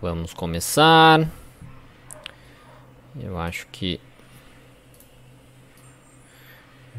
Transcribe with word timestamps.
Vamos 0.00 0.34
começar. 0.34 1.28
Eu 3.20 3.38
acho 3.38 3.66
que 3.70 4.00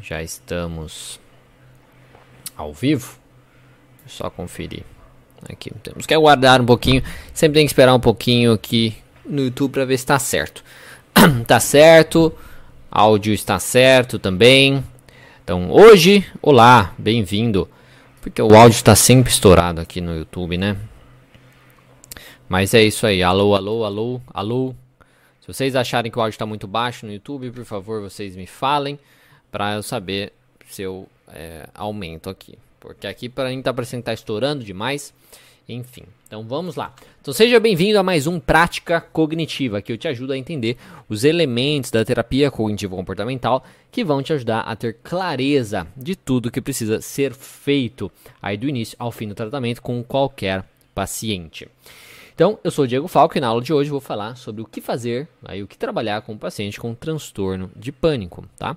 já 0.02 0.22
estamos 0.22 1.20
ao 2.56 2.72
vivo. 2.72 3.18
Só 4.06 4.30
conferir. 4.30 4.84
Aqui 5.48 5.70
temos 5.82 6.06
que 6.06 6.14
aguardar 6.14 6.60
um 6.60 6.66
pouquinho. 6.66 7.02
Sempre 7.34 7.60
tem 7.60 7.66
que 7.66 7.70
esperar 7.70 7.94
um 7.94 8.00
pouquinho 8.00 8.52
aqui 8.52 8.96
no 9.24 9.42
YouTube 9.42 9.72
para 9.72 9.84
ver 9.84 9.98
se 9.98 10.04
está 10.04 10.18
certo. 10.18 10.64
tá 11.46 11.60
certo. 11.60 12.32
Áudio 12.90 13.34
está 13.34 13.58
certo 13.58 14.18
também. 14.18 14.82
Então, 15.44 15.70
hoje, 15.70 16.24
olá, 16.40 16.94
bem-vindo. 16.96 17.68
Porque 18.20 18.40
o 18.40 18.54
áudio 18.56 18.76
está 18.76 18.96
sempre 18.96 19.30
estourado 19.30 19.80
aqui 19.80 20.00
no 20.00 20.16
YouTube, 20.16 20.56
né? 20.56 20.76
Mas 22.48 22.74
é 22.74 22.82
isso 22.82 23.06
aí. 23.06 23.22
Alô, 23.22 23.54
alô, 23.54 23.84
alô, 23.84 24.20
alô. 24.32 24.74
Se 25.40 25.48
vocês 25.48 25.74
acharem 25.74 26.10
que 26.10 26.18
o 26.18 26.20
áudio 26.20 26.34
está 26.34 26.46
muito 26.46 26.66
baixo 26.66 27.04
no 27.04 27.12
YouTube, 27.12 27.50
por 27.50 27.64
favor, 27.64 28.00
vocês 28.00 28.36
me 28.36 28.46
falem 28.46 28.98
para 29.50 29.74
eu 29.74 29.82
saber 29.82 30.32
se 30.68 30.82
eu 30.82 31.08
é, 31.28 31.68
aumento 31.74 32.30
aqui. 32.30 32.56
Porque 32.78 33.06
aqui 33.06 33.28
para 33.28 33.48
mim 33.48 33.58
está 33.58 33.74
parecendo 33.74 34.02
que 34.02 34.10
está 34.10 34.14
estourando 34.14 34.64
demais. 34.64 35.12
Enfim, 35.68 36.04
então 36.24 36.44
vamos 36.44 36.76
lá. 36.76 36.94
Então 37.20 37.34
seja 37.34 37.58
bem-vindo 37.58 37.98
a 37.98 38.02
mais 38.02 38.28
um 38.28 38.38
Prática 38.38 39.00
Cognitiva, 39.00 39.82
que 39.82 39.92
eu 39.92 39.98
te 39.98 40.06
ajudo 40.06 40.32
a 40.32 40.38
entender 40.38 40.76
os 41.08 41.24
elementos 41.24 41.90
da 41.90 42.04
terapia 42.04 42.52
cognitivo-comportamental 42.52 43.64
que 43.90 44.04
vão 44.04 44.22
te 44.22 44.32
ajudar 44.32 44.60
a 44.60 44.76
ter 44.76 44.98
clareza 45.02 45.84
de 45.96 46.14
tudo 46.14 46.52
que 46.52 46.60
precisa 46.60 47.00
ser 47.00 47.34
feito 47.34 48.10
aí 48.40 48.56
do 48.56 48.68
início 48.68 48.96
ao 49.00 49.10
fim 49.10 49.26
do 49.26 49.34
tratamento 49.34 49.82
com 49.82 50.04
qualquer 50.04 50.64
paciente. 50.94 51.68
Então, 52.36 52.58
eu 52.62 52.70
sou 52.70 52.84
o 52.84 52.86
Diego 52.86 53.08
Falco 53.08 53.38
e 53.38 53.40
na 53.40 53.48
aula 53.48 53.62
de 53.62 53.72
hoje 53.72 53.88
vou 53.88 53.98
falar 53.98 54.36
sobre 54.36 54.60
o 54.60 54.66
que 54.66 54.82
fazer, 54.82 55.26
aí 55.42 55.62
o 55.62 55.66
que 55.66 55.78
trabalhar 55.78 56.20
com 56.20 56.34
o 56.34 56.38
paciente 56.38 56.78
com 56.78 56.94
transtorno 56.94 57.70
de 57.74 57.90
pânico, 57.90 58.46
tá? 58.58 58.76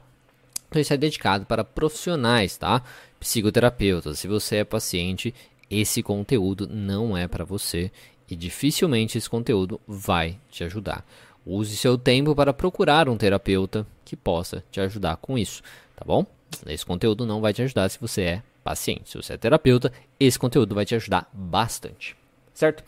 Então, 0.69 0.81
isso 0.81 0.93
é 0.93 0.97
dedicado 0.97 1.45
para 1.45 1.65
profissionais, 1.65 2.55
tá? 2.55 2.81
Psicoterapeutas. 3.19 4.19
Se 4.19 4.30
você 4.30 4.57
é 4.57 4.63
paciente 4.63 5.35
esse 5.69 6.02
conteúdo 6.02 6.69
não 6.71 7.17
é 7.17 7.27
para 7.27 7.43
você 7.43 7.91
e 8.31 8.35
dificilmente 8.37 9.17
esse 9.17 9.30
conteúdo 9.30 9.81
vai 9.85 10.39
te 10.49 10.63
ajudar. 10.63 11.05
Use 11.45 11.75
seu 11.75 11.97
tempo 11.97 12.33
para 12.33 12.53
procurar 12.53 13.09
um 13.09 13.17
terapeuta 13.17 13.85
que 14.05 14.15
possa 14.15 14.63
te 14.71 14.80
ajudar 14.80 15.17
com 15.17 15.37
isso, 15.37 15.61
tá 15.97 16.05
bom? 16.05 16.25
Esse 16.65 16.85
conteúdo 16.85 17.25
não 17.25 17.41
vai 17.41 17.52
te 17.52 17.61
ajudar 17.61 17.89
se 17.89 17.99
você 17.99 18.21
é 18.21 18.43
paciente. 18.63 19.09
Se 19.09 19.17
você 19.17 19.33
é 19.33 19.37
terapeuta, 19.37 19.91
esse 20.17 20.39
conteúdo 20.39 20.73
vai 20.73 20.85
te 20.85 20.95
ajudar 20.95 21.30
bastante, 21.33 22.15
certo? 22.59 22.83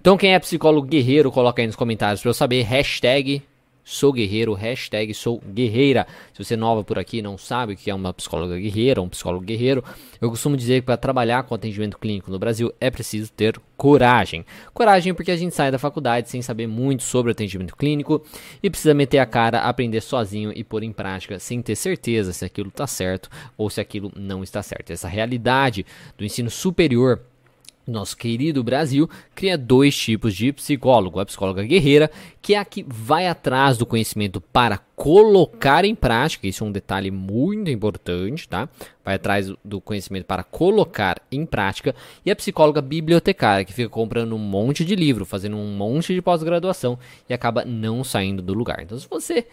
Então, 0.00 0.16
quem 0.16 0.34
é 0.34 0.38
psicólogo 0.38 0.86
guerreiro, 0.86 1.30
coloca 1.30 1.62
aí 1.62 1.66
nos 1.66 1.76
comentários 1.76 2.20
para 2.20 2.30
eu 2.30 2.34
saber. 2.34 2.62
Hashtag 2.62 3.42
Sou 3.84 4.12
guerreiro, 4.12 4.54
hashtag 4.54 5.12
sou 5.12 5.40
guerreira. 5.40 6.06
Se 6.32 6.44
você 6.44 6.54
é 6.54 6.56
nova 6.56 6.84
por 6.84 7.00
aqui 7.00 7.20
não 7.20 7.36
sabe 7.36 7.72
o 7.72 7.76
que 7.76 7.90
é 7.90 7.94
uma 7.94 8.14
psicóloga 8.14 8.56
guerreira, 8.56 9.02
um 9.02 9.08
psicólogo 9.08 9.44
guerreiro, 9.44 9.82
eu 10.20 10.30
costumo 10.30 10.56
dizer 10.56 10.80
que 10.80 10.86
para 10.86 10.96
trabalhar 10.96 11.42
com 11.42 11.52
atendimento 11.52 11.98
clínico 11.98 12.30
no 12.30 12.38
Brasil 12.38 12.72
é 12.80 12.92
preciso 12.92 13.32
ter 13.32 13.60
coragem. 13.76 14.46
Coragem 14.72 15.12
porque 15.12 15.32
a 15.32 15.36
gente 15.36 15.52
sai 15.52 15.72
da 15.72 15.80
faculdade 15.80 16.30
sem 16.30 16.40
saber 16.40 16.68
muito 16.68 17.02
sobre 17.02 17.32
atendimento 17.32 17.76
clínico 17.76 18.24
e 18.62 18.70
precisa 18.70 18.94
meter 18.94 19.18
a 19.18 19.26
cara, 19.26 19.62
aprender 19.62 20.00
sozinho 20.00 20.52
e 20.54 20.62
pôr 20.62 20.84
em 20.84 20.92
prática 20.92 21.40
sem 21.40 21.60
ter 21.60 21.74
certeza 21.74 22.32
se 22.32 22.44
aquilo 22.44 22.68
está 22.68 22.86
certo 22.86 23.28
ou 23.58 23.68
se 23.68 23.80
aquilo 23.80 24.12
não 24.14 24.44
está 24.44 24.62
certo. 24.62 24.92
Essa 24.92 25.08
realidade 25.08 25.84
do 26.16 26.24
ensino 26.24 26.50
superior 26.50 27.20
nosso 27.86 28.16
querido 28.16 28.62
Brasil 28.62 29.08
cria 29.34 29.58
dois 29.58 29.96
tipos 29.96 30.34
de 30.34 30.52
psicólogo: 30.52 31.18
a 31.18 31.26
psicóloga 31.26 31.62
guerreira, 31.62 32.10
que 32.40 32.54
é 32.54 32.58
a 32.58 32.64
que 32.64 32.84
vai 32.86 33.26
atrás 33.26 33.76
do 33.76 33.86
conhecimento 33.86 34.40
para 34.40 34.78
colocar 34.94 35.84
em 35.84 35.94
prática, 35.94 36.46
isso 36.46 36.62
é 36.62 36.66
um 36.66 36.72
detalhe 36.72 37.10
muito 37.10 37.70
importante, 37.70 38.48
tá? 38.48 38.68
Vai 39.04 39.16
atrás 39.16 39.52
do 39.64 39.80
conhecimento 39.80 40.26
para 40.26 40.44
colocar 40.44 41.20
em 41.30 41.44
prática, 41.44 41.94
e 42.24 42.30
a 42.30 42.36
psicóloga 42.36 42.80
bibliotecária, 42.80 43.64
que 43.64 43.72
fica 43.72 43.88
comprando 43.88 44.34
um 44.34 44.38
monte 44.38 44.84
de 44.84 44.94
livro, 44.94 45.24
fazendo 45.24 45.56
um 45.56 45.76
monte 45.76 46.14
de 46.14 46.22
pós-graduação 46.22 46.98
e 47.28 47.34
acaba 47.34 47.64
não 47.64 48.04
saindo 48.04 48.42
do 48.42 48.54
lugar. 48.54 48.80
Então, 48.80 48.98
se 48.98 49.08
você 49.08 49.46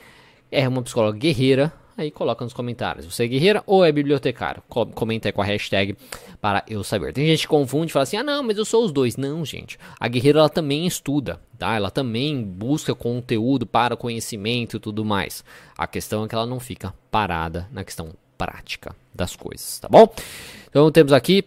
é 0.52 0.68
uma 0.68 0.82
psicóloga 0.82 1.18
guerreira, 1.18 1.74
Aí 2.00 2.10
coloca 2.10 2.46
nos 2.46 2.54
comentários. 2.54 3.06
Você 3.06 3.26
é 3.26 3.28
guerreira 3.28 3.62
ou 3.68 3.84
é 3.84 3.92
bibliotecário? 3.92 4.64
Comenta 4.70 5.28
aí 5.28 5.34
com 5.34 5.42
a 5.42 5.46
hashtag 5.46 5.98
para 6.40 6.64
eu 6.66 6.82
saber. 6.82 7.12
Tem 7.12 7.28
gente 7.28 7.42
que 7.42 7.48
confunde 7.50 7.92
e 7.92 7.92
fala 7.92 8.04
assim: 8.04 8.16
ah, 8.16 8.24
não, 8.24 8.42
mas 8.42 8.58
eu 8.58 8.64
sou 8.64 8.86
os 8.86 8.92
dois. 8.94 9.18
Não, 9.18 9.44
gente. 9.44 9.78
A 10.00 10.08
guerreira 10.08 10.40
ela 10.40 10.48
também 10.48 10.88
estuda, 10.88 11.42
tá? 11.58 11.76
Ela 11.76 11.92
também 11.92 12.42
busca 12.42 12.96
conteúdo 12.96 13.66
para 13.66 13.98
conhecimento 13.98 14.78
e 14.78 14.80
tudo 14.80 15.04
mais. 15.04 15.44
A 15.78 15.86
questão 15.86 16.24
é 16.24 16.28
que 16.30 16.34
ela 16.34 16.46
não 16.46 16.58
fica 16.58 16.94
parada 17.12 17.68
na 17.70 17.84
questão 17.84 18.14
prática 18.38 18.96
das 19.14 19.36
coisas, 19.36 19.80
tá 19.80 19.90
bom? 19.90 20.08
Então 20.70 20.90
temos 20.94 21.12
aqui 21.12 21.44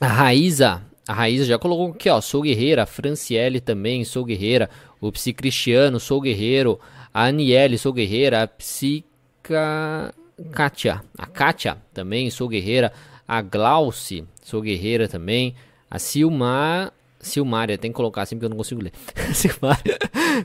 a 0.00 0.06
Raíza. 0.06 0.80
A 1.08 1.12
Raíza 1.12 1.44
já 1.44 1.58
colocou 1.58 1.88
aqui, 1.88 2.08
ó. 2.08 2.20
Sou 2.20 2.42
guerreira. 2.42 2.84
A 2.84 2.86
Franciele 2.86 3.60
também, 3.60 4.04
sou 4.04 4.24
guerreira. 4.24 4.70
O 5.00 5.10
Psi 5.10 5.32
Cristiano, 5.32 5.98
sou 5.98 6.20
guerreiro. 6.20 6.78
A 7.12 7.26
Aniele, 7.26 7.78
sou 7.78 7.92
guerreira. 7.92 8.42
A 8.42 8.46
Psi 8.46 9.04
Kátia. 10.52 11.02
A 11.16 11.26
Kátia 11.26 11.76
também, 11.92 12.30
sou 12.30 12.48
guerreira. 12.48 12.92
A 13.26 13.42
Glauce, 13.42 14.24
sou 14.42 14.60
guerreira 14.60 15.08
também. 15.08 15.54
A 15.90 15.98
Silmar. 15.98 16.92
Silmária, 17.20 17.78
tem 17.78 17.92
que 17.92 17.96
colocar 17.96 18.22
assim 18.22 18.34
porque 18.34 18.46
eu 18.46 18.50
não 18.50 18.56
consigo 18.56 18.82
ler. 18.82 18.92
Silmária 19.32 19.96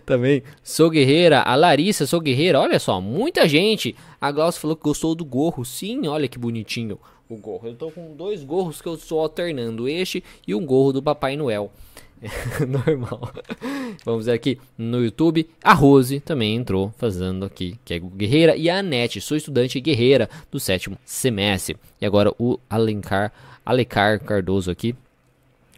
também. 0.06 0.44
Sou 0.62 0.92
guerreira. 0.92 1.42
A 1.42 1.56
Larissa, 1.56 2.06
sou 2.06 2.22
guerreira. 2.22 2.60
Olha 2.60 2.78
só, 2.78 3.02
muita 3.02 3.48
gente. 3.48 3.96
A 4.22 4.32
Glauce 4.32 4.60
falou 4.60 4.76
que 4.76 4.84
gostou 4.84 5.16
do 5.16 5.26
gorro. 5.26 5.66
Sim, 5.66 6.08
olha 6.08 6.28
que 6.28 6.38
bonitinho 6.38 7.00
o 7.28 7.36
gorro. 7.36 7.68
Eu 7.68 7.76
tô 7.76 7.90
com 7.90 8.16
dois 8.16 8.44
gorros 8.44 8.80
que 8.80 8.88
eu 8.88 8.94
estou 8.94 9.20
alternando. 9.20 9.88
Este 9.88 10.24
e 10.48 10.54
um 10.54 10.66
gorro 10.66 10.94
do 10.94 11.02
Papai 11.02 11.36
Noel. 11.36 11.72
normal. 12.68 13.32
Vamos 14.04 14.26
ver 14.26 14.34
aqui 14.34 14.60
no 14.78 15.04
YouTube. 15.04 15.50
A 15.64 15.74
Rose 15.74 16.20
também 16.20 16.56
entrou 16.56 16.94
fazendo 16.98 17.46
aqui, 17.46 17.78
que 17.86 17.94
é 17.94 18.00
guerreira. 18.00 18.56
E 18.56 18.70
a 18.70 18.80
Anete, 18.80 19.22
sou 19.22 19.38
estudante 19.38 19.80
guerreira 19.80 20.30
do 20.52 20.60
sétimo 20.60 20.98
semestre. 21.06 21.78
E 22.02 22.06
agora 22.06 22.34
o 22.40 22.60
Alencar, 22.70 23.32
Alecar 23.66 24.20
Cardoso 24.20 24.72
aqui. 24.72 24.96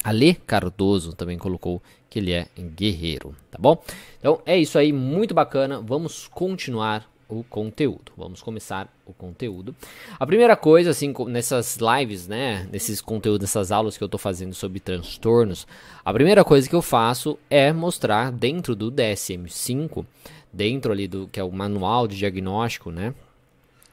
Ale 0.03 0.33
Cardoso 0.33 1.13
também 1.13 1.37
colocou 1.37 1.81
que 2.09 2.19
ele 2.19 2.31
é 2.31 2.47
guerreiro, 2.57 3.35
tá 3.51 3.57
bom? 3.59 3.81
Então 4.19 4.41
é 4.45 4.57
isso 4.57 4.77
aí, 4.77 4.91
muito 4.91 5.33
bacana. 5.33 5.81
Vamos 5.81 6.27
continuar 6.27 7.08
o 7.29 7.43
conteúdo. 7.43 8.11
Vamos 8.17 8.41
começar 8.41 8.91
o 9.05 9.13
conteúdo. 9.13 9.75
A 10.19 10.25
primeira 10.25 10.57
coisa, 10.57 10.89
assim, 10.89 11.13
nessas 11.27 11.77
lives, 11.77 12.27
né, 12.27 12.67
nesses 12.71 12.99
conteúdos, 12.99 13.41
nessas 13.41 13.71
aulas 13.71 13.95
que 13.95 14.03
eu 14.03 14.07
estou 14.07 14.19
fazendo 14.19 14.55
sobre 14.55 14.79
transtornos, 14.79 15.67
a 16.03 16.11
primeira 16.11 16.43
coisa 16.43 16.67
que 16.67 16.75
eu 16.75 16.81
faço 16.81 17.37
é 17.47 17.71
mostrar 17.71 18.31
dentro 18.31 18.75
do 18.75 18.91
DSM-5, 18.91 20.03
dentro 20.51 20.91
ali 20.91 21.07
do 21.07 21.27
que 21.27 21.39
é 21.39 21.43
o 21.43 21.51
manual 21.51 22.07
de 22.07 22.17
diagnóstico, 22.17 22.89
né, 22.89 23.13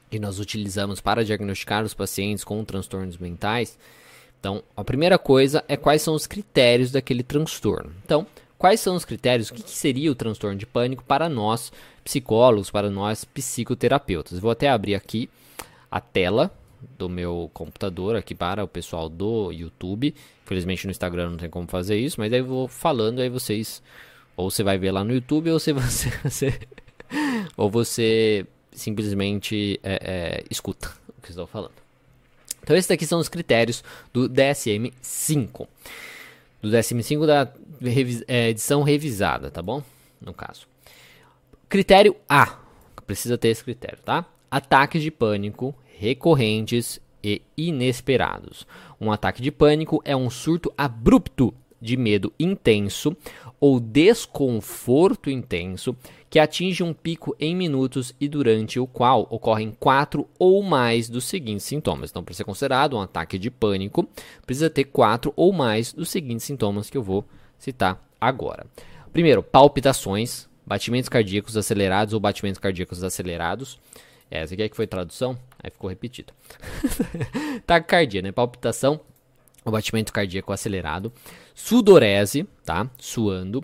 que 0.09 0.19
nós 0.19 0.39
utilizamos 0.39 0.99
para 0.99 1.23
diagnosticar 1.23 1.83
os 1.83 1.93
pacientes 1.93 2.43
com 2.43 2.65
transtornos 2.65 3.17
mentais. 3.17 3.77
Então, 4.39 4.63
a 4.75 4.83
primeira 4.83 5.19
coisa 5.19 5.63
é 5.67 5.77
quais 5.77 6.01
são 6.01 6.15
os 6.15 6.25
critérios 6.25 6.91
daquele 6.91 7.21
transtorno. 7.21 7.91
Então, 8.03 8.25
quais 8.57 8.79
são 8.79 8.95
os 8.95 9.05
critérios? 9.05 9.49
O 9.49 9.53
que, 9.53 9.63
que 9.63 9.71
seria 9.71 10.11
o 10.11 10.15
transtorno 10.15 10.57
de 10.57 10.65
pânico 10.65 11.03
para 11.03 11.27
nós 11.27 11.71
psicólogos, 12.07 12.71
para 12.71 12.89
nós 12.89 13.25
psicoterapeutas. 13.25 14.39
Vou 14.39 14.49
até 14.49 14.69
abrir 14.69 14.95
aqui 14.95 15.29
a 15.91 15.99
tela 15.99 16.49
do 16.97 17.09
meu 17.09 17.51
computador 17.53 18.15
aqui 18.15 18.33
para 18.33 18.63
o 18.63 18.67
pessoal 18.67 19.09
do 19.09 19.51
YouTube. 19.51 20.15
Infelizmente 20.45 20.85
no 20.87 20.91
Instagram 20.91 21.31
não 21.31 21.37
tem 21.37 21.49
como 21.49 21.67
fazer 21.67 21.97
isso, 21.97 22.17
mas 22.17 22.31
aí 22.31 22.39
eu 22.39 22.45
vou 22.45 22.67
falando 22.69 23.19
aí 23.19 23.27
vocês 23.27 23.83
ou 24.37 24.49
você 24.49 24.63
vai 24.63 24.77
ver 24.77 24.91
lá 24.91 25.03
no 25.03 25.13
YouTube 25.13 25.51
ou 25.51 25.59
você, 25.59 25.73
você, 25.75 26.09
você 26.23 26.59
ou 27.57 27.69
você 27.69 28.45
simplesmente 28.71 29.77
é, 29.83 29.99
é, 30.01 30.43
escuta 30.49 30.89
o 31.17 31.21
que 31.21 31.31
estou 31.31 31.45
falando. 31.45 31.75
Então 32.63 32.73
esses 32.73 32.87
daqui 32.87 33.05
são 33.05 33.19
os 33.19 33.27
critérios 33.27 33.83
do 34.13 34.29
DSM-5. 34.29 35.67
Do 36.61 36.69
DSM-5 36.69 37.25
da 37.25 37.51
é, 38.29 38.49
edição 38.49 38.81
revisada, 38.81 39.51
tá 39.51 39.61
bom? 39.61 39.83
No 40.21 40.33
caso. 40.33 40.67
Critério 41.69 42.15
A. 42.29 42.59
Precisa 43.05 43.37
ter 43.37 43.49
esse 43.49 43.61
critério, 43.61 43.99
tá? 44.03 44.25
Ataques 44.49 45.01
de 45.01 45.11
pânico 45.11 45.75
recorrentes 45.99 47.01
e 47.21 47.41
inesperados. 47.57 48.65
Um 49.01 49.11
ataque 49.11 49.41
de 49.41 49.51
pânico 49.51 50.01
é 50.05 50.15
um 50.15 50.29
surto 50.29 50.71
abrupto 50.77 51.53
de 51.81 51.97
medo 51.97 52.31
intenso 52.39 53.15
ou 53.59 53.81
desconforto 53.81 55.29
intenso 55.29 55.95
que 56.29 56.39
atinge 56.39 56.83
um 56.83 56.93
pico 56.93 57.35
em 57.37 57.53
minutos 57.53 58.15
e 58.19 58.29
durante 58.29 58.79
o 58.79 58.87
qual 58.87 59.27
ocorrem 59.29 59.75
quatro 59.77 60.25
ou 60.39 60.63
mais 60.63 61.09
dos 61.09 61.25
seguintes 61.25 61.65
sintomas. 61.65 62.11
Então, 62.11 62.23
para 62.23 62.33
ser 62.33 62.45
considerado 62.45 62.95
um 62.95 63.01
ataque 63.01 63.37
de 63.37 63.51
pânico, 63.51 64.07
precisa 64.45 64.69
ter 64.69 64.85
quatro 64.85 65.33
ou 65.35 65.51
mais 65.51 65.91
dos 65.91 66.09
seguintes 66.09 66.45
sintomas 66.45 66.89
que 66.89 66.97
eu 66.97 67.03
vou 67.03 67.25
citar 67.59 68.01
agora. 68.21 68.65
Primeiro, 69.11 69.43
palpitações, 69.43 70.46
batimentos 70.67 71.07
cardíacos 71.07 71.55
acelerados 71.55 72.13
ou 72.13 72.19
batimentos 72.19 72.59
cardíacos 72.59 73.01
acelerados. 73.01 73.79
Essa 74.29 74.53
aqui 74.53 74.63
é 74.63 74.67
que 74.67 74.75
foi 74.75 74.85
tradução, 74.85 75.39
aí 75.63 75.71
ficou 75.71 75.89
repetido. 75.89 76.33
Taquicardia, 77.65 78.21
né? 78.21 78.33
Palpitação, 78.33 78.99
o 79.63 79.71
batimento 79.71 80.11
cardíaco 80.11 80.51
acelerado. 80.51 81.13
Sudorese, 81.55 82.45
tá? 82.65 82.89
Suando. 82.99 83.63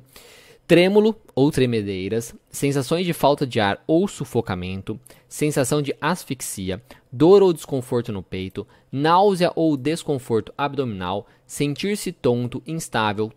Trêmulo 0.66 1.14
ou 1.36 1.52
tremedeiras, 1.52 2.34
sensações 2.50 3.06
de 3.06 3.12
falta 3.12 3.46
de 3.46 3.60
ar 3.60 3.84
ou 3.86 4.08
sufocamento, 4.08 4.98
sensação 5.28 5.82
de 5.82 5.94
asfixia, 6.00 6.82
dor 7.12 7.44
ou 7.44 7.52
desconforto 7.52 8.14
no 8.14 8.24
peito, 8.24 8.66
náusea 8.90 9.52
ou 9.58 9.76
desconforto 9.76 10.54
abdominal, 10.58 11.28
sentir-se 11.46 12.14
tonto, 12.14 12.64
instável, 12.66 13.30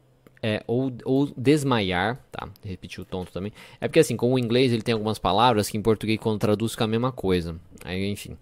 é, 0.47 0.63
ou, 0.65 0.93
ou 1.05 1.27
desmaiar, 1.37 2.21
tá? 2.31 2.49
Repetir 2.65 3.01
o 3.01 3.05
tonto 3.05 3.33
também. 3.33 3.53
É 3.81 3.89
porque 3.89 3.99
assim, 3.99 4.17
com 4.17 4.33
o 4.33 4.39
inglês 4.39 4.73
ele 4.73 4.81
tem 4.81 4.93
algumas 4.93 5.19
palavras 5.19 5.69
que 5.69 5.77
em 5.77 5.83
português 5.83 6.21
quando 6.21 6.39
traduz 6.39 6.71
fica 6.71 6.85
a 6.85 6.87
mesma 6.87 7.11
coisa. 7.11 7.57
Aí, 7.85 8.09
enfim, 8.09 8.37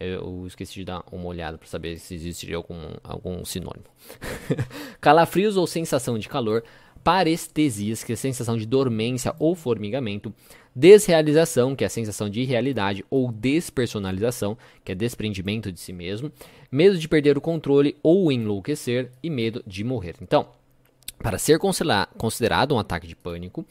eu 0.00 0.46
esqueci 0.46 0.72
de 0.72 0.86
dar 0.86 1.04
uma 1.12 1.26
olhada 1.26 1.58
para 1.58 1.68
saber 1.68 1.98
se 1.98 2.14
existe 2.14 2.50
algum, 2.54 2.94
algum 3.04 3.44
sinônimo. 3.44 3.84
Calafrios 4.98 5.58
ou 5.58 5.66
sensação 5.66 6.18
de 6.18 6.26
calor, 6.26 6.64
parestesias, 7.04 8.02
que 8.02 8.12
é 8.12 8.14
a 8.14 8.16
sensação 8.16 8.56
de 8.56 8.64
dormência 8.64 9.34
ou 9.38 9.54
formigamento, 9.54 10.32
desrealização, 10.74 11.76
que 11.76 11.84
é 11.84 11.86
a 11.86 11.90
sensação 11.90 12.30
de 12.30 12.40
irrealidade 12.40 13.04
ou 13.10 13.30
despersonalização, 13.30 14.56
que 14.82 14.92
é 14.92 14.94
desprendimento 14.94 15.70
de 15.70 15.78
si 15.78 15.92
mesmo, 15.92 16.32
medo 16.70 16.96
de 16.96 17.06
perder 17.06 17.36
o 17.36 17.42
controle 17.42 17.94
ou 18.02 18.32
enlouquecer 18.32 19.10
e 19.22 19.28
medo 19.28 19.62
de 19.66 19.84
morrer. 19.84 20.14
Então, 20.22 20.48
para 21.22 21.38
ser 21.38 21.58
considerado 21.58 22.74
um 22.74 22.78
ataque 22.78 23.06
de 23.06 23.16
pânico, 23.16 23.64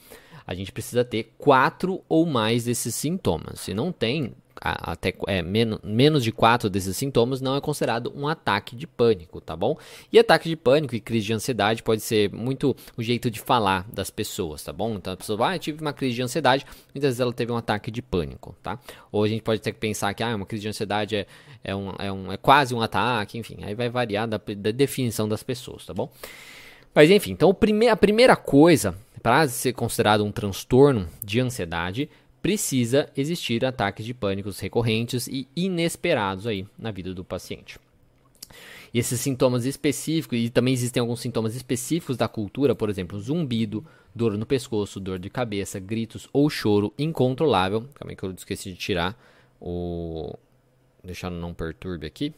a 0.46 0.54
gente 0.54 0.72
precisa 0.72 1.04
ter 1.04 1.34
quatro 1.38 2.02
ou 2.10 2.26
mais 2.26 2.66
desses 2.66 2.96
sintomas. 2.96 3.60
Se 3.60 3.74
não 3.74 3.92
tem 3.92 4.34
até 4.64 5.14
é, 5.28 5.42
menos, 5.42 6.24
de 6.24 6.32
quatro 6.32 6.70
desses 6.70 6.96
sintomas, 6.96 7.42
não 7.42 7.56
é 7.56 7.62
considerado 7.62 8.14
um 8.16 8.28
ataque 8.28 8.76
de 8.76 8.86
pânico, 8.86 9.42
tá 9.42 9.56
bom? 9.56 9.76
E 10.14 10.20
ataque 10.20 10.48
de 10.48 10.56
pânico 10.56 10.96
e 10.96 11.00
crise 11.00 11.26
de 11.26 11.34
ansiedade 11.34 11.82
pode 11.82 12.02
ser 12.02 12.32
muito 12.32 12.76
o 12.96 13.02
jeito 13.02 13.32
de 13.32 13.40
falar 13.40 13.88
das 13.92 14.12
pessoas, 14.12 14.64
tá 14.64 14.72
bom? 14.72 14.96
Então 14.96 15.14
a 15.14 15.18
pessoa 15.18 15.38
vai, 15.38 15.56
ah, 15.56 15.60
tive 15.60 15.82
uma 15.82 15.94
crise 15.94 16.16
de 16.16 16.22
ansiedade, 16.22 16.66
muitas 16.94 17.10
vezes 17.10 17.20
ela 17.20 17.34
teve 17.34 17.52
um 17.52 17.58
ataque 17.58 17.90
de 17.90 18.04
pânico, 18.04 18.56
tá? 18.62 18.78
Ou 19.12 19.24
a 19.24 19.28
gente 19.28 19.42
pode 19.42 19.62
ter 19.62 19.72
que 19.72 19.80
pensar 19.80 20.14
que 20.14 20.22
ah, 20.22 20.36
uma 20.36 20.46
crise 20.46 20.62
de 20.62 20.70
ansiedade 20.70 21.16
é, 21.16 21.26
é, 21.64 21.76
um, 21.76 21.94
é, 21.98 22.12
um, 22.12 22.32
é 22.32 22.38
quase 22.38 22.76
um 22.76 22.82
ataque, 22.82 23.40
enfim, 23.40 23.58
aí 23.64 23.74
vai 23.74 23.90
variar 23.90 24.28
da, 24.28 24.38
da 24.38 24.72
definição 24.72 25.28
das 25.28 25.42
pessoas, 25.42 25.86
tá 25.86 25.94
bom? 25.94 26.12
Mas 26.94 27.10
enfim, 27.10 27.32
então 27.32 27.50
a 27.50 27.96
primeira 27.96 28.36
coisa 28.36 28.96
para 29.24 29.48
ser 29.48 29.74
considerado 29.74 30.26
um 30.26 30.32
transtorno 30.32 31.08
de 31.24 31.40
ansiedade 31.40 32.10
precisa 32.42 33.10
existir 33.16 33.64
ataques 33.64 34.06
de 34.06 34.14
pânicos 34.14 34.60
recorrentes 34.60 35.28
e 35.28 35.48
inesperados 35.56 36.48
aí 36.48 36.66
na 36.78 36.92
vida 36.92 37.14
do 37.14 37.24
paciente. 37.24 37.80
E 38.94 39.00
esses 39.00 39.22
sintomas 39.22 39.66
específicos, 39.66 40.38
e 40.38 40.50
também 40.50 40.74
existem 40.74 41.00
alguns 41.00 41.22
sintomas 41.22 41.56
específicos 41.56 42.18
da 42.18 42.28
cultura, 42.28 42.76
por 42.76 42.90
exemplo, 42.90 43.20
zumbido, 43.20 43.86
dor 44.14 44.38
no 44.38 44.46
pescoço, 44.46 45.00
dor 45.00 45.18
de 45.18 45.30
cabeça, 45.30 45.80
gritos 45.80 46.28
ou 46.34 46.50
choro 46.50 46.94
incontrolável. 46.98 47.88
Calma 47.94 48.12
aí 48.12 48.16
que 48.16 48.24
eu 48.24 48.32
esqueci 48.32 48.72
de 48.72 48.78
tirar 48.78 49.18
o. 49.62 50.36
Deixar 51.04 51.30
não 51.30 51.54
perturbe 51.54 52.06
aqui. 52.06 52.34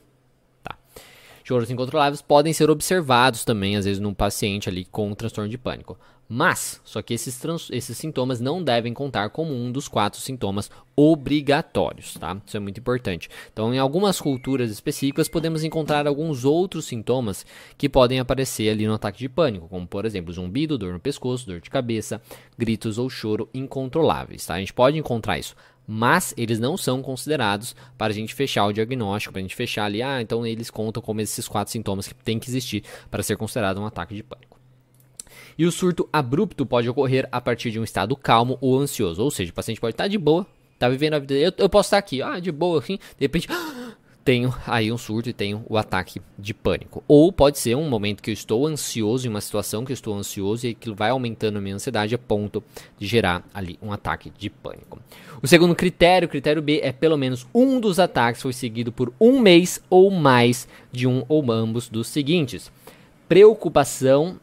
Choros 1.43 1.69
incontroláveis 1.69 2.21
podem 2.21 2.53
ser 2.53 2.69
observados 2.69 3.43
também, 3.43 3.75
às 3.75 3.85
vezes, 3.85 3.99
num 3.99 4.13
paciente 4.13 4.69
ali 4.69 4.85
com 4.85 5.09
um 5.09 5.15
transtorno 5.15 5.49
de 5.49 5.57
pânico. 5.57 5.97
Mas, 6.27 6.81
só 6.85 7.01
que 7.01 7.13
esses, 7.13 7.39
esses 7.69 7.97
sintomas 7.97 8.39
não 8.39 8.63
devem 8.63 8.93
contar 8.93 9.29
como 9.29 9.53
um 9.53 9.71
dos 9.71 9.87
quatro 9.87 10.19
sintomas 10.21 10.71
obrigatórios, 10.95 12.13
tá? 12.13 12.41
Isso 12.45 12.55
é 12.55 12.59
muito 12.59 12.79
importante. 12.79 13.29
Então, 13.51 13.73
em 13.73 13.77
algumas 13.77 14.21
culturas 14.21 14.71
específicas, 14.71 15.27
podemos 15.27 15.63
encontrar 15.63 16.07
alguns 16.07 16.45
outros 16.45 16.85
sintomas 16.85 17.45
que 17.77 17.89
podem 17.89 18.19
aparecer 18.19 18.69
ali 18.69 18.87
no 18.87 18.93
ataque 18.93 19.19
de 19.19 19.27
pânico, 19.27 19.67
como, 19.67 19.85
por 19.85 20.05
exemplo, 20.05 20.31
zumbido, 20.31 20.77
dor 20.77 20.93
no 20.93 20.99
pescoço, 20.99 21.45
dor 21.45 21.59
de 21.59 21.69
cabeça, 21.69 22.21
gritos 22.57 22.97
ou 22.97 23.09
choro 23.09 23.49
incontroláveis, 23.53 24.45
tá? 24.45 24.55
A 24.55 24.59
gente 24.59 24.73
pode 24.73 24.97
encontrar 24.97 25.37
isso 25.37 25.55
mas 25.87 26.33
eles 26.37 26.59
não 26.59 26.77
são 26.77 27.01
considerados 27.01 27.75
para 27.97 28.11
a 28.11 28.15
gente 28.15 28.33
fechar 28.33 28.65
o 28.65 28.73
diagnóstico, 28.73 29.33
para 29.33 29.39
a 29.39 29.43
gente 29.43 29.55
fechar 29.55 29.85
ali, 29.85 30.01
ah, 30.01 30.21
então 30.21 30.45
eles 30.45 30.69
contam 30.69 31.01
como 31.01 31.21
esses 31.21 31.47
quatro 31.47 31.71
sintomas 31.71 32.07
que 32.07 32.15
tem 32.15 32.39
que 32.39 32.49
existir 32.49 32.83
para 33.11 33.23
ser 33.23 33.37
considerado 33.37 33.79
um 33.79 33.85
ataque 33.85 34.15
de 34.15 34.23
pânico. 34.23 34.59
E 35.57 35.65
o 35.65 35.71
surto 35.71 36.07
abrupto 36.11 36.65
pode 36.65 36.89
ocorrer 36.89 37.27
a 37.31 37.39
partir 37.39 37.71
de 37.71 37.79
um 37.79 37.83
estado 37.83 38.15
calmo 38.15 38.57
ou 38.61 38.79
ansioso, 38.79 39.21
ou 39.21 39.29
seja, 39.29 39.51
o 39.51 39.53
paciente 39.53 39.79
pode 39.79 39.93
estar 39.93 40.07
de 40.07 40.17
boa, 40.17 40.47
tá 40.79 40.89
vivendo 40.89 41.15
a 41.15 41.19
vida, 41.19 41.33
eu, 41.33 41.51
eu 41.57 41.69
posso 41.69 41.87
estar 41.87 41.97
aqui, 41.97 42.21
ah, 42.21 42.39
de 42.39 42.51
boa, 42.51 42.79
assim, 42.79 42.97
de 42.97 43.25
repente, 43.25 43.47
tenho 44.23 44.53
aí 44.65 44.91
um 44.91 44.97
surto 44.97 45.29
e 45.29 45.33
tenho 45.33 45.65
o 45.67 45.77
ataque 45.77 46.21
de 46.37 46.53
pânico. 46.53 47.03
Ou 47.07 47.31
pode 47.31 47.59
ser 47.59 47.75
um 47.75 47.89
momento 47.89 48.21
que 48.21 48.29
eu 48.29 48.33
estou 48.33 48.65
ansioso, 48.65 49.27
em 49.27 49.29
uma 49.29 49.41
situação 49.41 49.83
que 49.83 49.91
eu 49.91 49.95
estou 49.95 50.15
ansioso 50.15 50.65
e 50.65 50.71
aquilo 50.71 50.95
vai 50.95 51.09
aumentando 51.09 51.57
a 51.57 51.61
minha 51.61 51.75
ansiedade 51.75 52.15
a 52.15 52.17
ponto 52.17 52.63
de 52.97 53.05
gerar 53.05 53.43
ali 53.53 53.77
um 53.81 53.91
ataque 53.91 54.31
de 54.37 54.49
pânico. 54.49 54.99
O 55.41 55.47
segundo 55.47 55.75
critério, 55.75 56.29
critério 56.29 56.61
B, 56.61 56.79
é 56.81 56.91
pelo 56.91 57.17
menos 57.17 57.45
um 57.53 57.79
dos 57.79 57.99
ataques 57.99 58.41
foi 58.41 58.53
seguido 58.53 58.91
por 58.91 59.13
um 59.19 59.39
mês 59.39 59.81
ou 59.89 60.09
mais 60.09 60.67
de 60.91 61.05
um 61.05 61.25
ou 61.27 61.51
ambos 61.51 61.89
dos 61.89 62.07
seguintes: 62.07 62.71
preocupação 63.27 64.39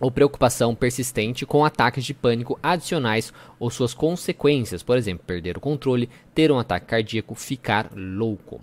ou 0.00 0.10
preocupação 0.10 0.74
persistente 0.74 1.46
com 1.46 1.64
ataques 1.64 2.04
de 2.04 2.14
pânico 2.14 2.58
adicionais 2.62 3.32
ou 3.58 3.70
suas 3.70 3.94
consequências, 3.94 4.82
por 4.82 4.96
exemplo, 4.96 5.24
perder 5.26 5.56
o 5.56 5.60
controle, 5.60 6.08
ter 6.34 6.52
um 6.52 6.58
ataque 6.58 6.86
cardíaco, 6.86 7.34
ficar 7.34 7.90
louco. 7.94 8.60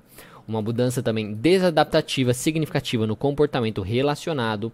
Uma 0.47 0.61
mudança 0.61 1.01
também 1.01 1.33
desadaptativa 1.33 2.33
significativa 2.33 3.07
no 3.07 3.15
comportamento 3.15 3.81
relacionado 3.81 4.71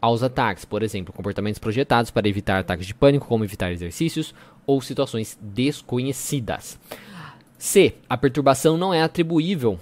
aos 0.00 0.22
ataques, 0.22 0.64
por 0.64 0.82
exemplo, 0.82 1.12
comportamentos 1.12 1.58
projetados 1.58 2.10
para 2.10 2.28
evitar 2.28 2.58
ataques 2.58 2.86
de 2.86 2.94
pânico, 2.94 3.26
como 3.26 3.44
evitar 3.44 3.70
exercícios 3.70 4.34
ou 4.66 4.80
situações 4.80 5.38
desconhecidas. 5.40 6.78
C. 7.58 7.94
A 8.08 8.16
perturbação 8.16 8.78
não 8.78 8.94
é 8.94 9.02
atribuível 9.02 9.78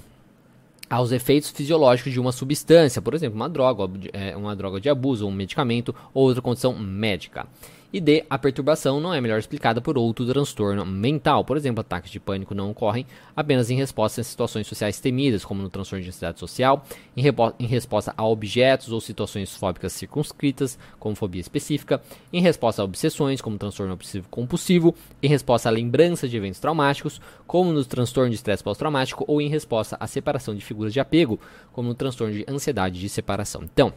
aos 0.88 1.12
efeitos 1.12 1.50
fisiológicos 1.50 2.12
de 2.12 2.20
uma 2.20 2.32
substância, 2.32 3.02
por 3.02 3.14
exemplo, 3.14 3.36
uma 3.36 3.48
droga, 3.48 3.90
é, 4.12 4.36
uma 4.36 4.56
droga 4.56 4.80
de 4.80 4.88
abuso, 4.88 5.26
um 5.26 5.32
medicamento 5.32 5.94
ou 6.14 6.24
outra 6.26 6.42
condição 6.42 6.78
médica. 6.78 7.46
E 7.90 8.02
D, 8.02 8.26
a 8.28 8.38
perturbação 8.38 9.00
não 9.00 9.14
é 9.14 9.20
melhor 9.20 9.38
explicada 9.38 9.80
por 9.80 9.96
outro 9.96 10.26
transtorno 10.26 10.84
mental. 10.84 11.42
Por 11.42 11.56
exemplo, 11.56 11.80
ataques 11.80 12.10
de 12.10 12.20
pânico 12.20 12.54
não 12.54 12.70
ocorrem 12.70 13.06
apenas 13.34 13.70
em 13.70 13.76
resposta 13.76 14.20
a 14.20 14.24
situações 14.24 14.66
sociais 14.66 15.00
temidas, 15.00 15.42
como 15.42 15.62
no 15.62 15.70
transtorno 15.70 16.02
de 16.02 16.10
ansiedade 16.10 16.38
social, 16.38 16.84
em, 17.16 17.24
em 17.58 17.66
resposta 17.66 18.12
a 18.14 18.26
objetos 18.26 18.92
ou 18.92 19.00
situações 19.00 19.56
fóbicas 19.56 19.94
circunscritas, 19.94 20.78
como 20.98 21.14
fobia 21.14 21.40
específica, 21.40 22.02
em 22.30 22.42
resposta 22.42 22.82
a 22.82 22.84
obsessões, 22.84 23.40
como 23.40 23.56
transtorno 23.56 23.94
obsessivo 23.94 24.28
compulsivo, 24.28 24.94
em 25.22 25.28
resposta 25.28 25.70
a 25.70 25.72
lembranças 25.72 26.30
de 26.30 26.36
eventos 26.36 26.60
traumáticos, 26.60 27.22
como 27.46 27.72
no 27.72 27.82
transtorno 27.86 28.28
de 28.28 28.36
estresse 28.36 28.62
pós-traumático, 28.62 29.24
ou 29.26 29.40
em 29.40 29.48
resposta 29.48 29.96
à 29.98 30.06
separação 30.06 30.54
de 30.54 30.62
figuras 30.62 30.92
de 30.92 31.00
apego, 31.00 31.40
como 31.72 31.88
no 31.88 31.94
transtorno 31.94 32.34
de 32.34 32.44
ansiedade 32.46 33.00
de 33.00 33.08
separação. 33.08 33.62
Então, 33.64 33.94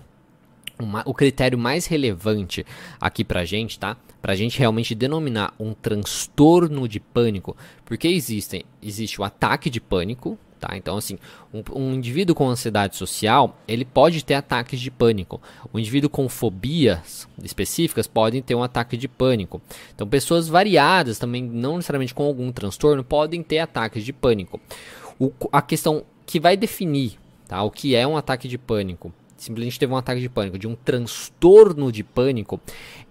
o 1.05 1.13
critério 1.13 1.57
mais 1.57 1.85
relevante 1.85 2.65
aqui 2.99 3.23
pra 3.23 3.45
gente, 3.45 3.79
tá? 3.79 3.97
Pra 4.21 4.35
gente 4.35 4.59
realmente 4.59 4.93
denominar 4.93 5.53
um 5.59 5.73
transtorno 5.73 6.87
de 6.87 6.99
pânico, 6.99 7.55
porque 7.85 8.07
existem, 8.07 8.63
existe 8.81 9.19
o 9.19 9.23
ataque 9.23 9.69
de 9.69 9.81
pânico, 9.81 10.37
tá? 10.59 10.77
Então, 10.77 10.95
assim, 10.95 11.17
um, 11.51 11.63
um, 11.73 11.93
indivíduo 11.93 12.35
com 12.35 12.47
ansiedade 12.47 12.95
social, 12.95 13.57
ele 13.67 13.83
pode 13.83 14.23
ter 14.23 14.35
ataques 14.35 14.79
de 14.79 14.91
pânico. 14.91 15.41
O 15.73 15.79
indivíduo 15.79 16.09
com 16.09 16.29
fobias 16.29 17.27
específicas 17.43 18.05
podem 18.05 18.41
ter 18.41 18.53
um 18.53 18.63
ataque 18.63 18.95
de 18.95 19.07
pânico. 19.07 19.59
Então, 19.93 20.07
pessoas 20.07 20.47
variadas 20.47 21.17
também, 21.17 21.43
não 21.43 21.77
necessariamente 21.77 22.13
com 22.13 22.23
algum 22.23 22.51
transtorno, 22.51 23.03
podem 23.03 23.41
ter 23.41 23.59
ataques 23.59 24.05
de 24.05 24.13
pânico. 24.13 24.61
O, 25.19 25.31
a 25.51 25.61
questão 25.61 26.03
que 26.25 26.39
vai 26.39 26.55
definir 26.55 27.17
tá, 27.47 27.61
o 27.63 27.71
que 27.71 27.95
é 27.95 28.07
um 28.07 28.15
ataque 28.15 28.47
de 28.47 28.57
pânico 28.57 29.11
simplesmente 29.41 29.79
teve 29.79 29.91
um 29.91 29.97
ataque 29.97 30.21
de 30.21 30.29
pânico, 30.29 30.57
de 30.57 30.67
um 30.67 30.75
transtorno 30.75 31.91
de 31.91 32.03
pânico, 32.03 32.61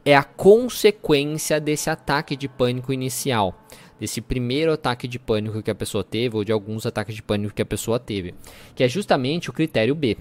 é 0.04 0.16
a 0.16 0.22
consequência 0.22 1.60
desse 1.60 1.90
ataque 1.90 2.37
de 2.37 2.49
pânico 2.49 2.92
inicial. 2.92 3.66
Desse 3.99 4.20
primeiro 4.20 4.72
ataque 4.72 5.06
de 5.06 5.18
pânico 5.18 5.62
que 5.62 5.70
a 5.70 5.75
pessoa 5.75 6.02
teve, 6.02 6.37
ou 6.37 6.44
de 6.44 6.52
alguns 6.52 6.87
ataques 6.87 7.14
de 7.14 7.22
pânico 7.22 7.52
que 7.52 7.60
a 7.60 7.66
pessoa 7.66 7.99
teve. 7.99 8.34
Que 8.75 8.84
é 8.84 8.88
justamente 8.88 9.50
o 9.50 9.52
critério 9.52 9.94
B 9.94 10.16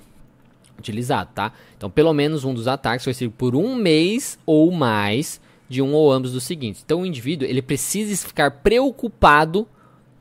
utilizado, 0.78 1.30
tá? 1.34 1.54
Então, 1.78 1.90
pelo 1.90 2.14
menos 2.14 2.44
um 2.44 2.54
dos 2.54 2.68
ataques 2.68 3.04
foi 3.04 3.14
seguido 3.14 3.36
por 3.38 3.56
um 3.56 3.76
mês 3.76 4.40
ou 4.46 4.72
mais 4.72 5.40
de 5.70 5.82
um 5.82 5.94
ou 5.94 6.12
ambos 6.12 6.34
dos 6.34 6.44
seguintes. 6.44 6.82
Então, 6.84 7.02
o 7.02 7.06
indivíduo 7.06 7.48
ele 7.48 7.62
precisa 7.62 8.28
ficar 8.28 8.52
preocupado 8.52 9.68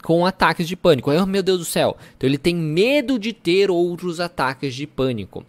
com 0.03 0.25
ataques 0.25 0.69
de 0.69 0.77
pânico. 0.77 1.11
Oh, 1.11 1.27
meu 1.27 1.43
Deus 1.43 1.59
do 1.59 1.65
céu. 1.65 1.97
Então 2.17 2.29
ele 2.29 2.39
tem 2.39 2.55
medo 2.55 3.19
de 3.19 3.33
ter 3.33 3.71
outros 3.71 4.21
ataques 4.21 4.75
de 4.75 4.87
pânico. 4.87 5.45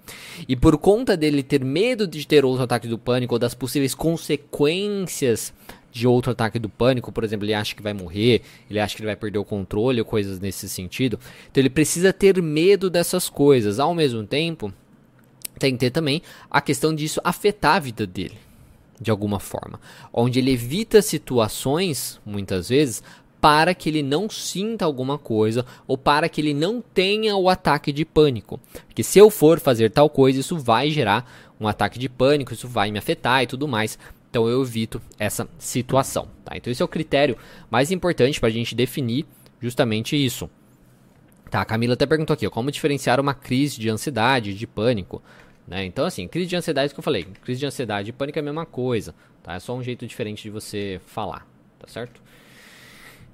E 0.48 0.56
por 0.56 0.78
conta 0.78 1.16
dele 1.16 1.44
ter 1.44 1.64
medo 1.64 2.08
de 2.08 2.26
ter 2.26 2.44
outros 2.44 2.64
ataques 2.64 2.90
do 2.90 2.98
pânico 2.98 3.36
ou 3.36 3.40
das 3.40 3.54
possíveis 3.54 3.94
consequências 3.94 5.54
de 5.92 6.08
outro 6.08 6.32
ataque 6.32 6.60
do 6.60 6.70
pânico, 6.70 7.12
por 7.12 7.24
exemplo, 7.24 7.46
ele 7.46 7.54
acha 7.54 7.74
que 7.74 7.82
vai 7.82 7.94
morrer, 7.94 8.44
ele 8.70 8.80
acha 8.80 8.96
que 8.96 9.02
ele 9.02 9.08
vai 9.08 9.16
perder 9.16 9.40
o 9.40 9.46
controle 9.46 10.00
ou 10.00 10.06
coisas 10.06 10.40
nesse 10.40 10.70
sentido. 10.70 11.20
Então 11.50 11.62
ele 11.62 11.70
precisa 11.70 12.14
ter 12.14 12.42
medo 12.42 12.90
dessas 12.90 13.28
coisas. 13.28 13.80
Ao 13.80 13.94
mesmo 13.96 14.24
tempo, 14.26 14.72
tem 15.58 15.74
que 15.74 15.80
ter 15.80 15.92
também 15.92 16.22
a 16.50 16.62
questão 16.62 16.94
disso 16.94 17.20
afetar 17.24 17.76
a 17.76 17.80
vida 17.80 18.06
dele 18.06 18.38
de 19.02 19.10
alguma 19.10 19.40
forma, 19.40 19.80
onde 20.12 20.40
ele 20.40 20.52
evita 20.52 21.02
situações, 21.02 22.20
muitas 22.26 22.68
vezes, 22.68 23.02
para 23.42 23.74
que 23.74 23.90
ele 23.90 24.04
não 24.04 24.30
sinta 24.30 24.86
alguma 24.86 25.18
coisa 25.18 25.66
ou 25.88 25.98
para 25.98 26.28
que 26.28 26.42
ele 26.42 26.54
não 26.54 26.82
tenha 26.82 27.36
o 27.36 27.50
ataque 27.50 27.92
de 27.92 28.04
pânico. 28.04 28.60
Porque 28.88 29.04
se 29.04 29.18
eu 29.18 29.30
for 29.30 29.60
fazer 29.60 29.90
tal 29.92 30.10
coisa, 30.10 30.40
isso 30.40 30.58
vai 30.58 30.90
gerar 30.90 31.30
um 31.60 31.68
ataque 31.68 31.98
de 31.98 32.10
pânico, 32.10 32.54
isso 32.54 32.68
vai 32.68 32.92
me 32.92 33.00
afetar 33.00 33.44
e 33.44 33.48
tudo 33.48 33.68
mais. 33.68 33.98
Então 34.30 34.48
eu 34.48 34.62
evito 34.62 35.02
essa 35.18 35.48
situação. 35.58 36.28
Tá? 36.44 36.56
Então 36.56 36.72
esse 36.72 36.82
é 36.82 36.86
o 36.86 36.90
critério 36.90 37.38
mais 37.70 37.92
importante 37.92 38.40
para 38.40 38.50
a 38.50 38.52
gente 38.52 38.76
definir 38.76 39.26
justamente 39.62 40.16
isso. 40.16 40.50
Tá, 41.50 41.62
a 41.62 41.66
Camila 41.66 41.94
até 41.94 42.06
perguntou 42.06 42.34
aqui, 42.34 42.46
ó, 42.46 42.50
como 42.50 42.72
diferenciar 42.72 43.20
uma 43.20 43.34
crise 43.34 43.80
de 43.80 43.90
ansiedade, 43.90 44.54
de 44.54 44.68
pânico. 44.68 45.22
Né? 45.68 45.86
Então, 45.86 46.06
assim, 46.06 46.28
crise 46.28 46.48
de 46.48 46.56
ansiedade 46.56 46.94
que 46.94 47.00
eu 47.00 47.04
falei, 47.04 47.26
crise 47.44 47.60
de 47.60 47.66
ansiedade 47.66 48.10
e 48.10 48.14
pânico 48.14 48.38
é 48.38 48.42
a 48.42 48.44
mesma 48.44 48.66
coisa, 48.66 49.14
tá? 49.44 49.54
É 49.54 49.60
só 49.60 49.76
um 49.76 49.84
jeito 49.84 50.06
diferente 50.06 50.44
de 50.44 50.50
você 50.50 51.00
falar, 51.06 51.48
tá 51.80 51.88
certo? 51.88 52.22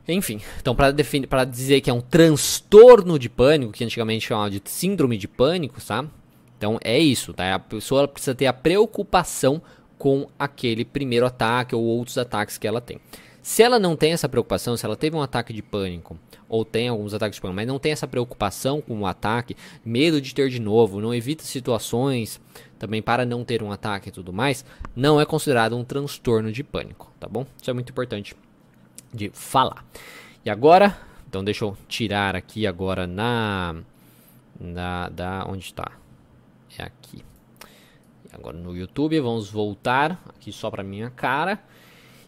Enfim, 0.08 0.40
então 0.60 0.76
para 0.76 0.92
dizer 1.46 1.82
que 1.82 1.90
é 1.90 1.94
um 1.94 2.02
transtorno 2.02 3.18
de 3.18 3.28
pânico, 3.28 3.72
que 3.72 3.84
antigamente 3.84 4.28
chamava 4.28 4.52
de 4.52 4.62
síndrome 4.66 5.18
de 5.18 5.28
pânico, 5.28 5.82
tá? 5.84 6.06
Então 6.58 6.78
é 6.84 6.98
isso, 7.00 7.34
tá? 7.34 7.56
A 7.56 7.60
pessoa 7.60 8.08
precisa 8.08 8.36
ter 8.36 8.46
a 8.46 8.54
preocupação 8.54 9.62
com 9.98 10.28
aquele 10.38 10.86
primeiro 10.86 11.26
ataque 11.26 11.76
ou 11.76 11.84
outros 11.84 12.18
ataques 12.18 12.58
que 12.58 12.68
ela 12.68 12.82
tem. 12.82 13.00
Se 13.42 13.62
ela 13.62 13.78
não 13.78 13.96
tem 13.96 14.12
essa 14.12 14.28
preocupação, 14.28 14.76
se 14.76 14.86
ela 14.86 14.96
teve 14.96 15.16
um 15.16 15.22
ataque 15.22 15.54
de 15.54 15.62
pânico, 15.62 16.18
ou 16.50 16.66
tem 16.66 16.88
alguns 16.88 17.14
ataques 17.14 17.36
de 17.36 17.42
pânico, 17.42 17.56
mas 17.56 17.68
não 17.68 17.78
tem 17.78 17.92
essa 17.92 18.08
preocupação 18.08 18.82
com 18.82 19.00
o 19.00 19.06
ataque, 19.06 19.56
medo 19.84 20.20
de 20.20 20.34
ter 20.34 20.50
de 20.50 20.60
novo, 20.60 21.00
não 21.00 21.14
evita 21.14 21.44
situações 21.44 22.42
também 22.80 23.02
para 23.02 23.26
não 23.26 23.44
ter 23.44 23.62
um 23.62 23.72
ataque 23.72 24.10
e 24.10 24.12
tudo 24.12 24.34
mais, 24.34 24.66
não 24.96 25.22
é 25.22 25.26
considerado 25.26 25.78
um 25.78 25.84
transtorno 25.84 26.52
de 26.52 26.64
pânico, 26.64 27.12
tá 27.20 27.28
bom? 27.28 27.46
Isso 27.62 27.70
é 27.70 27.74
muito 27.74 27.92
importante 27.92 28.36
de 29.14 29.30
falar. 29.34 29.86
E 30.44 30.50
agora, 30.50 30.98
então 31.28 31.44
deixa 31.44 31.66
eu 31.66 31.78
tirar 31.88 32.36
aqui 32.36 32.68
agora 32.68 33.08
na 33.08 33.76
na 34.60 35.10
da 35.10 35.46
onde 35.48 35.66
está? 35.66 35.92
É 36.78 36.84
aqui. 36.84 37.24
E 38.26 38.36
agora 38.36 38.58
no 38.58 38.76
YouTube, 38.76 39.20
vamos 39.20 39.50
voltar 39.50 40.22
aqui 40.30 40.52
só 40.52 40.70
para 40.70 40.84
minha 40.84 41.10
cara. 41.10 41.60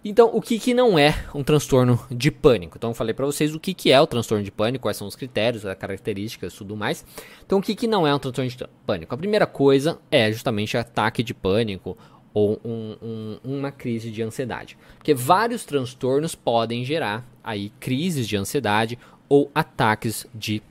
Então, 0.10 0.30
o 0.32 0.42
que, 0.42 0.58
que 0.58 0.74
não 0.74 0.98
é 0.98 1.14
um 1.34 1.44
transtorno 1.44 2.00
de 2.10 2.32
pânico? 2.32 2.78
Então, 2.78 2.92
eu 2.92 2.94
falei 2.94 3.14
para 3.14 3.26
vocês 3.26 3.54
o 3.54 3.60
que, 3.60 3.74
que 3.74 3.92
é 3.92 4.00
o 4.00 4.08
transtorno 4.08 4.44
de 4.44 4.52
pânico, 4.52 4.84
quais 4.84 4.96
são 4.96 5.06
os 5.06 5.18
critérios, 5.18 5.66
as 5.66 5.78
características 5.78 6.54
tudo 6.54 6.78
mais. 6.78 7.06
Então, 7.46 7.60
o 7.60 7.62
que, 7.62 7.76
que 7.76 7.88
não 7.88 8.08
é 8.08 8.16
um 8.16 8.20
transtorno 8.20 8.50
de 8.50 8.58
pânico? 8.86 9.14
A 9.14 9.18
primeira 9.18 9.46
coisa 9.46 10.00
é 10.10 10.32
justamente 10.32 10.78
ataque 10.78 11.22
de 11.22 11.34
pânico 11.34 11.98
ou 12.38 12.62
um, 12.64 12.96
um, 13.02 13.40
uma 13.44 13.72
crise 13.72 14.12
de 14.12 14.22
ansiedade. 14.22 14.78
Porque 14.96 15.12
vários 15.12 15.66
transtornos 15.66 16.36
podem 16.36 16.86
gerar 16.86 17.26
aí 17.44 17.72
crises 17.80 18.28
de 18.28 18.38
ansiedade 18.38 19.00
ou 19.28 19.50
ataques 19.56 20.28
de, 20.36 20.62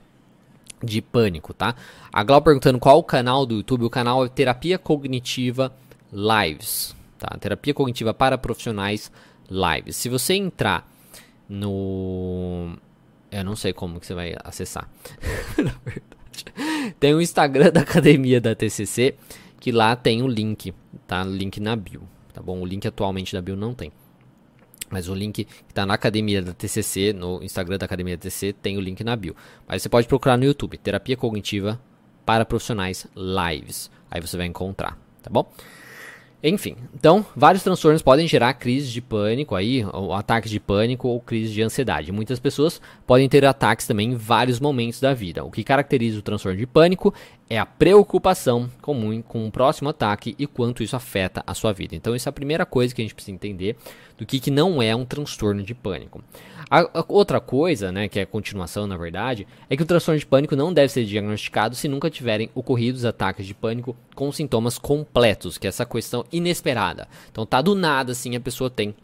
de 0.80 1.02
pânico, 1.02 1.52
tá? 1.52 1.75
A 2.12 2.23
Glau 2.23 2.40
perguntando 2.40 2.78
qual 2.78 3.00
o 3.00 3.02
canal 3.02 3.44
do 3.44 3.56
YouTube. 3.56 3.85
O 3.85 3.90
canal 3.90 4.25
é 4.25 4.28
Terapia 4.28 4.78
Cognitiva 4.78 5.73
Lives, 6.12 6.94
tá? 7.18 7.37
Terapia 7.40 7.75
Cognitiva 7.75 8.14
para 8.14 8.38
Profissionais 8.38 9.11
Lives. 9.50 9.96
Se 9.96 10.08
você 10.08 10.35
entrar 10.35 10.88
no... 11.49 12.76
Eu 13.28 13.42
não 13.42 13.56
sei 13.56 13.73
como 13.73 13.99
que 13.99 14.06
você 14.06 14.14
vai 14.14 14.37
acessar. 14.44 14.88
Na 15.58 15.75
verdade. 15.85 16.94
Tem 17.00 17.12
o 17.12 17.20
Instagram 17.20 17.73
da 17.73 17.80
Academia 17.80 18.40
da 18.40 18.54
TCC 18.54 19.16
que 19.66 19.73
lá 19.73 19.96
tem 19.96 20.23
o 20.23 20.28
link, 20.28 20.73
tá? 21.08 21.25
Link 21.25 21.58
na 21.58 21.75
bio, 21.75 22.02
tá 22.32 22.40
bom? 22.40 22.61
O 22.61 22.64
link 22.64 22.87
atualmente 22.87 23.32
da 23.32 23.42
bio 23.42 23.56
não 23.56 23.75
tem. 23.75 23.90
Mas 24.88 25.08
o 25.08 25.14
link 25.14 25.42
que 25.42 25.50
está 25.68 25.85
na 25.85 25.94
academia 25.94 26.40
da 26.40 26.52
TCC, 26.52 27.12
no 27.12 27.42
Instagram 27.42 27.76
da 27.76 27.85
academia 27.85 28.16
da 28.16 28.20
TCC, 28.20 28.52
tem 28.52 28.76
o 28.76 28.80
link 28.80 29.02
na 29.02 29.16
bio. 29.16 29.35
Mas 29.66 29.82
você 29.82 29.88
pode 29.88 30.06
procurar 30.06 30.37
no 30.37 30.44
YouTube, 30.44 30.78
Terapia 30.78 31.16
Cognitiva 31.16 31.80
para 32.25 32.44
Profissionais 32.44 33.08
Lives. 33.16 33.90
Aí 34.08 34.20
você 34.20 34.37
vai 34.37 34.46
encontrar, 34.46 34.96
tá 35.20 35.28
bom? 35.28 35.50
Enfim, 36.42 36.76
então, 36.94 37.26
vários 37.35 37.64
transtornos 37.64 38.02
podem 38.02 38.28
gerar 38.28 38.54
crises 38.54 38.92
de 38.92 39.00
pânico 39.00 39.56
aí, 39.56 39.85
ou 39.85 40.12
ataques 40.12 40.49
de 40.49 40.61
pânico 40.61 41.08
ou 41.08 41.20
crises 41.20 41.52
de 41.52 41.61
ansiedade. 41.61 42.12
Muitas 42.12 42.38
pessoas 42.38 42.80
podem 43.04 43.28
ter 43.28 43.44
ataques 43.44 43.85
também 43.85 44.12
em 44.12 44.14
vários 44.14 44.61
momentos 44.61 45.00
da 45.00 45.12
vida. 45.12 45.42
O 45.44 45.50
que 45.50 45.64
caracteriza 45.64 46.20
o 46.20 46.23
transtorno 46.23 46.56
de 46.56 46.66
pânico 46.66 47.12
é 47.48 47.58
a 47.58 47.66
preocupação 47.66 48.68
comum 48.82 49.22
com 49.22 49.46
o 49.46 49.50
próximo 49.50 49.88
ataque 49.88 50.34
e 50.38 50.46
quanto 50.46 50.82
isso 50.82 50.96
afeta 50.96 51.42
a 51.46 51.54
sua 51.54 51.72
vida. 51.72 51.94
Então, 51.94 52.14
essa 52.14 52.28
é 52.28 52.30
a 52.30 52.32
primeira 52.32 52.66
coisa 52.66 52.94
que 52.94 53.00
a 53.00 53.04
gente 53.04 53.14
precisa 53.14 53.34
entender 53.34 53.76
do 54.18 54.26
que, 54.26 54.40
que 54.40 54.50
não 54.50 54.82
é 54.82 54.96
um 54.96 55.04
transtorno 55.04 55.62
de 55.62 55.74
pânico. 55.74 56.24
A, 56.68 56.80
a, 56.80 57.04
outra 57.08 57.40
coisa, 57.40 57.92
né, 57.92 58.08
que 58.08 58.18
é 58.18 58.22
a 58.22 58.26
continuação 58.26 58.86
na 58.86 58.96
verdade, 58.96 59.46
é 59.70 59.76
que 59.76 59.82
o 59.82 59.86
transtorno 59.86 60.18
de 60.18 60.26
pânico 60.26 60.56
não 60.56 60.72
deve 60.72 60.92
ser 60.92 61.04
diagnosticado 61.04 61.76
se 61.76 61.86
nunca 61.86 62.10
tiverem 62.10 62.50
ocorrido 62.54 62.96
os 62.96 63.04
ataques 63.04 63.46
de 63.46 63.54
pânico 63.54 63.94
com 64.14 64.32
sintomas 64.32 64.78
completos, 64.78 65.58
que 65.58 65.66
é 65.66 65.68
essa 65.68 65.86
questão 65.86 66.24
inesperada. 66.32 67.06
Então 67.30 67.46
tá 67.46 67.62
do 67.62 67.74
nada 67.74 68.12
assim 68.12 68.34
a 68.34 68.40
pessoa 68.40 68.68
tem 68.68 68.94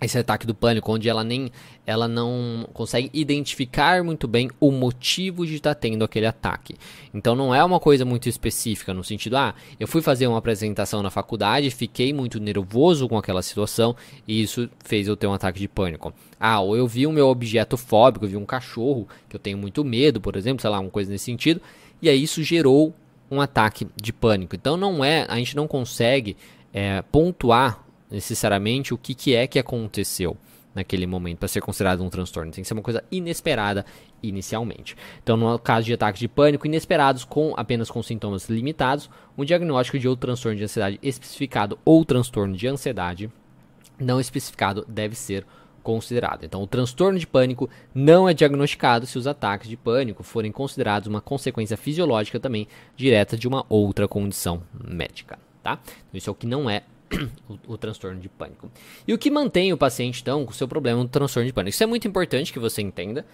esse 0.00 0.18
ataque 0.18 0.46
do 0.46 0.54
pânico, 0.54 0.92
onde 0.92 1.08
ela 1.08 1.24
nem 1.24 1.50
ela 1.86 2.08
não 2.08 2.66
consegue 2.72 3.10
identificar 3.12 4.02
muito 4.02 4.26
bem 4.26 4.50
o 4.58 4.70
motivo 4.70 5.46
de 5.46 5.56
estar 5.56 5.74
tá 5.74 5.80
tendo 5.80 6.02
aquele 6.02 6.26
ataque. 6.26 6.74
Então 7.12 7.34
não 7.34 7.54
é 7.54 7.62
uma 7.62 7.78
coisa 7.78 8.04
muito 8.04 8.28
específica 8.28 8.94
no 8.94 9.04
sentido, 9.04 9.36
ah, 9.36 9.54
eu 9.78 9.86
fui 9.86 10.00
fazer 10.00 10.26
uma 10.26 10.38
apresentação 10.38 11.02
na 11.02 11.10
faculdade, 11.10 11.70
fiquei 11.70 12.12
muito 12.12 12.40
nervoso 12.40 13.08
com 13.08 13.18
aquela 13.18 13.42
situação 13.42 13.94
e 14.26 14.42
isso 14.42 14.68
fez 14.84 15.06
eu 15.06 15.16
ter 15.16 15.26
um 15.26 15.34
ataque 15.34 15.58
de 15.58 15.68
pânico. 15.68 16.12
Ah, 16.40 16.60
ou 16.60 16.76
eu 16.76 16.86
vi 16.86 17.06
o 17.06 17.12
meu 17.12 17.28
objeto 17.28 17.76
fóbico, 17.76 18.24
eu 18.24 18.30
vi 18.30 18.36
um 18.36 18.46
cachorro 18.46 19.06
que 19.28 19.36
eu 19.36 19.40
tenho 19.40 19.58
muito 19.58 19.84
medo, 19.84 20.20
por 20.20 20.36
exemplo, 20.36 20.60
sei 20.60 20.70
lá, 20.70 20.80
uma 20.80 20.90
coisa 20.90 21.10
nesse 21.10 21.24
sentido, 21.24 21.60
e 22.00 22.08
aí 22.08 22.22
isso 22.22 22.42
gerou 22.42 22.94
um 23.30 23.40
ataque 23.40 23.86
de 24.00 24.12
pânico. 24.12 24.54
Então 24.54 24.76
não 24.76 25.04
é, 25.04 25.26
a 25.28 25.36
gente 25.36 25.56
não 25.56 25.66
consegue 25.66 26.36
é, 26.72 27.02
pontuar 27.02 27.83
necessariamente 28.14 28.94
o 28.94 28.98
que, 28.98 29.14
que 29.14 29.34
é 29.34 29.46
que 29.46 29.58
aconteceu 29.58 30.36
naquele 30.74 31.06
momento 31.06 31.38
para 31.38 31.48
ser 31.48 31.60
considerado 31.60 32.02
um 32.02 32.10
transtorno. 32.10 32.50
Tem 32.50 32.62
que 32.62 32.68
ser 32.68 32.74
uma 32.74 32.82
coisa 32.82 33.04
inesperada 33.10 33.86
inicialmente. 34.22 34.96
Então, 35.22 35.36
no 35.36 35.58
caso 35.58 35.86
de 35.86 35.94
ataques 35.94 36.18
de 36.18 36.28
pânico 36.28 36.66
inesperados 36.66 37.24
com 37.24 37.54
apenas 37.56 37.90
com 37.90 38.02
sintomas 38.02 38.48
limitados, 38.48 39.08
um 39.38 39.44
diagnóstico 39.44 39.98
de 39.98 40.08
outro 40.08 40.26
transtorno 40.26 40.58
de 40.58 40.64
ansiedade 40.64 40.98
especificado 41.02 41.78
ou 41.84 42.04
transtorno 42.04 42.56
de 42.56 42.66
ansiedade 42.66 43.30
não 43.98 44.18
especificado 44.18 44.84
deve 44.88 45.14
ser 45.14 45.46
considerado. 45.82 46.44
Então, 46.44 46.62
o 46.62 46.66
transtorno 46.66 47.18
de 47.18 47.26
pânico 47.26 47.68
não 47.94 48.28
é 48.28 48.34
diagnosticado 48.34 49.06
se 49.06 49.18
os 49.18 49.26
ataques 49.26 49.68
de 49.68 49.76
pânico 49.76 50.22
forem 50.22 50.50
considerados 50.50 51.06
uma 51.06 51.20
consequência 51.20 51.76
fisiológica 51.76 52.40
também 52.40 52.66
direta 52.96 53.36
de 53.36 53.46
uma 53.46 53.64
outra 53.68 54.08
condição 54.08 54.62
médica, 54.82 55.38
tá? 55.62 55.78
Então, 56.08 56.18
isso 56.18 56.30
é 56.30 56.32
o 56.32 56.34
que 56.34 56.46
não 56.46 56.68
é 56.68 56.82
o, 57.48 57.74
o, 57.74 57.78
transtorno 57.78 58.20
de 58.20 58.28
pânico. 58.28 58.70
E 59.06 59.12
o 59.12 59.18
que 59.18 59.30
mantém 59.30 59.72
o 59.72 59.76
paciente, 59.76 60.20
então, 60.20 60.44
com 60.44 60.52
o 60.52 60.54
seu 60.54 60.68
problema 60.68 61.02
do 61.02 61.08
transtorno 61.08 61.46
de 61.46 61.52
pânico? 61.52 61.74
Isso 61.74 61.82
é 61.82 61.86
muito 61.86 62.06
importante 62.08 62.52
que 62.52 62.58
você 62.58 62.82
entenda. 62.82 63.24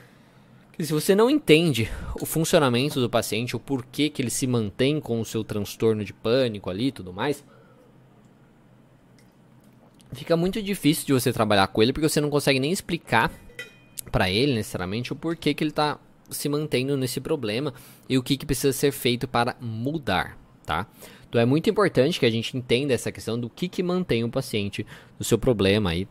Que 0.72 0.84
se 0.84 0.92
você 0.92 1.14
não 1.14 1.28
entende 1.28 1.90
o 2.20 2.24
funcionamento 2.24 3.00
do 3.00 3.10
paciente, 3.10 3.56
o 3.56 3.60
porquê 3.60 4.08
que 4.08 4.22
ele 4.22 4.30
se 4.30 4.46
mantém 4.46 5.00
com 5.00 5.20
o 5.20 5.24
seu 5.24 5.44
transtorno 5.44 6.04
de 6.04 6.12
pânico 6.12 6.70
ali 6.70 6.86
e 6.86 6.92
tudo 6.92 7.12
mais, 7.12 7.44
fica 10.12 10.36
muito 10.36 10.62
difícil 10.62 11.06
de 11.06 11.12
você 11.12 11.32
trabalhar 11.32 11.66
com 11.68 11.82
ele, 11.82 11.92
porque 11.92 12.08
você 12.08 12.20
não 12.20 12.30
consegue 12.30 12.58
nem 12.58 12.72
explicar 12.72 13.30
para 14.10 14.30
ele, 14.30 14.54
necessariamente, 14.54 15.12
o 15.12 15.16
porquê 15.16 15.54
que 15.54 15.62
ele 15.62 15.70
está 15.70 15.98
se 16.30 16.48
mantendo 16.48 16.96
nesse 16.96 17.20
problema 17.20 17.74
e 18.08 18.16
o 18.16 18.22
que, 18.22 18.36
que 18.36 18.46
precisa 18.46 18.72
ser 18.72 18.92
feito 18.92 19.26
para 19.28 19.56
mudar, 19.60 20.38
tá? 20.64 20.86
Então 21.30 21.40
é 21.40 21.46
muito 21.46 21.70
importante 21.70 22.18
que 22.18 22.26
a 22.26 22.30
gente 22.30 22.56
entenda 22.56 22.92
essa 22.92 23.12
questão 23.12 23.38
do 23.38 23.48
que, 23.48 23.68
que 23.68 23.84
mantém 23.84 24.24
o 24.24 24.28
paciente 24.28 24.84
no 25.16 25.24
seu 25.24 25.38
problema 25.38 25.90
aí 25.90 26.06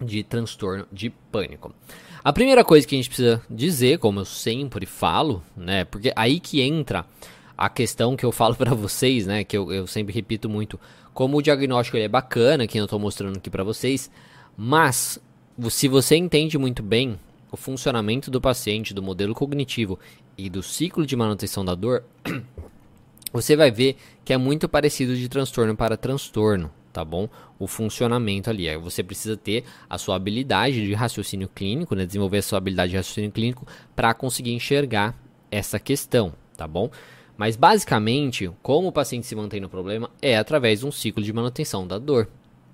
de 0.00 0.22
transtorno 0.22 0.86
de 0.90 1.10
pânico. 1.10 1.74
A 2.22 2.32
primeira 2.32 2.64
coisa 2.64 2.86
que 2.86 2.94
a 2.94 2.98
gente 2.98 3.08
precisa 3.08 3.42
dizer, 3.50 3.98
como 3.98 4.20
eu 4.20 4.24
sempre 4.24 4.86
falo, 4.86 5.42
né, 5.56 5.84
porque 5.84 6.12
aí 6.14 6.38
que 6.38 6.60
entra 6.60 7.04
a 7.58 7.68
questão 7.68 8.16
que 8.16 8.24
eu 8.24 8.30
falo 8.30 8.54
para 8.56 8.72
vocês, 8.72 9.26
né, 9.26 9.42
que 9.42 9.56
eu, 9.56 9.72
eu, 9.72 9.86
sempre 9.86 10.14
repito 10.14 10.48
muito, 10.48 10.78
como 11.12 11.36
o 11.36 11.42
diagnóstico 11.42 11.96
é 11.96 12.06
bacana, 12.06 12.68
que 12.68 12.78
eu 12.78 12.84
estou 12.84 13.00
mostrando 13.00 13.36
aqui 13.36 13.50
para 13.50 13.64
vocês, 13.64 14.10
mas 14.56 15.18
se 15.68 15.88
você 15.88 16.14
entende 16.14 16.56
muito 16.56 16.84
bem 16.84 17.18
o 17.50 17.56
funcionamento 17.56 18.30
do 18.30 18.40
paciente, 18.40 18.94
do 18.94 19.02
modelo 19.02 19.34
cognitivo 19.34 19.98
e 20.38 20.48
do 20.48 20.62
ciclo 20.62 21.04
de 21.04 21.16
manutenção 21.16 21.64
da 21.64 21.74
dor, 21.74 22.04
você 23.32 23.56
vai 23.56 23.70
ver 23.70 23.96
que 24.24 24.32
é 24.32 24.36
muito 24.36 24.68
parecido 24.68 25.16
de 25.16 25.28
transtorno 25.28 25.76
para 25.76 25.96
transtorno, 25.96 26.70
tá 26.92 27.04
bom? 27.04 27.28
O 27.58 27.66
funcionamento 27.66 28.50
ali. 28.50 28.74
Você 28.76 29.02
precisa 29.02 29.36
ter 29.36 29.64
a 29.88 29.98
sua 29.98 30.16
habilidade 30.16 30.86
de 30.86 30.94
raciocínio 30.94 31.48
clínico, 31.48 31.94
né? 31.94 32.06
desenvolver 32.06 32.38
a 32.38 32.42
sua 32.42 32.58
habilidade 32.58 32.90
de 32.90 32.96
raciocínio 32.96 33.30
clínico 33.30 33.66
para 33.94 34.12
conseguir 34.14 34.52
enxergar 34.52 35.16
essa 35.50 35.78
questão, 35.78 36.32
tá 36.56 36.66
bom? 36.66 36.90
Mas 37.36 37.56
basicamente, 37.56 38.50
como 38.62 38.88
o 38.88 38.92
paciente 38.92 39.26
se 39.26 39.34
mantém 39.34 39.60
no 39.60 39.68
problema 39.68 40.10
é 40.20 40.36
através 40.36 40.80
de 40.80 40.86
um 40.86 40.92
ciclo 40.92 41.22
de 41.22 41.32
manutenção 41.32 41.86
da 41.86 41.98
dor 41.98 42.28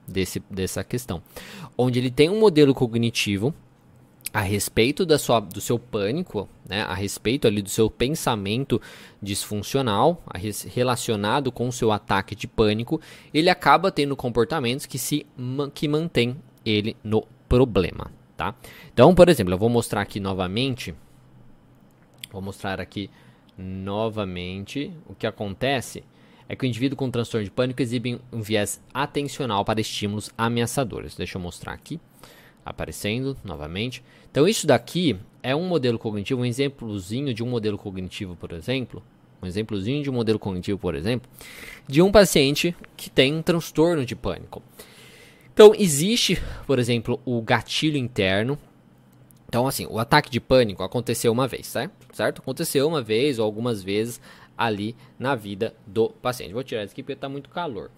desse, 0.07 0.43
dessa 0.51 0.83
questão, 0.83 1.23
onde 1.79 1.99
ele 1.99 2.11
tem 2.11 2.29
um 2.29 2.39
modelo 2.39 2.75
cognitivo 2.75 3.55
a 4.33 4.41
respeito 4.41 5.07
da 5.07 5.19
sua, 5.19 5.41
do 5.41 5.61
seu 5.61 5.79
pânico, 5.79 6.49
né, 6.69 6.83
a 6.83 6.95
respeito 6.95 7.47
ali 7.47 7.63
do 7.63 7.71
seu 7.71 7.89
pensamento 7.89 8.81
disfuncional, 9.23 10.23
relacionado 10.75 11.51
com 11.51 11.69
o 11.69 11.73
seu 11.73 11.91
ataque 11.91 12.35
de 12.35 12.47
pânico, 12.47 13.01
ele 13.33 13.49
acaba 13.49 13.91
tendo 13.91 14.17
comportamentos 14.17 14.85
que 14.87 14.99
se 14.99 15.27
que 15.73 15.89
mantém 15.89 16.37
ele 16.65 16.97
no 17.03 17.27
problema, 17.49 18.13
tá? 18.37 18.55
Então, 18.93 19.15
por 19.15 19.29
exemplo, 19.29 19.55
eu 19.55 19.59
vou 19.59 19.71
mostrar 19.71 20.03
aqui 20.03 20.21
novamente, 20.21 20.95
vou 22.31 22.43
mostrar 22.43 22.81
aqui 22.81 23.09
novamente 23.57 24.93
o 25.07 25.15
que 25.15 25.27
acontece 25.27 26.05
é 26.49 26.55
que 26.55 26.65
o 26.65 26.69
indivíduo 26.69 26.97
com 26.97 27.11
transtorno 27.11 27.45
de 27.45 27.51
pânico 27.51 27.83
exibe 27.83 28.21
um 28.33 28.41
viés 28.41 28.81
atencional 28.95 29.65
para 29.65 29.81
estímulos 29.81 30.31
ameaçadores. 30.39 31.17
Deixa 31.17 31.39
eu 31.39 31.43
mostrar 31.43 31.73
aqui 31.73 32.01
aparecendo 32.67 33.37
novamente. 33.45 34.03
Então 34.31 34.49
isso 34.49 34.67
daqui 34.67 35.17
é 35.43 35.55
um 35.55 35.67
modelo 35.69 35.99
cognitivo, 35.99 36.43
um 36.43 36.45
exemplozinho 36.45 37.33
de 37.33 37.43
um 37.43 37.49
modelo 37.49 37.79
cognitivo, 37.79 38.35
por 38.35 38.53
exemplo, 38.53 39.03
um 39.41 39.47
exemplozinho 39.47 40.03
de 40.03 40.11
um 40.11 40.13
modelo 40.13 40.39
cognitivo, 40.39 40.79
por 40.79 40.97
exemplo, 40.97 41.31
de 41.87 42.03
um 42.03 42.11
paciente 42.11 42.75
que 42.97 43.09
tem 43.09 43.33
um 43.33 43.43
transtorno 43.43 44.05
de 44.05 44.17
pânico. 44.17 44.61
Então 45.55 45.73
existe, 45.75 46.43
por 46.67 46.79
exemplo, 46.79 47.21
o 47.25 47.41
gatilho 47.41 47.97
interno. 47.97 48.59
Então 49.49 49.69
assim, 49.69 49.87
o 49.89 49.99
ataque 50.01 50.29
de 50.29 50.41
pânico 50.41 50.83
aconteceu 50.83 51.31
uma 51.31 51.47
vez, 51.47 51.67
certo? 51.67 51.95
certo? 52.13 52.41
Aconteceu 52.41 52.89
uma 52.89 53.01
vez 53.01 53.39
ou 53.39 53.45
algumas 53.45 53.83
vezes 53.83 54.21
ali 54.59 54.97
na 55.19 55.37
vida 55.37 55.75
do 55.87 56.09
paciente. 56.09 56.53
Vou 56.53 56.65
tirar 56.65 56.83
isso 56.83 56.93
aqui 56.93 57.03
porque 57.03 57.13
está 57.13 57.29
muito 57.29 57.49
calor. 57.49 57.91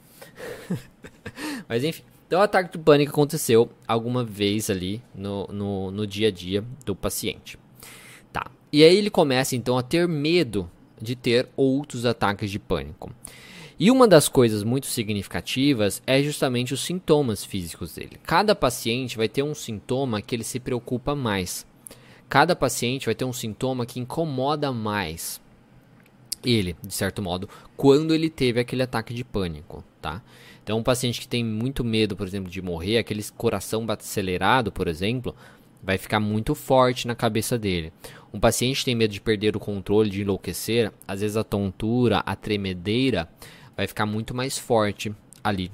Mas 1.66 1.82
enfim. 1.84 2.02
Então, 2.28 2.40
o 2.40 2.42
ataque 2.42 2.76
de 2.76 2.84
pânico 2.84 3.10
aconteceu 3.10 3.70
alguma 3.86 4.22
vez 4.22 4.68
ali 4.68 5.02
no, 5.14 5.46
no, 5.46 5.90
no 5.90 6.06
dia 6.06 6.28
a 6.28 6.30
dia 6.30 6.62
do 6.84 6.94
paciente. 6.94 7.58
Tá. 8.30 8.50
E 8.70 8.84
aí 8.84 8.94
ele 8.98 9.08
começa 9.08 9.56
então 9.56 9.78
a 9.78 9.82
ter 9.82 10.06
medo 10.06 10.70
de 11.00 11.16
ter 11.16 11.48
outros 11.56 12.04
ataques 12.04 12.50
de 12.50 12.58
pânico. 12.58 13.10
E 13.80 13.90
uma 13.90 14.06
das 14.06 14.28
coisas 14.28 14.62
muito 14.62 14.88
significativas 14.88 16.02
é 16.06 16.22
justamente 16.22 16.74
os 16.74 16.84
sintomas 16.84 17.46
físicos 17.46 17.94
dele. 17.94 18.18
Cada 18.24 18.54
paciente 18.54 19.16
vai 19.16 19.28
ter 19.28 19.42
um 19.42 19.54
sintoma 19.54 20.20
que 20.20 20.36
ele 20.36 20.44
se 20.44 20.60
preocupa 20.60 21.14
mais. 21.14 21.66
Cada 22.28 22.54
paciente 22.54 23.06
vai 23.06 23.14
ter 23.14 23.24
um 23.24 23.32
sintoma 23.32 23.86
que 23.86 24.00
incomoda 24.00 24.70
mais 24.70 25.40
ele, 26.44 26.76
de 26.84 26.92
certo 26.92 27.22
modo, 27.22 27.48
quando 27.76 28.14
ele 28.14 28.28
teve 28.28 28.60
aquele 28.60 28.82
ataque 28.82 29.14
de 29.14 29.24
pânico, 29.24 29.82
tá? 30.00 30.22
Então, 30.68 30.80
um 30.80 30.82
paciente 30.82 31.18
que 31.18 31.26
tem 31.26 31.42
muito 31.42 31.82
medo, 31.82 32.14
por 32.14 32.26
exemplo, 32.26 32.50
de 32.50 32.60
morrer, 32.60 32.98
aquele 32.98 33.24
coração 33.34 33.86
acelerado, 33.88 34.70
por 34.70 34.86
exemplo, 34.86 35.34
vai 35.82 35.96
ficar 35.96 36.20
muito 36.20 36.54
forte 36.54 37.06
na 37.06 37.14
cabeça 37.14 37.58
dele. 37.58 37.90
Um 38.34 38.38
paciente 38.38 38.80
que 38.80 38.84
tem 38.84 38.94
medo 38.94 39.10
de 39.10 39.18
perder 39.18 39.56
o 39.56 39.60
controle, 39.60 40.10
de 40.10 40.20
enlouquecer, 40.20 40.92
às 41.06 41.22
vezes 41.22 41.38
a 41.38 41.42
tontura, 41.42 42.18
a 42.18 42.36
tremedeira 42.36 43.26
vai 43.74 43.86
ficar 43.86 44.04
muito 44.04 44.34
mais 44.34 44.58
forte 44.58 45.10
ali 45.42 45.72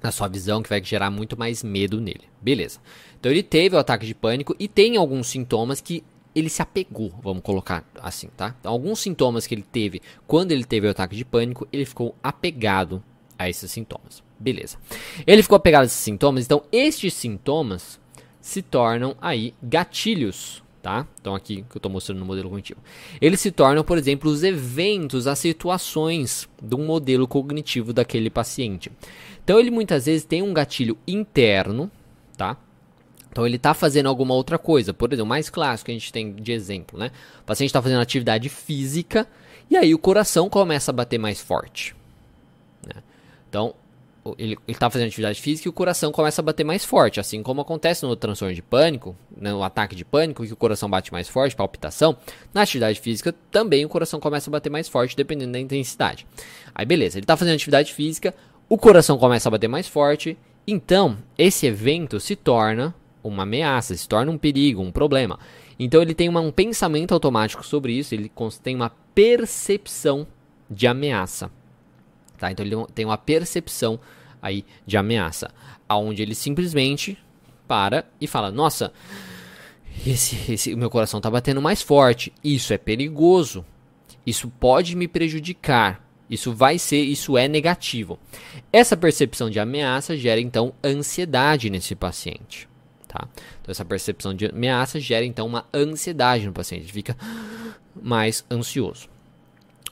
na 0.00 0.12
sua 0.12 0.28
visão, 0.28 0.62
que 0.62 0.68
vai 0.68 0.80
gerar 0.84 1.10
muito 1.10 1.36
mais 1.36 1.64
medo 1.64 2.00
nele. 2.00 2.28
Beleza. 2.40 2.78
Então 3.18 3.32
ele 3.32 3.42
teve 3.42 3.74
o 3.74 3.78
ataque 3.80 4.06
de 4.06 4.14
pânico 4.14 4.54
e 4.56 4.68
tem 4.68 4.96
alguns 4.96 5.26
sintomas 5.26 5.80
que 5.80 6.04
ele 6.32 6.48
se 6.48 6.62
apegou, 6.62 7.12
vamos 7.20 7.42
colocar 7.42 7.84
assim, 8.00 8.28
tá? 8.36 8.54
Então, 8.60 8.70
alguns 8.70 9.00
sintomas 9.00 9.48
que 9.48 9.54
ele 9.56 9.64
teve 9.64 10.00
quando 10.28 10.52
ele 10.52 10.62
teve 10.62 10.86
o 10.86 10.90
ataque 10.90 11.16
de 11.16 11.24
pânico, 11.24 11.66
ele 11.72 11.84
ficou 11.84 12.14
apegado 12.22 13.02
a 13.38 13.48
esses 13.48 13.70
sintomas. 13.70 14.22
Beleza. 14.38 14.76
Ele 15.26 15.42
ficou 15.42 15.56
apegado 15.56 15.82
a 15.82 15.86
esses 15.86 15.98
sintomas, 15.98 16.44
então 16.44 16.62
estes 16.70 17.14
sintomas 17.14 18.00
se 18.40 18.62
tornam 18.62 19.16
aí 19.20 19.54
gatilhos, 19.62 20.62
tá? 20.82 21.04
Então 21.20 21.34
aqui 21.34 21.64
que 21.68 21.76
eu 21.76 21.78
estou 21.78 21.90
mostrando 21.90 22.18
no 22.18 22.24
modelo 22.24 22.48
cognitivo. 22.48 22.80
Eles 23.20 23.40
se 23.40 23.50
tornam, 23.50 23.82
por 23.82 23.98
exemplo, 23.98 24.30
os 24.30 24.44
eventos, 24.44 25.26
as 25.26 25.38
situações 25.38 26.48
do 26.62 26.78
modelo 26.78 27.26
cognitivo 27.26 27.92
daquele 27.92 28.30
paciente. 28.30 28.92
Então 29.42 29.58
ele 29.58 29.70
muitas 29.70 30.06
vezes 30.06 30.24
tem 30.24 30.42
um 30.42 30.54
gatilho 30.54 30.96
interno, 31.08 31.90
tá? 32.36 32.56
Então 33.32 33.44
ele 33.44 33.56
está 33.56 33.74
fazendo 33.74 34.08
alguma 34.08 34.32
outra 34.32 34.58
coisa. 34.58 34.94
Por 34.94 35.12
exemplo, 35.12 35.24
o 35.24 35.28
mais 35.28 35.50
clássico 35.50 35.86
que 35.86 35.90
a 35.90 35.94
gente 35.94 36.12
tem 36.12 36.32
de 36.32 36.52
exemplo, 36.52 36.98
né? 36.98 37.10
O 37.40 37.44
paciente 37.44 37.70
está 37.70 37.82
fazendo 37.82 38.00
atividade 38.00 38.48
física 38.48 39.26
e 39.68 39.76
aí 39.76 39.92
o 39.92 39.98
coração 39.98 40.48
começa 40.48 40.92
a 40.92 40.94
bater 40.94 41.18
mais 41.18 41.40
forte. 41.40 41.95
Então, 43.48 43.74
ele 44.38 44.58
está 44.66 44.90
fazendo 44.90 45.08
atividade 45.08 45.40
física 45.40 45.68
e 45.68 45.70
o 45.70 45.72
coração 45.72 46.10
começa 46.10 46.40
a 46.40 46.44
bater 46.44 46.64
mais 46.64 46.84
forte, 46.84 47.20
assim 47.20 47.42
como 47.42 47.60
acontece 47.60 48.04
no 48.04 48.16
transtorno 48.16 48.54
de 48.54 48.62
pânico, 48.62 49.14
né, 49.36 49.52
no 49.52 49.62
ataque 49.62 49.94
de 49.94 50.04
pânico, 50.04 50.44
que 50.44 50.52
o 50.52 50.56
coração 50.56 50.90
bate 50.90 51.12
mais 51.12 51.28
forte, 51.28 51.54
palpitação. 51.54 52.16
Na 52.52 52.62
atividade 52.62 53.00
física 53.00 53.34
também 53.50 53.84
o 53.84 53.88
coração 53.88 54.18
começa 54.18 54.50
a 54.50 54.52
bater 54.52 54.70
mais 54.70 54.88
forte, 54.88 55.16
dependendo 55.16 55.52
da 55.52 55.60
intensidade. 55.60 56.26
Aí 56.74 56.84
beleza, 56.84 57.18
ele 57.18 57.24
está 57.24 57.36
fazendo 57.36 57.54
atividade 57.54 57.92
física, 57.92 58.34
o 58.68 58.76
coração 58.76 59.18
começa 59.18 59.48
a 59.48 59.52
bater 59.52 59.68
mais 59.68 59.86
forte, 59.86 60.36
então 60.66 61.18
esse 61.38 61.66
evento 61.66 62.18
se 62.18 62.34
torna 62.34 62.94
uma 63.22 63.44
ameaça, 63.44 63.94
se 63.94 64.08
torna 64.08 64.32
um 64.32 64.38
perigo, 64.38 64.82
um 64.82 64.90
problema. 64.90 65.38
Então 65.78 66.00
ele 66.00 66.14
tem 66.14 66.28
uma, 66.28 66.40
um 66.40 66.50
pensamento 66.50 67.12
automático 67.12 67.64
sobre 67.64 67.92
isso, 67.92 68.14
ele 68.14 68.30
tem 68.62 68.74
uma 68.74 68.90
percepção 69.14 70.26
de 70.70 70.86
ameaça. 70.86 71.50
Tá? 72.38 72.50
Então 72.50 72.64
ele 72.64 72.76
tem 72.94 73.04
uma 73.04 73.18
percepção 73.18 73.98
aí 74.40 74.64
de 74.86 74.96
ameaça, 74.96 75.50
aonde 75.88 76.22
ele 76.22 76.34
simplesmente 76.34 77.18
para 77.66 78.04
e 78.20 78.26
fala: 78.26 78.50
"Nossa, 78.50 78.92
esse, 80.04 80.52
esse 80.52 80.74
meu 80.74 80.90
coração 80.90 81.18
está 81.18 81.30
batendo 81.30 81.62
mais 81.62 81.80
forte. 81.80 82.32
Isso 82.42 82.72
é 82.72 82.78
perigoso. 82.78 83.64
Isso 84.26 84.48
pode 84.48 84.96
me 84.96 85.06
prejudicar. 85.06 86.04
Isso 86.28 86.52
vai 86.52 86.78
ser, 86.78 87.02
isso 87.02 87.38
é 87.38 87.46
negativo. 87.46 88.18
Essa 88.72 88.96
percepção 88.96 89.48
de 89.48 89.60
ameaça 89.60 90.16
gera 90.16 90.40
então 90.40 90.74
ansiedade 90.82 91.70
nesse 91.70 91.94
paciente, 91.94 92.68
tá? 93.06 93.28
Então 93.62 93.70
essa 93.70 93.84
percepção 93.84 94.34
de 94.34 94.46
ameaça 94.46 94.98
gera 94.98 95.24
então 95.24 95.46
uma 95.46 95.64
ansiedade 95.72 96.44
no 96.44 96.52
paciente, 96.52 96.82
ele 96.82 96.92
fica 96.92 97.16
mais 97.94 98.44
ansioso. 98.50 99.08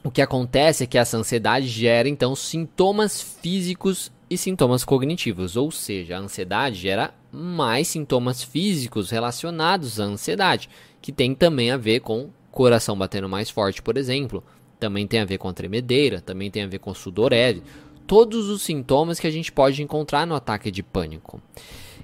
O 0.05 0.11
que 0.11 0.21
acontece 0.21 0.85
é 0.85 0.87
que 0.87 0.99
essa 0.99 1.17
ansiedade 1.17 1.67
gera 1.67 2.07
então 2.07 2.37
sintomas 2.37 3.23
físicos 3.23 4.13
e 4.29 4.37
sintomas 4.37 4.85
cognitivos, 4.85 5.57
ou 5.57 5.71
seja, 5.71 6.17
a 6.17 6.21
ansiedade 6.21 6.77
gera 6.77 7.15
mais 7.33 7.89
sintomas 7.89 8.43
físicos 8.43 9.11
relacionados 9.11 9.99
à 9.99 10.05
ansiedade, 10.05 10.69
que 11.01 11.11
tem 11.11 11.35
também 11.35 11.71
a 11.71 11.79
ver 11.79 12.01
com 12.01 12.29
coração 12.51 12.99
batendo 12.99 13.31
mais 13.31 13.49
forte, 13.49 13.81
por 13.81 13.97
exemplo, 13.97 14.45
também 14.79 15.07
tem 15.07 15.21
a 15.21 15.25
ver 15.25 15.39
com 15.39 15.51
tremedeira, 15.55 16.21
também 16.21 16.51
tem 16.51 16.65
a 16.65 16.69
ver 16.69 16.81
com 16.81 16.93
sudorese, 16.93 17.63
todos 18.07 18.51
os 18.51 18.61
sintomas 18.61 19.19
que 19.19 19.27
a 19.27 19.31
gente 19.31 19.51
pode 19.51 19.83
encontrar 19.83 20.27
no 20.27 20.35
ataque 20.35 20.71
de 20.71 20.83
pânico. 20.83 21.41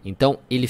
Então, 0.03 0.39
ele 0.49 0.69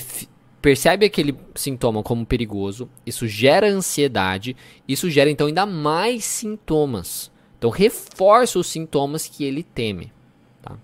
percebe 0.60 1.06
aquele 1.06 1.36
sintoma 1.54 2.02
como 2.02 2.26
perigoso, 2.26 2.88
isso 3.06 3.26
gera 3.26 3.68
ansiedade, 3.68 4.56
isso 4.86 5.08
gera 5.10 5.30
então 5.30 5.46
ainda 5.46 5.66
mais 5.66 6.24
sintomas. 6.24 7.30
Então 7.58 7.70
reforça 7.70 8.58
os 8.58 8.66
sintomas 8.66 9.26
que 9.26 9.44
ele 9.44 9.62
teme. 9.62 10.12
Tá? 10.62 10.76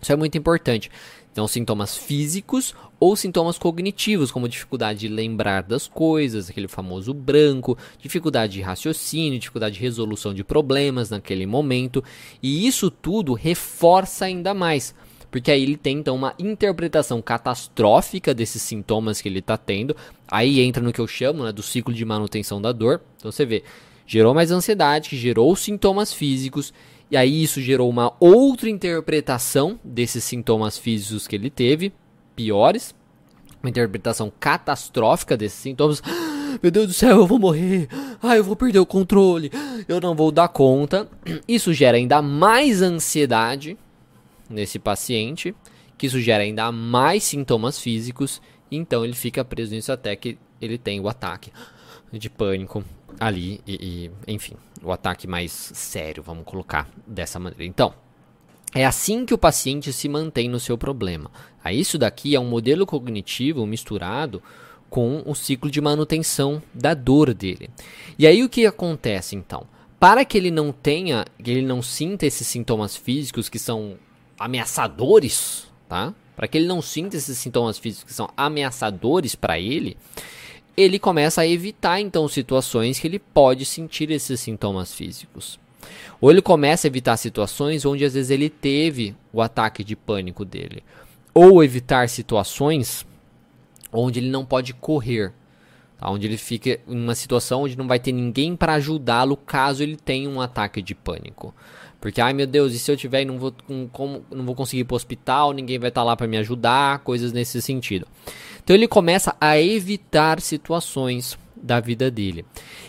Isso 0.00 0.12
é 0.12 0.16
muito 0.16 0.36
importante. 0.36 0.90
Então, 1.38 1.46
sintomas 1.46 1.96
físicos 1.96 2.74
ou 2.98 3.14
sintomas 3.14 3.56
cognitivos, 3.56 4.32
como 4.32 4.48
dificuldade 4.48 4.98
de 4.98 5.06
lembrar 5.08 5.62
das 5.62 5.86
coisas, 5.86 6.50
aquele 6.50 6.66
famoso 6.66 7.14
branco, 7.14 7.78
dificuldade 7.96 8.54
de 8.54 8.60
raciocínio, 8.60 9.38
dificuldade 9.38 9.76
de 9.76 9.80
resolução 9.80 10.34
de 10.34 10.42
problemas 10.42 11.10
naquele 11.10 11.46
momento. 11.46 12.02
E 12.42 12.66
isso 12.66 12.90
tudo 12.90 13.34
reforça 13.34 14.24
ainda 14.24 14.52
mais 14.52 14.96
porque 15.30 15.50
aí 15.50 15.62
ele 15.62 15.76
tem 15.76 15.98
então 15.98 16.14
uma 16.14 16.34
interpretação 16.38 17.20
catastrófica 17.20 18.32
desses 18.32 18.62
sintomas 18.62 19.20
que 19.20 19.28
ele 19.28 19.40
está 19.40 19.56
tendo. 19.56 19.94
Aí 20.26 20.60
entra 20.60 20.82
no 20.82 20.92
que 20.92 21.00
eu 21.00 21.06
chamo 21.06 21.44
né, 21.44 21.52
do 21.52 21.62
ciclo 21.62 21.92
de 21.92 22.04
manutenção 22.04 22.60
da 22.60 22.72
dor. 22.72 23.02
Então 23.18 23.30
você 23.30 23.44
vê, 23.44 23.62
gerou 24.06 24.32
mais 24.34 24.50
ansiedade, 24.50 25.10
que 25.10 25.16
gerou 25.16 25.54
sintomas 25.54 26.12
físicos, 26.12 26.72
e 27.10 27.16
aí 27.16 27.42
isso 27.42 27.60
gerou 27.60 27.88
uma 27.88 28.14
outra 28.18 28.70
interpretação 28.70 29.78
desses 29.84 30.24
sintomas 30.24 30.78
físicos 30.78 31.26
que 31.26 31.36
ele 31.36 31.50
teve, 31.50 31.92
piores. 32.34 32.94
uma 33.62 33.68
interpretação 33.68 34.32
catastrófica 34.40 35.36
desses 35.36 35.58
sintomas. 35.58 36.02
Meu 36.62 36.70
Deus 36.72 36.86
do 36.86 36.92
céu, 36.94 37.18
eu 37.18 37.26
vou 37.26 37.38
morrer. 37.38 37.88
Ah, 38.22 38.36
eu 38.36 38.42
vou 38.42 38.56
perder 38.56 38.78
o 38.78 38.86
controle. 38.86 39.52
Eu 39.86 40.00
não 40.00 40.14
vou 40.14 40.32
dar 40.32 40.48
conta. 40.48 41.06
Isso 41.46 41.72
gera 41.72 41.98
ainda 41.98 42.20
mais 42.22 42.82
ansiedade 42.82 43.76
nesse 44.48 44.78
paciente, 44.78 45.54
que 45.96 46.06
isso 46.06 46.20
gera 46.20 46.42
ainda 46.42 46.70
mais 46.72 47.24
sintomas 47.24 47.78
físicos. 47.78 48.40
Então 48.70 49.04
ele 49.04 49.14
fica 49.14 49.44
preso 49.44 49.74
nisso 49.74 49.92
até 49.92 50.14
que 50.14 50.38
ele 50.60 50.78
tem 50.78 51.00
o 51.00 51.08
ataque 51.08 51.52
de 52.12 52.30
pânico 52.30 52.84
ali 53.18 53.60
e, 53.66 54.10
e 54.26 54.32
enfim, 54.32 54.54
o 54.82 54.92
ataque 54.92 55.26
mais 55.26 55.52
sério, 55.52 56.22
vamos 56.22 56.44
colocar 56.44 56.88
dessa 57.06 57.38
maneira. 57.38 57.64
Então, 57.64 57.92
é 58.74 58.84
assim 58.84 59.24
que 59.24 59.34
o 59.34 59.38
paciente 59.38 59.92
se 59.92 60.08
mantém 60.08 60.48
no 60.48 60.60
seu 60.60 60.76
problema. 60.76 61.30
Aí 61.62 61.76
ah, 61.76 61.80
isso 61.80 61.98
daqui 61.98 62.34
é 62.34 62.40
um 62.40 62.48
modelo 62.48 62.86
cognitivo 62.86 63.66
misturado 63.66 64.42
com 64.88 65.22
o 65.26 65.34
ciclo 65.34 65.70
de 65.70 65.80
manutenção 65.80 66.62
da 66.72 66.94
dor 66.94 67.34
dele. 67.34 67.70
E 68.18 68.26
aí 68.26 68.42
o 68.42 68.48
que 68.48 68.66
acontece 68.66 69.36
então? 69.36 69.66
Para 69.98 70.24
que 70.24 70.38
ele 70.38 70.50
não 70.50 70.70
tenha, 70.70 71.24
que 71.42 71.50
ele 71.50 71.62
não 71.62 71.82
sinta 71.82 72.24
esses 72.24 72.46
sintomas 72.46 72.96
físicos 72.96 73.48
que 73.48 73.58
são 73.58 73.96
ameaçadores, 74.38 75.66
tá? 75.88 76.14
Para 76.36 76.46
que 76.46 76.56
ele 76.56 76.66
não 76.66 76.80
sinta 76.80 77.16
esses 77.16 77.36
sintomas 77.36 77.78
físicos 77.78 78.04
que 78.04 78.14
são 78.14 78.30
ameaçadores 78.36 79.34
para 79.34 79.58
ele, 79.58 79.96
ele 80.76 80.98
começa 80.98 81.40
a 81.40 81.46
evitar 81.46 82.00
então 82.00 82.28
situações 82.28 82.98
que 83.00 83.06
ele 83.08 83.18
pode 83.18 83.64
sentir 83.64 84.10
esses 84.12 84.38
sintomas 84.38 84.94
físicos. 84.94 85.58
Ou 86.20 86.30
ele 86.30 86.40
começa 86.40 86.86
a 86.86 86.90
evitar 86.90 87.16
situações 87.16 87.84
onde 87.84 88.04
às 88.04 88.14
vezes 88.14 88.30
ele 88.30 88.48
teve 88.48 89.16
o 89.32 89.42
ataque 89.42 89.82
de 89.82 89.96
pânico 89.96 90.44
dele. 90.44 90.84
Ou 91.34 91.64
evitar 91.64 92.08
situações 92.08 93.04
onde 93.92 94.20
ele 94.20 94.30
não 94.30 94.44
pode 94.44 94.72
correr. 94.72 95.32
Tá? 95.98 96.08
Onde 96.10 96.26
ele 96.26 96.36
fica 96.36 96.78
em 96.86 97.02
uma 97.02 97.14
situação 97.14 97.62
onde 97.62 97.76
não 97.76 97.88
vai 97.88 97.98
ter 97.98 98.12
ninguém 98.12 98.54
para 98.54 98.74
ajudá-lo 98.74 99.36
caso 99.36 99.82
ele 99.82 99.96
tenha 99.96 100.28
um 100.28 100.40
ataque 100.40 100.80
de 100.80 100.94
pânico. 100.94 101.54
Porque, 102.00 102.20
ai 102.20 102.32
meu 102.32 102.46
Deus, 102.46 102.72
e 102.72 102.78
se 102.78 102.90
eu 102.90 102.96
tiver 102.96 103.22
e 103.22 103.24
não 103.24 103.38
vou, 103.38 103.52
como, 103.92 104.24
não 104.30 104.44
vou 104.44 104.54
conseguir 104.54 104.82
ir 104.82 104.84
para 104.84 104.94
o 104.94 104.96
hospital, 104.96 105.52
ninguém 105.52 105.78
vai 105.78 105.88
estar 105.88 106.02
tá 106.02 106.04
lá 106.04 106.16
para 106.16 106.28
me 106.28 106.36
ajudar, 106.36 107.00
coisas 107.00 107.32
nesse 107.32 107.60
sentido. 107.60 108.06
Então 108.62 108.74
ele 108.74 108.86
começa 108.86 109.34
a 109.40 109.58
evitar 109.58 110.40
situações 110.40 111.36
da 111.56 111.80
vida 111.80 112.10
dele. 112.10 112.44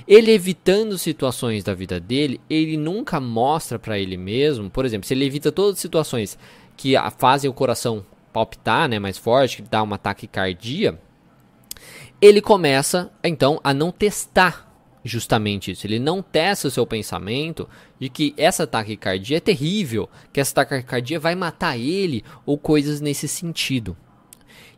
Ele 0.07 0.31
evitando 0.31 0.97
situações 0.97 1.63
da 1.63 1.73
vida 1.73 1.99
dele, 1.99 2.39
ele 2.49 2.77
nunca 2.77 3.19
mostra 3.19 3.79
para 3.79 3.97
ele 3.97 4.15
mesmo, 4.15 4.69
por 4.69 4.85
exemplo, 4.85 5.07
se 5.07 5.13
ele 5.13 5.25
evita 5.25 5.51
todas 5.51 5.75
as 5.75 5.79
situações 5.79 6.37
que 6.77 6.93
fazem 7.17 7.49
o 7.49 7.53
coração 7.53 8.05
palpitar, 8.31 8.87
né, 8.87 8.99
mais 8.99 9.17
forte, 9.17 9.57
que 9.57 9.69
dá 9.69 9.81
um 9.81 9.93
ataque 9.93 10.27
cardíaco, 10.27 10.99
ele 12.21 12.41
começa 12.41 13.11
então 13.23 13.59
a 13.63 13.73
não 13.73 13.91
testar 13.91 14.68
justamente 15.03 15.71
isso. 15.71 15.85
Ele 15.85 15.99
não 15.99 16.21
testa 16.21 16.67
o 16.67 16.71
seu 16.71 16.85
pensamento 16.85 17.67
de 17.99 18.09
que 18.09 18.33
essa 18.37 18.67
taquicardia 18.67 19.37
é 19.37 19.41
terrível, 19.41 20.09
que 20.31 20.39
essa 20.39 20.55
taquicardia 20.55 21.19
vai 21.19 21.35
matar 21.35 21.77
ele 21.77 22.23
ou 22.45 22.57
coisas 22.57 23.01
nesse 23.01 23.27
sentido. 23.27 23.95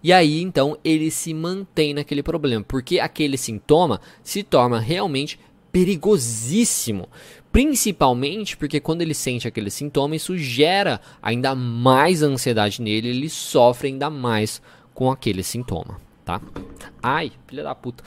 E 0.04 0.12
aí, 0.12 0.42
então, 0.42 0.78
ele 0.84 1.12
se 1.12 1.34
mantém 1.34 1.94
naquele 1.94 2.24
problema, 2.24 2.66
porque 2.68 3.00
aquele 3.00 3.38
sintoma 3.38 4.02
se 4.24 4.42
torna 4.42 4.80
realmente 4.80 5.40
perigosíssimo. 5.72 7.08
Principalmente 7.52 8.56
porque 8.56 8.80
quando 8.80 9.02
ele 9.02 9.14
sente 9.14 9.48
aquele 9.48 9.70
sintoma, 9.70 10.16
isso 10.16 10.38
gera 10.38 11.02
ainda 11.22 11.54
mais 11.54 12.24
ansiedade 12.24 12.82
nele, 12.82 13.10
ele 13.10 13.30
sofre 13.30 13.90
ainda 13.90 14.10
mais 14.10 14.62
com 14.94 15.12
aquele 15.12 15.44
sintoma, 15.44 16.00
tá? 16.40 16.62
Ai, 17.02 17.32
filha 17.48 17.64
da 17.64 17.76
puta. 17.76 18.04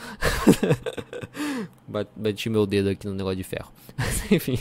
Bati 2.17 2.49
meu 2.49 2.67
dedo 2.67 2.91
aqui 2.91 3.07
no 3.07 3.15
negócio 3.15 3.37
de 3.37 3.45
ferro. 3.45 3.73
Enfim. 4.31 4.59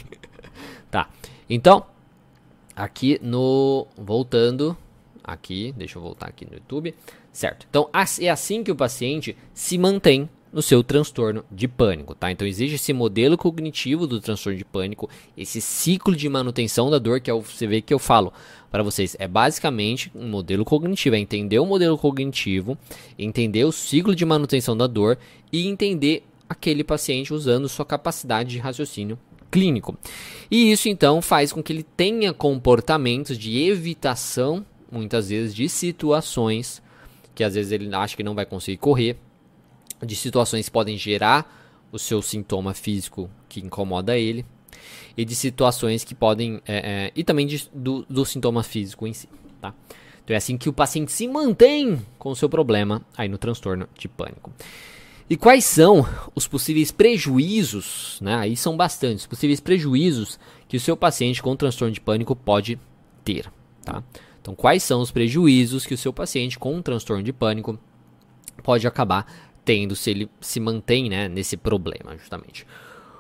Tá. 0.90 1.10
Então, 1.50 1.86
aqui 2.76 3.20
no 3.22 3.88
voltando 3.98 4.78
aqui, 5.24 5.74
deixa 5.78 5.98
eu 5.98 6.02
voltar 6.02 6.28
aqui 6.28 6.46
no 6.46 6.54
YouTube. 6.54 6.94
Certo. 7.32 7.66
Então, 7.70 7.90
é 8.20 8.30
assim 8.30 8.64
que 8.64 8.72
o 8.72 8.76
paciente 8.76 9.38
se 9.54 9.78
mantém 9.78 10.30
no 10.54 10.62
seu 10.62 10.84
transtorno 10.84 11.44
de 11.52 11.68
pânico, 11.68 12.14
tá? 12.14 12.32
Então 12.32 12.48
existe 12.48 12.76
esse 12.76 12.94
modelo 12.94 13.36
cognitivo 13.36 14.06
do 14.06 14.22
transtorno 14.22 14.58
de 14.58 14.64
pânico, 14.64 15.10
esse 15.36 15.60
ciclo 15.60 16.16
de 16.16 16.30
manutenção 16.30 16.92
da 16.92 17.00
dor 17.00 17.20
que 17.20 17.32
é 17.32 17.34
o, 17.34 17.42
você 17.42 17.66
vê 17.66 17.82
que 17.82 17.94
eu 17.94 17.98
falo 17.98 18.32
para 18.70 18.84
vocês, 18.84 19.16
é 19.20 19.28
basicamente 19.28 20.12
um 20.14 20.28
modelo 20.28 20.64
cognitivo, 20.64 21.16
é 21.16 21.20
entender 21.20 21.58
o 21.58 21.66
modelo 21.66 21.98
cognitivo, 21.98 22.78
entender 23.18 23.66
o 23.66 23.72
ciclo 23.72 24.16
de 24.16 24.24
manutenção 24.26 24.78
da 24.78 24.86
dor 24.86 25.18
e 25.52 25.68
entender 25.68 26.24
aquele 26.48 26.84
paciente 26.84 27.34
usando 27.34 27.68
sua 27.68 27.86
capacidade 27.86 28.52
de 28.52 28.60
raciocínio 28.60 29.18
clínico. 29.50 29.98
E 30.50 30.72
isso 30.72 30.88
então 30.88 31.22
faz 31.22 31.52
com 31.52 31.64
que 31.64 31.74
ele 31.74 31.84
tenha 31.84 32.34
comportamentos 32.34 33.38
de 33.38 33.60
evitação, 33.64 34.66
muitas 34.92 35.30
vezes, 35.30 35.54
de 35.54 35.68
situações 35.68 36.82
que 37.36 37.44
às 37.44 37.56
vezes 37.56 37.72
ele 37.72 37.94
acha 37.96 38.16
que 38.16 38.24
não 38.24 38.36
vai 38.36 38.46
conseguir 38.46 38.78
correr, 38.78 39.18
de 40.06 40.16
situações 40.16 40.66
que 40.66 40.72
podem 40.72 40.98
gerar 40.98 41.62
o 41.92 42.00
seu 42.00 42.22
sintoma 42.22 42.74
físico 42.74 43.30
que 43.48 43.60
incomoda 43.60 44.18
ele, 44.18 44.46
e 45.16 45.24
de 45.24 45.36
situações 45.36 46.04
que 46.04 46.16
podem. 46.16 46.62
É, 46.66 47.06
é, 47.06 47.12
e 47.16 47.24
também 47.24 47.46
de, 47.46 47.70
do, 47.74 48.06
do 48.10 48.26
sintoma 48.26 48.64
físico 48.64 49.06
em 49.06 49.14
si. 49.14 49.30
Tá? 49.62 49.74
Então 50.24 50.34
é 50.34 50.38
assim 50.38 50.58
que 50.58 50.70
o 50.70 50.74
paciente 50.74 51.12
se 51.12 51.28
mantém 51.28 52.02
com 52.18 52.32
o 52.32 52.36
seu 52.36 52.50
problema 52.50 53.02
aí 53.18 53.30
no 53.30 53.38
transtorno 53.38 53.88
de 53.98 54.08
pânico. 54.08 54.52
E 55.30 55.38
quais 55.38 55.66
são 55.66 56.06
os 56.36 56.48
possíveis 56.48 56.92
prejuízos, 56.92 58.20
né? 58.22 58.36
Aí 58.36 58.58
são 58.58 58.76
bastantes, 58.76 59.26
possíveis 59.26 59.60
prejuízos 59.60 60.38
que 60.68 60.78
o 60.78 60.80
seu 60.80 60.98
paciente 60.98 61.42
com 61.42 61.56
transtorno 61.56 61.94
de 61.94 62.02
pânico 62.02 62.36
pode 62.36 62.78
ter, 63.24 63.50
tá? 63.86 64.04
Então, 64.42 64.54
quais 64.54 64.84
são 64.84 65.00
os 65.00 65.12
prejuízos 65.12 65.86
que 65.86 65.94
o 65.94 65.98
seu 65.98 66.12
paciente 66.12 66.60
com 66.60 66.82
transtorno 66.82 67.24
de 67.24 67.32
pânico 67.32 67.80
pode 68.62 68.86
acabar 68.86 69.53
tendo 69.66 69.96
se 69.96 70.10
ele 70.10 70.30
se 70.40 70.60
mantém 70.60 71.10
né, 71.10 71.28
nesse 71.28 71.58
problema, 71.58 72.18
justamente. 72.18 72.66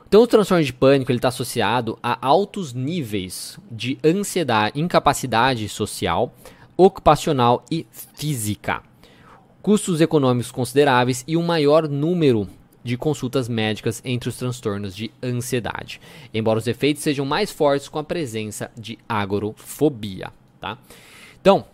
Então, 0.07 0.21
o 0.21 0.27
transtorno 0.27 0.63
de 0.63 0.71
pânico 0.71 1.11
está 1.11 1.29
associado 1.29 1.97
a 2.03 2.17
altos 2.25 2.71
níveis 2.71 3.57
de 3.71 3.97
ansiedade, 4.03 4.79
incapacidade 4.79 5.67
social, 5.67 6.31
ocupacional 6.77 7.65
e 7.71 7.85
física, 8.15 8.83
custos 9.61 10.01
econômicos 10.01 10.51
consideráveis 10.51 11.23
e 11.27 11.35
um 11.35 11.43
maior 11.43 11.87
número 11.87 12.47
de 12.83 12.97
consultas 12.97 13.47
médicas 13.47 14.01
entre 14.05 14.29
os 14.29 14.35
transtornos 14.35 14.95
de 14.95 15.09
ansiedade, 15.23 16.01
embora 16.33 16.59
os 16.59 16.67
efeitos 16.67 17.01
sejam 17.01 17.25
mais 17.25 17.51
fortes 17.51 17.87
com 17.87 17.97
a 17.97 18.03
presença 18.03 18.69
de 18.77 18.99
agorofobia. 19.07 20.31
Tá? 20.59 20.77
Então, 21.41 21.65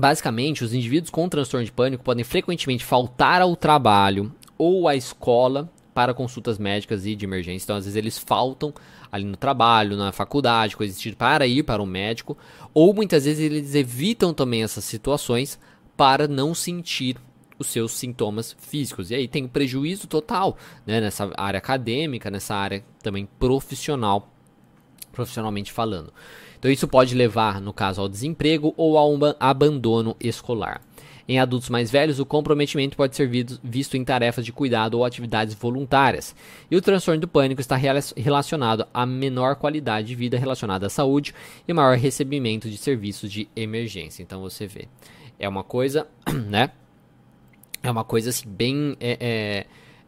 basicamente, 0.00 0.64
os 0.64 0.74
indivíduos 0.74 1.10
com 1.10 1.28
transtorno 1.28 1.64
de 1.64 1.72
pânico 1.72 2.02
podem 2.02 2.24
frequentemente 2.24 2.84
faltar 2.84 3.42
ao 3.42 3.54
trabalho 3.54 4.32
ou 4.58 4.88
à 4.88 4.96
escola 4.96 5.70
para 5.94 6.14
consultas 6.14 6.58
médicas 6.58 7.06
e 7.06 7.14
de 7.14 7.24
emergência. 7.24 7.64
Então, 7.66 7.76
às 7.76 7.84
vezes, 7.84 7.96
eles 7.96 8.18
faltam 8.18 8.72
ali 9.10 9.24
no 9.24 9.36
trabalho, 9.36 9.96
na 9.96 10.12
faculdade, 10.12 10.76
coisas 10.76 10.98
tipo, 10.98 11.16
para 11.16 11.46
ir 11.46 11.62
para 11.62 11.82
o 11.82 11.86
médico, 11.86 12.36
ou 12.72 12.94
muitas 12.94 13.24
vezes 13.24 13.44
eles 13.44 13.74
evitam 13.74 14.32
também 14.32 14.62
essas 14.62 14.84
situações 14.84 15.58
para 15.96 16.28
não 16.28 16.54
sentir 16.54 17.16
os 17.58 17.66
seus 17.66 17.92
sintomas 17.92 18.56
físicos. 18.58 19.10
E 19.10 19.14
aí 19.14 19.28
tem 19.28 19.44
um 19.44 19.48
prejuízo 19.48 20.06
total 20.06 20.56
né, 20.86 21.00
nessa 21.00 21.30
área 21.36 21.58
acadêmica, 21.58 22.30
nessa 22.30 22.54
área 22.54 22.82
também 23.02 23.28
profissional, 23.38 24.32
profissionalmente 25.12 25.70
falando. 25.70 26.12
Então 26.60 26.70
isso 26.70 26.86
pode 26.86 27.14
levar, 27.14 27.58
no 27.58 27.72
caso, 27.72 28.02
ao 28.02 28.08
desemprego 28.08 28.74
ou 28.76 28.98
ao 28.98 29.18
abandono 29.40 30.14
escolar. 30.20 30.82
Em 31.26 31.38
adultos 31.38 31.70
mais 31.70 31.90
velhos, 31.90 32.18
o 32.18 32.26
comprometimento 32.26 32.96
pode 32.96 33.16
ser 33.16 33.30
visto 33.64 33.96
em 33.96 34.04
tarefas 34.04 34.44
de 34.44 34.52
cuidado 34.52 34.94
ou 34.94 35.04
atividades 35.04 35.54
voluntárias. 35.54 36.34
E 36.70 36.76
o 36.76 36.82
transtorno 36.82 37.20
do 37.20 37.28
pânico 37.28 37.60
está 37.60 37.76
relacionado 37.76 38.86
a 38.92 39.06
menor 39.06 39.56
qualidade 39.56 40.08
de 40.08 40.14
vida 40.14 40.36
relacionada 40.36 40.86
à 40.86 40.90
saúde 40.90 41.34
e 41.66 41.72
maior 41.72 41.96
recebimento 41.96 42.68
de 42.68 42.76
serviços 42.76 43.32
de 43.32 43.48
emergência. 43.56 44.22
Então 44.22 44.42
você 44.42 44.66
vê, 44.66 44.86
é 45.38 45.48
uma 45.48 45.64
coisa, 45.64 46.06
né? 46.48 46.72
É 47.82 47.90
uma 47.90 48.04
coisa 48.04 48.28
assim, 48.30 48.48
bem. 48.48 48.96
É, 49.00 49.16
é, 49.20 49.66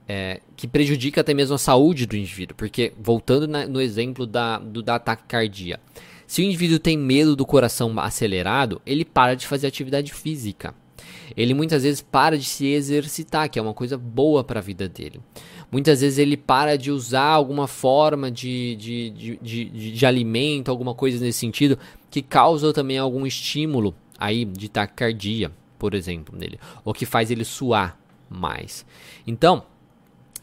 é, 0.08 0.40
que 0.56 0.66
prejudica 0.66 1.20
até 1.20 1.32
mesmo 1.32 1.54
a 1.54 1.58
saúde 1.58 2.04
do 2.04 2.16
indivíduo. 2.16 2.56
Porque, 2.56 2.92
voltando 3.00 3.46
na, 3.46 3.64
no 3.64 3.80
exemplo 3.80 4.26
da, 4.26 4.58
do, 4.58 4.82
da 4.82 4.96
ataque 4.96 5.22
cardíaco 5.28 5.82
se 6.26 6.42
o 6.42 6.44
indivíduo 6.44 6.78
tem 6.78 6.96
medo 6.96 7.36
do 7.36 7.46
coração 7.46 7.92
acelerado, 7.98 8.80
ele 8.86 9.04
para 9.04 9.34
de 9.34 9.46
fazer 9.46 9.66
atividade 9.66 10.12
física. 10.12 10.74
Ele 11.36 11.54
muitas 11.54 11.82
vezes 11.82 12.00
para 12.02 12.36
de 12.36 12.44
se 12.44 12.66
exercitar, 12.66 13.48
que 13.48 13.58
é 13.58 13.62
uma 13.62 13.74
coisa 13.74 13.96
boa 13.96 14.44
para 14.44 14.60
a 14.60 14.62
vida 14.62 14.88
dele. 14.88 15.20
Muitas 15.70 16.02
vezes 16.02 16.18
ele 16.18 16.36
para 16.36 16.76
de 16.76 16.90
usar 16.90 17.28
alguma 17.28 17.66
forma 17.66 18.30
de, 18.30 18.76
de, 18.76 19.10
de, 19.10 19.38
de, 19.40 19.92
de 19.92 20.06
alimento, 20.06 20.70
alguma 20.70 20.94
coisa 20.94 21.24
nesse 21.24 21.38
sentido, 21.38 21.78
que 22.10 22.20
causa 22.20 22.72
também 22.72 22.98
algum 22.98 23.26
estímulo 23.26 23.94
aí 24.18 24.44
de 24.44 24.68
taquicardia, 24.68 25.50
por 25.78 25.94
exemplo, 25.94 26.38
nele, 26.38 26.58
ou 26.84 26.92
que 26.92 27.06
faz 27.06 27.30
ele 27.30 27.44
suar 27.44 27.98
mais. 28.28 28.84
Então, 29.26 29.64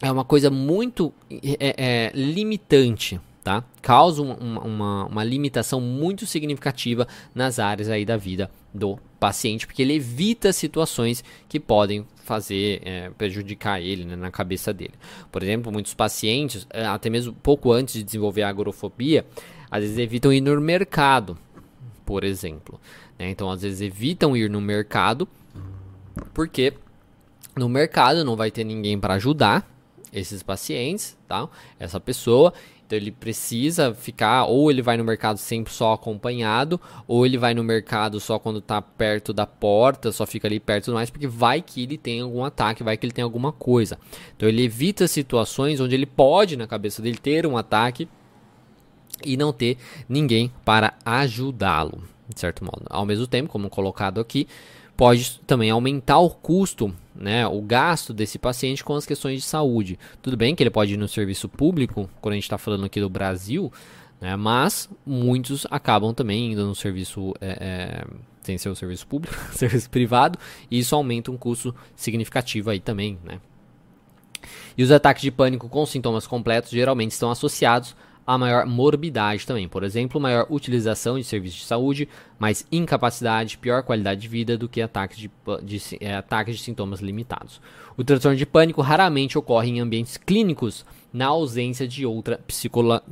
é 0.02 0.10
uma 0.10 0.24
coisa 0.24 0.50
muito 0.50 1.12
é, 1.30 1.74
é, 1.78 2.12
limitante, 2.14 3.20
tá? 3.42 3.64
Causa 3.80 4.22
uma, 4.22 5.04
uma, 5.06 5.24
limitação 5.24 5.80
muito 5.80 6.26
significativa 6.26 7.06
nas 7.34 7.58
áreas 7.58 7.88
aí 7.88 8.04
da 8.04 8.16
vida 8.16 8.50
do 8.72 8.98
paciente, 9.18 9.66
porque 9.66 9.82
ele 9.82 9.94
evita 9.94 10.52
situações 10.52 11.24
que 11.48 11.58
podem 11.58 12.06
fazer 12.24 12.80
é, 12.84 13.10
prejudicar 13.10 13.80
ele 13.80 14.04
né, 14.04 14.16
na 14.16 14.30
cabeça 14.30 14.72
dele. 14.72 14.94
Por 15.32 15.42
exemplo, 15.42 15.72
muitos 15.72 15.94
pacientes, 15.94 16.66
é, 16.70 16.86
até 16.86 17.10
mesmo 17.10 17.32
pouco 17.32 17.72
antes 17.72 17.94
de 17.94 18.02
desenvolver 18.02 18.42
a 18.42 18.48
agorofobia, 18.48 19.26
às 19.70 19.82
vezes 19.82 19.98
evitam 19.98 20.32
ir 20.32 20.40
no 20.40 20.60
mercado, 20.60 21.36
por 22.04 22.24
exemplo. 22.24 22.80
Né? 23.18 23.30
Então, 23.30 23.50
às 23.50 23.62
vezes 23.62 23.80
evitam 23.80 24.36
ir 24.36 24.48
no 24.48 24.60
mercado 24.60 25.28
porque 26.32 26.72
no 27.56 27.68
mercado 27.68 28.24
não 28.24 28.36
vai 28.36 28.50
ter 28.50 28.64
ninguém 28.64 28.98
para 28.98 29.14
ajudar 29.14 29.68
esses 30.12 30.42
pacientes, 30.42 31.16
tá? 31.28 31.48
Essa 31.78 32.00
pessoa, 32.00 32.52
ele 32.96 33.10
precisa 33.10 33.94
ficar, 33.94 34.44
ou 34.44 34.70
ele 34.70 34.82
vai 34.82 34.96
no 34.96 35.04
mercado 35.04 35.38
sempre 35.38 35.72
só 35.72 35.92
acompanhado, 35.92 36.80
ou 37.06 37.24
ele 37.24 37.38
vai 37.38 37.54
no 37.54 37.64
mercado 37.64 38.20
só 38.20 38.38
quando 38.38 38.58
está 38.58 38.80
perto 38.80 39.32
da 39.32 39.46
porta, 39.46 40.12
só 40.12 40.26
fica 40.26 40.48
ali 40.48 40.60
perto 40.60 40.86
do 40.86 40.94
mais, 40.94 41.10
porque 41.10 41.26
vai 41.26 41.62
que 41.62 41.82
ele 41.82 41.96
tem 41.96 42.20
algum 42.20 42.44
ataque, 42.44 42.82
vai 42.82 42.96
que 42.96 43.06
ele 43.06 43.12
tem 43.12 43.24
alguma 43.24 43.52
coisa. 43.52 43.98
Então 44.36 44.48
ele 44.48 44.64
evita 44.64 45.06
situações 45.08 45.80
onde 45.80 45.94
ele 45.94 46.06
pode, 46.06 46.56
na 46.56 46.66
cabeça 46.66 47.00
dele, 47.02 47.18
ter 47.18 47.46
um 47.46 47.56
ataque 47.56 48.08
e 49.24 49.36
não 49.36 49.52
ter 49.52 49.76
ninguém 50.08 50.52
para 50.64 50.94
ajudá-lo, 51.04 52.02
de 52.28 52.40
certo 52.40 52.64
modo. 52.64 52.84
Ao 52.88 53.04
mesmo 53.04 53.26
tempo, 53.26 53.48
como 53.48 53.68
colocado 53.68 54.20
aqui, 54.20 54.46
pode 55.00 55.40
também 55.46 55.70
aumentar 55.70 56.18
o 56.18 56.28
custo, 56.28 56.94
né, 57.14 57.46
o 57.46 57.62
gasto 57.62 58.12
desse 58.12 58.38
paciente 58.38 58.84
com 58.84 58.94
as 58.94 59.06
questões 59.06 59.40
de 59.40 59.46
saúde. 59.46 59.98
Tudo 60.20 60.36
bem 60.36 60.54
que 60.54 60.62
ele 60.62 60.68
pode 60.68 60.92
ir 60.92 60.98
no 60.98 61.08
serviço 61.08 61.48
público, 61.48 62.06
quando 62.20 62.34
a 62.34 62.36
gente 62.36 62.44
está 62.44 62.58
falando 62.58 62.84
aqui 62.84 63.00
do 63.00 63.08
Brasil, 63.08 63.72
né, 64.20 64.36
mas 64.36 64.90
muitos 65.06 65.66
acabam 65.70 66.12
também 66.12 66.52
indo 66.52 66.66
no 66.66 66.74
serviço, 66.74 67.32
é, 67.40 67.48
é, 67.48 68.04
sem 68.42 68.58
ser 68.58 68.68
o 68.68 68.76
serviço 68.76 69.06
público, 69.06 69.34
serviço 69.56 69.88
privado, 69.88 70.38
e 70.70 70.78
isso 70.78 70.94
aumenta 70.94 71.30
um 71.30 71.36
custo 71.38 71.74
significativo 71.96 72.68
aí 72.68 72.78
também, 72.78 73.18
né. 73.24 73.40
E 74.76 74.82
os 74.82 74.90
ataques 74.90 75.22
de 75.22 75.30
pânico 75.30 75.66
com 75.66 75.86
sintomas 75.86 76.26
completos 76.26 76.70
geralmente 76.70 77.12
estão 77.12 77.30
associados 77.30 77.96
a 78.30 78.38
maior 78.38 78.64
morbidade 78.64 79.44
também. 79.44 79.66
Por 79.66 79.82
exemplo, 79.82 80.20
maior 80.20 80.46
utilização 80.48 81.18
de 81.18 81.24
serviços 81.24 81.58
de 81.58 81.64
saúde, 81.64 82.08
mais 82.38 82.64
incapacidade, 82.70 83.58
pior 83.58 83.82
qualidade 83.82 84.20
de 84.20 84.28
vida 84.28 84.56
do 84.56 84.68
que 84.68 84.80
ataques 84.80 85.18
de, 85.18 85.28
de, 85.64 85.82
é, 86.00 86.14
ataques 86.14 86.56
de 86.56 86.62
sintomas 86.62 87.00
limitados. 87.00 87.60
O 87.96 88.04
transtorno 88.04 88.38
de 88.38 88.46
pânico 88.46 88.82
raramente 88.82 89.36
ocorre 89.36 89.70
em 89.70 89.80
ambientes 89.80 90.16
clínicos 90.16 90.86
na 91.12 91.26
ausência 91.26 91.88
de 91.88 92.06
outra 92.06 92.40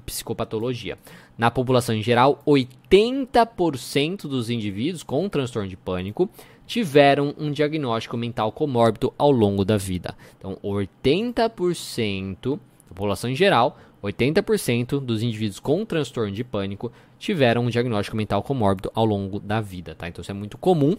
psicopatologia. 0.07 0.97
Na 1.37 1.51
população 1.51 1.97
em 1.97 2.03
geral, 2.03 2.41
80% 2.47 4.29
dos 4.29 4.51
indivíduos 4.51 5.03
com 5.03 5.29
transtorno 5.29 5.69
de 5.69 5.77
pânico 5.77 6.31
tiveram 6.65 7.35
um 7.37 7.51
diagnóstico 7.51 8.17
mental 8.17 8.53
comórbido 8.53 9.13
ao 9.19 9.33
longo 9.33 9.65
da 9.65 9.77
vida. 9.77 10.15
Então, 10.39 10.57
80% 10.63 12.53
da 12.53 12.95
população 12.95 13.29
em 13.29 13.35
geral 13.35 13.77
80% 14.03 15.01
dos 15.01 15.23
indivíduos 15.23 15.59
com 15.59 15.85
transtorno 15.85 16.33
de 16.33 16.45
pânico 16.45 16.93
tiveram 17.19 17.65
um 17.65 17.71
diagnóstico 17.71 18.17
mental 18.17 18.43
comórbido 18.43 18.91
ao 18.95 19.05
longo 19.05 19.41
da 19.41 19.61
vida, 19.61 19.95
tá? 19.95 20.09
Então 20.09 20.23
isso 20.23 20.31
é 20.31 20.35
muito 20.35 20.57
comum 20.57 20.97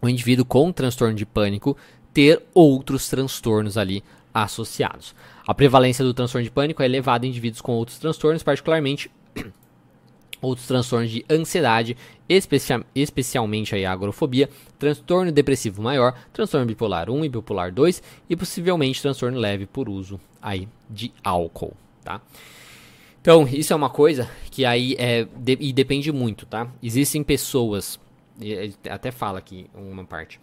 o 0.00 0.08
indivíduo 0.08 0.44
com 0.44 0.72
transtorno 0.72 1.14
de 1.14 1.24
pânico 1.24 1.76
ter 2.12 2.42
outros 2.52 3.08
transtornos 3.08 3.76
ali 3.76 4.02
associados. 4.34 5.14
A 5.46 5.54
prevalência 5.54 6.04
do 6.04 6.14
transtorno 6.14 6.44
de 6.44 6.50
pânico 6.50 6.82
é 6.82 6.86
elevada 6.86 7.26
em 7.26 7.28
indivíduos 7.28 7.60
com 7.60 7.72
outros 7.72 7.98
transtornos, 7.98 8.42
particularmente 8.42 9.10
outros 10.40 10.66
transtornos 10.66 11.10
de 11.10 11.24
ansiedade, 11.30 11.96
especia 12.28 12.84
especialmente 12.94 13.74
a 13.74 13.92
agrofobia, 13.92 14.48
transtorno 14.78 15.30
depressivo 15.30 15.82
maior, 15.82 16.14
transtorno 16.32 16.66
bipolar 16.66 17.10
1 17.10 17.24
e 17.24 17.28
bipolar 17.28 17.72
2 17.72 18.02
e 18.28 18.36
possivelmente 18.36 19.02
transtorno 19.02 19.38
leve 19.38 19.66
por 19.66 19.88
uso 19.88 20.20
aí 20.40 20.68
de 20.88 21.12
álcool 21.22 21.76
tá? 22.02 22.20
Então, 23.20 23.46
isso 23.46 23.72
é 23.72 23.76
uma 23.76 23.88
coisa 23.88 24.28
que 24.50 24.64
aí 24.64 24.96
é 24.98 25.26
de, 25.36 25.56
e 25.60 25.72
depende 25.72 26.10
muito, 26.10 26.44
tá? 26.44 26.68
Existem 26.82 27.22
pessoas, 27.22 27.98
até 28.90 29.12
fala 29.12 29.38
aqui 29.38 29.66
uma 29.74 30.04
parte, 30.04 30.40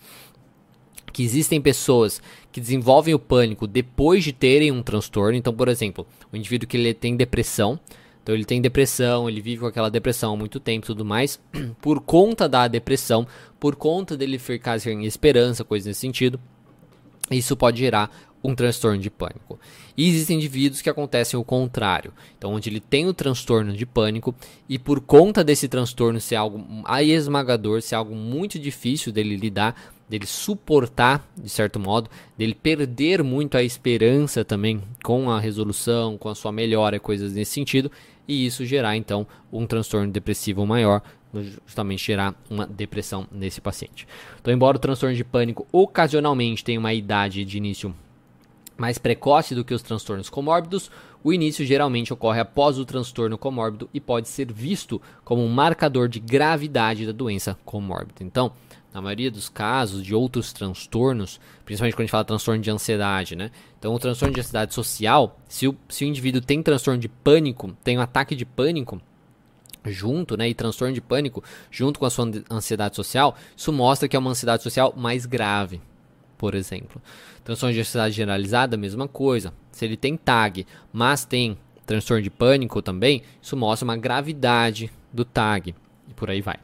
que 1.11 1.23
existem 1.23 1.59
pessoas 1.59 2.21
que 2.51 2.61
desenvolvem 2.61 3.13
o 3.13 3.19
pânico 3.19 3.67
depois 3.67 4.23
de 4.23 4.31
terem 4.31 4.71
um 4.71 4.81
transtorno. 4.81 5.37
Então, 5.37 5.53
por 5.53 5.67
exemplo, 5.67 6.07
o 6.31 6.37
indivíduo 6.37 6.67
que 6.67 6.77
ele 6.77 6.93
tem 6.93 7.17
depressão, 7.17 7.77
então 8.23 8.33
ele 8.33 8.45
tem 8.45 8.61
depressão, 8.61 9.27
ele 9.27 9.41
vive 9.41 9.61
com 9.61 9.67
aquela 9.67 9.89
depressão 9.89 10.33
há 10.33 10.37
muito 10.37 10.59
tempo 10.59 10.85
e 10.85 10.87
tudo 10.87 11.03
mais, 11.03 11.39
por 11.81 11.99
conta 11.99 12.47
da 12.47 12.67
depressão, 12.67 13.27
por 13.59 13.75
conta 13.75 14.15
dele 14.15 14.39
ficar 14.39 14.79
sem 14.79 15.05
esperança, 15.05 15.65
coisa 15.65 15.89
nesse 15.89 15.99
sentido, 15.99 16.39
isso 17.31 17.55
pode 17.55 17.79
gerar 17.79 18.09
um 18.43 18.55
transtorno 18.55 18.97
de 18.97 19.09
pânico. 19.09 19.59
E 19.97 20.07
existem 20.07 20.37
indivíduos 20.37 20.81
que 20.81 20.89
acontecem 20.89 21.39
o 21.39 21.43
contrário, 21.43 22.13
então 22.37 22.53
onde 22.53 22.69
ele 22.69 22.79
tem 22.79 23.05
o 23.07 23.13
transtorno 23.13 23.73
de 23.73 23.85
pânico 23.85 24.33
e 24.67 24.79
por 24.79 25.01
conta 25.01 25.43
desse 25.43 25.67
transtorno 25.67 26.19
ser 26.21 26.35
algo 26.35 26.65
esmagador, 27.01 27.81
ser 27.81 27.95
algo 27.95 28.15
muito 28.15 28.57
difícil 28.57 29.11
dele 29.11 29.35
lidar, 29.35 29.75
dele 30.07 30.25
suportar 30.25 31.27
de 31.37 31.49
certo 31.49 31.79
modo, 31.79 32.09
dele 32.37 32.55
perder 32.55 33.23
muito 33.23 33.57
a 33.57 33.63
esperança 33.63 34.45
também 34.45 34.81
com 35.03 35.29
a 35.29 35.39
resolução, 35.39 36.17
com 36.17 36.29
a 36.29 36.35
sua 36.35 36.51
melhora, 36.51 36.99
coisas 36.99 37.33
nesse 37.33 37.51
sentido, 37.51 37.91
e 38.27 38.45
isso 38.45 38.65
gerar 38.65 38.95
então 38.95 39.27
um 39.51 39.65
transtorno 39.65 40.11
depressivo 40.11 40.65
maior, 40.65 41.01
justamente 41.65 42.05
gerar 42.05 42.33
uma 42.49 42.65
depressão 42.65 43.27
nesse 43.31 43.59
paciente. 43.59 44.07
Então, 44.39 44.53
embora 44.53 44.77
o 44.77 44.79
transtorno 44.79 45.15
de 45.15 45.23
pânico 45.23 45.67
ocasionalmente 45.71 46.63
tenha 46.63 46.79
uma 46.79 46.93
idade 46.93 47.43
de 47.43 47.57
início 47.57 47.93
mais 48.79 48.97
precoce 48.97 49.53
do 49.53 49.63
que 49.63 49.73
os 49.73 49.83
transtornos 49.83 50.29
comórbidos, 50.29 50.89
o 51.23 51.33
início 51.33 51.65
geralmente 51.65 52.13
ocorre 52.13 52.39
após 52.39 52.79
o 52.79 52.85
transtorno 52.85 53.37
comórbido 53.37 53.89
e 53.93 53.99
pode 53.99 54.29
ser 54.29 54.51
visto 54.51 55.01
como 55.23 55.43
um 55.43 55.49
marcador 55.49 56.07
de 56.07 56.19
gravidade 56.19 57.05
da 57.05 57.11
doença 57.11 57.57
comórbida. 57.65 58.23
Então, 58.23 58.53
na 58.93 59.01
maioria 59.01 59.29
dos 59.29 59.49
casos 59.49 60.01
de 60.01 60.15
outros 60.15 60.53
transtornos, 60.53 61.39
principalmente 61.65 61.93
quando 61.93 62.01
a 62.01 62.05
gente 62.05 62.11
fala 62.11 62.23
transtorno 62.23 62.61
de 62.61 62.71
ansiedade, 62.71 63.35
né? 63.35 63.51
Então, 63.77 63.93
o 63.93 63.99
transtorno 63.99 64.33
de 64.33 64.39
ansiedade 64.39 64.73
social, 64.73 65.37
se 65.47 65.67
o, 65.67 65.75
se 65.89 66.05
o 66.05 66.07
indivíduo 66.07 66.41
tem 66.41 66.63
transtorno 66.63 66.99
de 66.99 67.09
pânico, 67.09 67.75
tem 67.83 67.97
um 67.97 68.01
ataque 68.01 68.35
de 68.35 68.45
pânico, 68.45 68.99
junto, 69.85 70.35
né, 70.35 70.49
e 70.49 70.53
transtorno 70.53 70.93
de 70.93 71.01
pânico 71.01 71.43
junto 71.71 71.99
com 71.99 72.05
a 72.05 72.09
sua 72.09 72.29
ansiedade 72.49 72.95
social, 72.95 73.35
isso 73.55 73.71
mostra 73.71 74.07
que 74.07 74.15
é 74.15 74.19
uma 74.19 74.31
ansiedade 74.31 74.63
social 74.63 74.93
mais 74.95 75.25
grave, 75.25 75.81
por 76.39 76.55
exemplo. 76.55 76.99
Transtorno 77.43 77.73
de 77.73 77.81
ansiedade 77.81 78.15
generalizada, 78.15 78.77
mesma 78.77 79.07
coisa. 79.07 79.53
Se 79.71 79.85
ele 79.85 79.97
tem 79.97 80.15
TAG, 80.15 80.65
mas 80.91 81.25
tem 81.25 81.57
transtorno 81.85 82.23
de 82.23 82.29
pânico 82.29 82.81
também, 82.81 83.21
isso 83.41 83.57
mostra 83.57 83.83
uma 83.83 83.97
gravidade 83.97 84.89
do 85.11 85.25
TAG 85.25 85.75
e 86.07 86.13
por 86.13 86.29
aí 86.29 86.41
vai. 86.41 86.57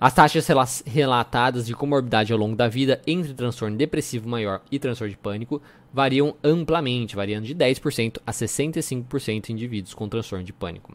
As 0.00 0.14
taxas 0.14 0.46
relatadas 0.86 1.66
de 1.66 1.74
comorbidade 1.74 2.32
ao 2.32 2.38
longo 2.38 2.54
da 2.54 2.68
vida 2.68 3.00
entre 3.06 3.34
transtorno 3.34 3.76
depressivo 3.76 4.28
maior 4.28 4.60
e 4.70 4.78
transtorno 4.78 5.10
de 5.10 5.18
pânico 5.18 5.60
variam 5.92 6.36
amplamente, 6.44 7.16
variando 7.16 7.46
de 7.46 7.54
10% 7.54 8.18
a 8.24 8.30
65% 8.30 9.48
em 9.48 9.52
indivíduos 9.52 9.94
com 9.94 10.08
transtorno 10.08 10.44
de 10.44 10.52
pânico. 10.52 10.94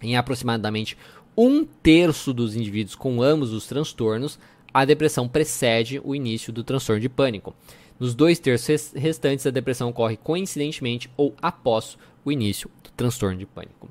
Em 0.00 0.16
aproximadamente 0.16 0.96
um 1.36 1.64
terço 1.64 2.32
dos 2.34 2.54
indivíduos 2.54 2.94
com 2.94 3.22
ambos 3.22 3.52
os 3.52 3.66
transtornos, 3.66 4.38
a 4.72 4.84
depressão 4.84 5.28
precede 5.28 6.00
o 6.02 6.14
início 6.14 6.52
do 6.52 6.64
transtorno 6.64 7.00
de 7.00 7.08
pânico. 7.08 7.54
Nos 7.98 8.14
dois 8.14 8.38
terços 8.38 8.92
restantes, 8.94 9.46
a 9.46 9.50
depressão 9.50 9.88
ocorre 9.88 10.16
coincidentemente 10.16 11.10
ou 11.16 11.34
após 11.40 11.96
o 12.24 12.32
início 12.32 12.70
do 12.82 12.90
transtorno 12.90 13.38
de 13.38 13.46
pânico. 13.46 13.88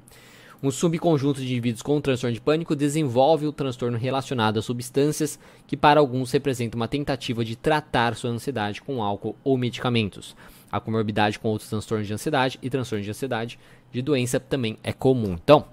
Um 0.63 0.70
subconjunto 0.70 1.39
de 1.39 1.48
indivíduos 1.48 1.82
com 1.82 2.00
transtorno 2.00 2.36
de 2.36 2.41
pânico 2.41 2.76
desenvolve 2.76 3.48
o 3.48 3.52
transtorno 3.52 3.98
relacionado 3.98 4.60
a 4.60 4.62
substâncias 4.62 5.39
que, 5.65 5.76
para 5.76 6.00
alguns, 6.00 6.32
representam 6.32 6.80
uma 6.80 6.88
tentativa 6.88 7.44
de 7.44 7.56
tratar 7.56 8.15
sua 8.15 8.30
ansiedade 8.30 8.80
com 8.80 9.02
álcool 9.02 9.36
ou 9.44 9.58
medicamentos. 9.58 10.36
A 10.72 10.80
comorbidade 10.80 11.39
com 11.39 11.50
outros 11.50 11.70
transtornos 11.70 12.08
de 12.08 12.13
ansiedade 12.13 12.60
e 12.62 12.70
transtorno 12.70 13.04
de 13.04 13.10
ansiedade 13.10 13.60
de 13.91 14.02
doença 14.04 14.39
também 14.39 14.78
é 14.84 14.94
comum. 14.94 15.34
Então, 15.34 15.65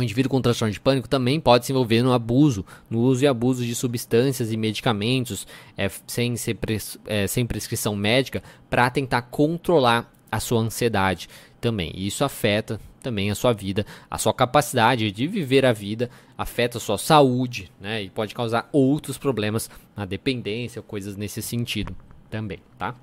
o 0.00 0.02
indivíduo 0.02 0.30
com 0.30 0.40
transtorno 0.40 0.72
de 0.72 0.80
pânico 0.80 1.08
também 1.08 1.40
pode 1.40 1.66
se 1.66 1.72
envolver 1.72 2.02
no 2.02 2.12
abuso, 2.12 2.64
no 2.88 3.00
uso 3.00 3.24
e 3.24 3.26
abuso 3.26 3.64
de 3.64 3.74
substâncias 3.74 4.52
e 4.52 4.56
medicamentos 4.56 5.46
é, 5.76 5.90
sem, 6.06 6.34
pres, 6.54 6.98
é, 7.06 7.26
sem 7.26 7.46
prescrição 7.46 7.96
médica 7.96 8.42
para 8.70 8.88
tentar 8.90 9.22
controlar 9.22 10.12
a 10.30 10.40
sua 10.40 10.60
ansiedade 10.60 11.28
também. 11.60 11.92
Isso 11.94 12.24
afeta 12.24 12.80
também 13.02 13.30
a 13.30 13.34
sua 13.34 13.52
vida, 13.52 13.86
a 14.10 14.18
sua 14.18 14.34
capacidade 14.34 15.10
de 15.10 15.26
viver 15.26 15.64
a 15.64 15.72
vida, 15.72 16.10
afeta 16.36 16.78
a 16.78 16.80
sua 16.80 16.98
saúde, 16.98 17.70
né? 17.80 18.02
E 18.02 18.10
pode 18.10 18.34
causar 18.34 18.68
outros 18.72 19.16
problemas 19.16 19.70
na 19.96 20.04
dependência, 20.04 20.82
coisas 20.82 21.16
nesse 21.16 21.40
sentido 21.40 21.94
também, 22.28 22.58
tá? 22.76 22.94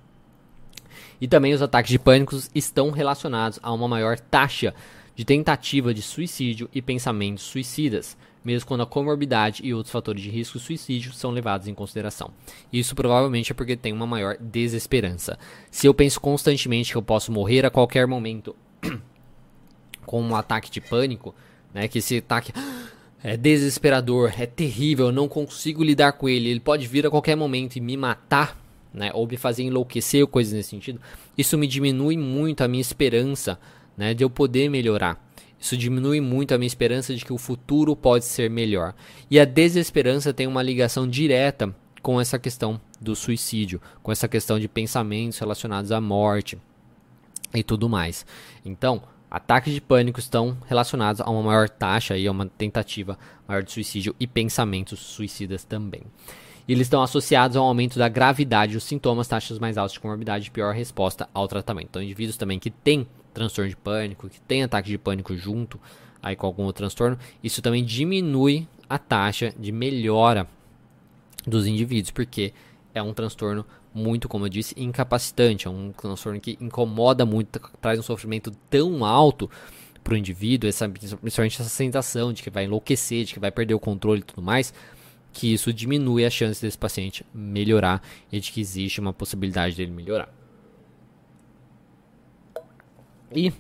E 1.19 1.27
também 1.27 1.53
os 1.53 1.62
ataques 1.62 1.91
de 1.91 1.99
pânico 1.99 2.38
estão 2.53 2.91
relacionados 2.91 3.60
a 3.63 3.71
uma 3.73 3.88
maior 3.88 4.19
taxa 4.19 4.73
de 5.15 5.23
tentativa 5.23 5.93
de 5.93 6.01
suicídio 6.01 6.69
e 6.73 6.82
pensamentos 6.82 7.43
suicidas, 7.43 8.17
mesmo 8.43 8.67
quando 8.67 8.82
a 8.82 8.86
comorbidade 8.86 9.65
e 9.65 9.73
outros 9.73 9.91
fatores 9.91 10.21
de 10.21 10.30
risco 10.30 10.60
suicídio 10.60 11.13
são 11.13 11.32
levados 11.32 11.67
em 11.67 11.73
consideração. 11.73 12.32
Isso 12.71 12.93
provavelmente 12.93 13.51
é 13.51 13.56
porque 13.56 13.75
tem 13.75 13.93
uma 13.93 14.06
maior 14.06 14.38
desesperança. 14.39 15.39
Se 15.71 15.88
eu 15.88 15.93
penso 15.93 16.19
constantemente 16.19 16.91
que 16.91 16.97
eu 16.97 17.01
posso 17.01 17.32
morrer 17.32 17.65
a 17.65 17.71
qualquer 17.71 18.06
momento 18.06 18.56
com 20.06 20.21
um 20.21 20.36
ataque 20.36 20.69
de 20.69 20.82
pânico, 20.82 21.34
né, 21.73 21.88
que 21.88 21.97
esse 21.97 22.17
ataque 22.17 22.54
é 23.23 23.36
desesperador, 23.36 24.32
é 24.38 24.45
terrível, 24.45 25.08
eu 25.08 25.12
não 25.12 25.28
consigo 25.28 25.84
lidar 25.84 26.12
com 26.13 26.30
ele, 26.30 26.49
ele 26.49 26.60
pode 26.60 26.86
vir 26.86 27.08
a 27.08 27.10
qualquer 27.10 27.36
momento 27.36 27.78
e 27.78 27.82
me 27.82 27.97
matar, 27.97 28.56
né, 28.93 29.10
ou 29.13 29.25
me 29.25 29.38
fazer 29.38 29.63
enlouquecer 29.63 30.21
ou 30.21 30.28
coisas 30.28 30.54
nesse 30.54 30.69
sentido, 30.69 31.01
isso 31.36 31.58
me 31.58 31.65
diminui 31.65 32.15
muito 32.15 32.62
a 32.62 32.67
minha 32.67 32.82
esperança 32.82 33.60
né, 33.97 34.13
de 34.13 34.23
eu 34.23 34.29
poder 34.29 34.69
melhorar. 34.69 35.23
Isso 35.60 35.77
diminui 35.77 36.21
muito 36.21 36.53
a 36.53 36.58
minha 36.58 36.67
esperança 36.67 37.15
de 37.15 37.25
que 37.25 37.34
o 37.34 37.38
futuro 37.38 37.95
pode 37.95 38.25
ser 38.25 38.49
melhor. 38.49 38.93
E 39.31 39.39
a 39.39 39.45
desesperança 39.45 40.34
tem 40.34 40.45
uma 40.45 40.62
ligação 40.62 41.08
direta 41.08 41.73
com 42.01 42.21
essa 42.21 42.38
questão 42.38 42.79
do 43.01 43.15
suicídio, 43.15 43.81
com 44.03 44.12
essa 44.12 44.27
questão 44.27 44.60
de 44.60 44.67
pensamentos 44.67 45.39
relacionados 45.39 45.91
à 45.91 45.99
morte 45.99 46.58
e 47.53 47.63
tudo 47.63 47.89
mais. 47.89 48.25
Então, 48.63 49.01
ataques 49.31 49.73
de 49.73 49.81
pânico 49.81 50.19
estão 50.19 50.55
relacionados 50.67 51.19
a 51.19 51.29
uma 51.29 51.41
maior 51.41 51.67
taxa 51.67 52.15
e 52.15 52.27
a 52.27 52.31
uma 52.31 52.45
tentativa 52.45 53.17
maior 53.47 53.63
de 53.63 53.71
suicídio 53.71 54.15
e 54.19 54.27
pensamentos 54.27 54.99
suicidas 54.99 55.63
também. 55.63 56.03
E 56.67 56.73
eles 56.73 56.86
estão 56.86 57.01
associados 57.01 57.58
ao 57.58 57.65
aumento 57.65 57.97
da 57.97 58.08
gravidade 58.08 58.73
dos 58.73 58.84
sintomas, 58.84 59.27
taxas 59.27 59.58
mais 59.58 59.77
altas 59.77 59.93
de 59.93 59.99
comorbidade 59.99 60.47
e 60.47 60.51
pior 60.51 60.73
resposta 60.73 61.27
ao 61.34 61.47
tratamento. 61.47 61.88
Então, 61.89 62.03
indivíduos 62.03 62.38
também 62.38 62.60
que 62.60 62.69
têm 62.69 63.08
transtorno 63.36 63.69
de 63.69 63.76
pânico, 63.76 64.28
que 64.28 64.41
tem 64.41 64.63
ataque 64.63 64.89
de 64.89 64.98
pânico 64.98 65.36
junto 65.36 65.80
aí 66.21 66.36
com 66.36 66.48
algum 66.48 66.63
outro 66.63 66.80
transtorno, 66.80 67.19
isso 67.43 67.62
também 67.62 67.86
diminui 67.86 68.67
a 68.89 68.98
taxa 68.98 69.54
de 69.60 69.71
melhora 69.71 70.48
dos 71.45 71.67
indivíduos, 71.67 72.10
porque 72.10 72.52
é 72.95 73.04
um 73.04 73.13
transtorno 73.13 73.63
muito, 73.93 74.28
como 74.28 74.45
eu 74.45 74.50
disse, 74.50 74.74
incapacitante, 74.76 75.67
é 75.67 75.69
um 75.69 75.91
transtorno 75.91 76.39
que 76.39 76.58
incomoda 76.60 77.26
muito, 77.26 77.62
traz 77.80 78.00
um 78.00 78.04
sofrimento 78.04 78.52
tão 78.69 79.06
alto 79.06 79.50
para 80.04 80.13
o 80.15 80.17
indivíduo, 80.17 80.67
essa, 80.67 80.89
principalmente 80.89 81.62
essa 81.62 81.69
sensação 81.69 82.34
de 82.34 82.41
que 82.41 82.50
vai 82.50 82.65
enlouquecer, 82.65 83.26
de 83.26 83.34
que 83.34 83.39
vai 83.39 83.52
perder 83.52 83.74
o 83.76 83.80
controle 83.80 84.21
e 84.21 84.24
tudo 84.24 84.41
mais, 84.41 84.74
que 85.32 85.54
isso 85.54 85.71
diminui 85.71 86.26
a 86.26 86.30
chance 86.30 86.62
desse 86.62 86.78
paciente 86.78 87.26
melhorar 87.34 88.02
e 88.32 88.39
de 88.39 88.52
que 88.52 88.62
existe 88.62 89.00
uma 89.00 89.13
possibilidade 89.13 89.76
dele 89.76 89.91
melhorar. 89.91 90.30
E 93.31 93.53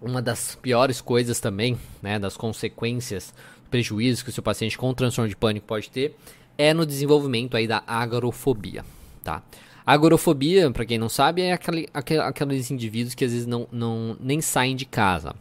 uma 0.00 0.20
das 0.20 0.54
piores 0.54 1.00
coisas 1.00 1.40
também, 1.40 1.78
né, 2.02 2.18
das 2.18 2.36
consequências, 2.36 3.32
prejuízos 3.70 4.22
que 4.22 4.30
o 4.30 4.32
seu 4.32 4.42
paciente 4.42 4.78
com 4.78 4.92
transtorno 4.94 5.28
de 5.28 5.36
pânico 5.36 5.66
pode 5.66 5.90
ter, 5.90 6.16
é 6.56 6.72
no 6.72 6.86
desenvolvimento 6.86 7.56
aí 7.56 7.66
da 7.66 7.82
agorofobia, 7.86 8.84
tá? 9.22 9.42
Agorofobia, 9.84 10.70
para 10.70 10.84
quem 10.84 10.98
não 10.98 11.08
sabe, 11.08 11.42
é 11.42 11.52
aquele, 11.52 11.88
aqueles 11.92 12.70
indivíduos 12.70 13.14
que 13.14 13.24
às 13.24 13.32
vezes 13.32 13.46
não, 13.46 13.68
não 13.70 14.16
nem 14.18 14.40
saem 14.40 14.74
de 14.74 14.84
casa, 14.84 15.34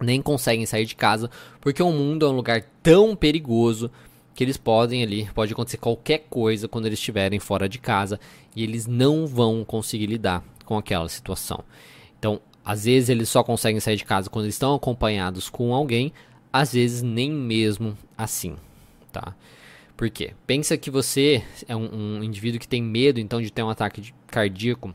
nem 0.00 0.20
conseguem 0.20 0.66
sair 0.66 0.84
de 0.84 0.94
casa, 0.94 1.30
porque 1.60 1.82
o 1.82 1.90
mundo 1.90 2.26
é 2.26 2.28
um 2.28 2.36
lugar 2.36 2.62
tão 2.82 3.16
perigoso 3.16 3.90
que 4.34 4.44
eles 4.44 4.58
podem 4.58 5.02
ali, 5.02 5.30
pode 5.34 5.54
acontecer 5.54 5.78
qualquer 5.78 6.26
coisa 6.28 6.68
quando 6.68 6.84
eles 6.84 6.98
estiverem 6.98 7.38
fora 7.38 7.66
de 7.66 7.78
casa 7.78 8.20
e 8.54 8.62
eles 8.62 8.86
não 8.86 9.26
vão 9.26 9.64
conseguir 9.64 10.06
lidar 10.06 10.44
com 10.66 10.76
aquela 10.76 11.08
situação. 11.08 11.64
Então, 12.18 12.38
às 12.66 12.84
vezes 12.84 13.08
eles 13.08 13.28
só 13.28 13.44
conseguem 13.44 13.78
sair 13.78 13.94
de 13.94 14.04
casa 14.04 14.28
quando 14.28 14.48
estão 14.48 14.74
acompanhados 14.74 15.48
com 15.48 15.72
alguém, 15.72 16.12
às 16.52 16.72
vezes 16.72 17.00
nem 17.00 17.30
mesmo 17.30 17.96
assim, 18.18 18.56
tá? 19.12 19.36
Por 19.96 20.10
quê? 20.10 20.34
Pensa 20.48 20.76
que 20.76 20.90
você 20.90 21.44
é 21.68 21.76
um, 21.76 22.18
um 22.18 22.24
indivíduo 22.24 22.58
que 22.58 22.66
tem 22.66 22.82
medo 22.82 23.20
então 23.20 23.40
de 23.40 23.52
ter 23.52 23.62
um 23.62 23.70
ataque 23.70 24.12
cardíaco 24.26 24.92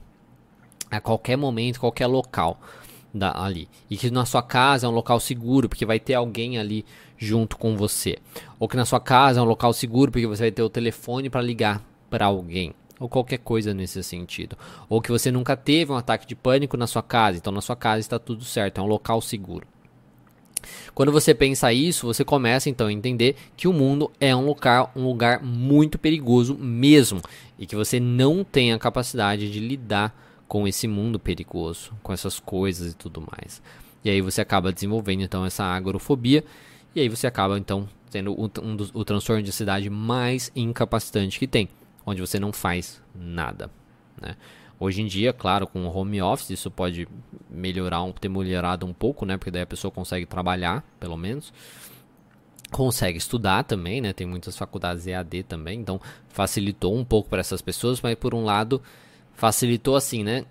a 0.91 0.99
qualquer 0.99 1.37
momento, 1.37 1.79
qualquer 1.79 2.07
local 2.07 2.59
da, 3.13 3.41
ali. 3.41 3.69
E 3.89 3.95
que 3.95 4.11
na 4.11 4.25
sua 4.25 4.43
casa 4.43 4.85
é 4.85 4.89
um 4.89 4.93
local 4.93 5.21
seguro, 5.21 5.69
porque 5.69 5.85
vai 5.85 5.99
ter 5.99 6.15
alguém 6.15 6.59
ali 6.59 6.85
junto 7.17 7.57
com 7.57 7.77
você. 7.77 8.17
Ou 8.59 8.67
que 8.67 8.75
na 8.75 8.85
sua 8.85 8.99
casa 8.99 9.39
é 9.39 9.43
um 9.43 9.45
local 9.45 9.71
seguro, 9.71 10.11
porque 10.11 10.27
você 10.27 10.43
vai 10.43 10.51
ter 10.51 10.61
o 10.61 10.69
telefone 10.69 11.29
para 11.29 11.41
ligar 11.41 11.81
para 12.09 12.25
alguém 12.25 12.73
ou 13.01 13.09
qualquer 13.09 13.39
coisa 13.39 13.73
nesse 13.73 14.01
sentido. 14.03 14.55
Ou 14.87 15.01
que 15.01 15.11
você 15.11 15.31
nunca 15.31 15.57
teve 15.57 15.91
um 15.91 15.95
ataque 15.95 16.27
de 16.27 16.35
pânico 16.35 16.77
na 16.77 16.85
sua 16.85 17.01
casa, 17.01 17.37
então 17.37 17.51
na 17.51 17.61
sua 17.61 17.75
casa 17.75 17.99
está 17.99 18.19
tudo 18.19 18.45
certo, 18.45 18.77
é 18.77 18.81
um 18.81 18.87
local 18.87 19.19
seguro. 19.21 19.65
Quando 20.93 21.11
você 21.11 21.33
pensa 21.33 21.73
isso, 21.73 22.05
você 22.05 22.23
começa 22.23 22.69
então 22.69 22.85
a 22.85 22.93
entender 22.93 23.35
que 23.57 23.67
o 23.67 23.73
mundo 23.73 24.11
é 24.19 24.35
um 24.35 24.45
lugar, 24.45 24.91
um 24.95 25.03
lugar 25.03 25.43
muito 25.43 25.97
perigoso 25.97 26.55
mesmo 26.55 27.19
e 27.57 27.65
que 27.65 27.75
você 27.75 27.99
não 27.99 28.43
tem 28.43 28.71
a 28.71 28.77
capacidade 28.77 29.51
de 29.51 29.59
lidar 29.59 30.15
com 30.47 30.67
esse 30.67 30.87
mundo 30.87 31.19
perigoso, 31.19 31.91
com 32.03 32.13
essas 32.13 32.39
coisas 32.39 32.91
e 32.91 32.95
tudo 32.95 33.23
mais. 33.31 33.59
E 34.05 34.11
aí 34.11 34.21
você 34.21 34.41
acaba 34.41 34.71
desenvolvendo 34.71 35.23
então 35.23 35.43
essa 35.43 35.63
agorofobia 35.63 36.43
e 36.93 36.99
aí 36.99 37.09
você 37.09 37.25
acaba 37.25 37.57
então 37.57 37.89
tendo 38.11 38.35
um 38.61 38.75
dos, 38.75 38.91
o 38.93 39.03
transtorno 39.03 39.41
de 39.41 39.49
ansiedade 39.49 39.89
mais 39.89 40.51
incapacitante 40.55 41.39
que 41.39 41.47
tem 41.47 41.67
onde 42.05 42.21
você 42.21 42.39
não 42.39 42.51
faz 42.51 43.01
nada. 43.15 43.69
Né? 44.19 44.35
Hoje 44.79 45.03
em 45.03 45.05
dia, 45.05 45.31
claro, 45.31 45.67
com 45.67 45.85
o 45.85 45.95
home 45.95 46.19
office 46.23 46.49
isso 46.49 46.71
pode 46.71 47.07
melhorar, 47.47 48.01
ter 48.19 48.29
melhorado 48.29 48.83
um 48.83 48.93
pouco, 48.93 49.27
né? 49.27 49.37
Porque 49.37 49.51
daí 49.51 49.61
a 49.61 49.67
pessoa 49.67 49.91
consegue 49.91 50.25
trabalhar, 50.25 50.83
pelo 50.99 51.15
menos. 51.15 51.53
Consegue 52.71 53.19
estudar 53.19 53.63
também, 53.63 54.01
né? 54.01 54.11
Tem 54.11 54.25
muitas 54.25 54.57
faculdades 54.57 55.05
EAD 55.05 55.43
também, 55.43 55.79
então 55.79 56.01
facilitou 56.29 56.97
um 56.97 57.05
pouco 57.05 57.29
para 57.29 57.41
essas 57.41 57.61
pessoas, 57.61 58.01
mas 58.01 58.15
por 58.15 58.33
um 58.33 58.43
lado 58.43 58.81
facilitou 59.35 59.95
assim, 59.95 60.23
né? 60.23 60.45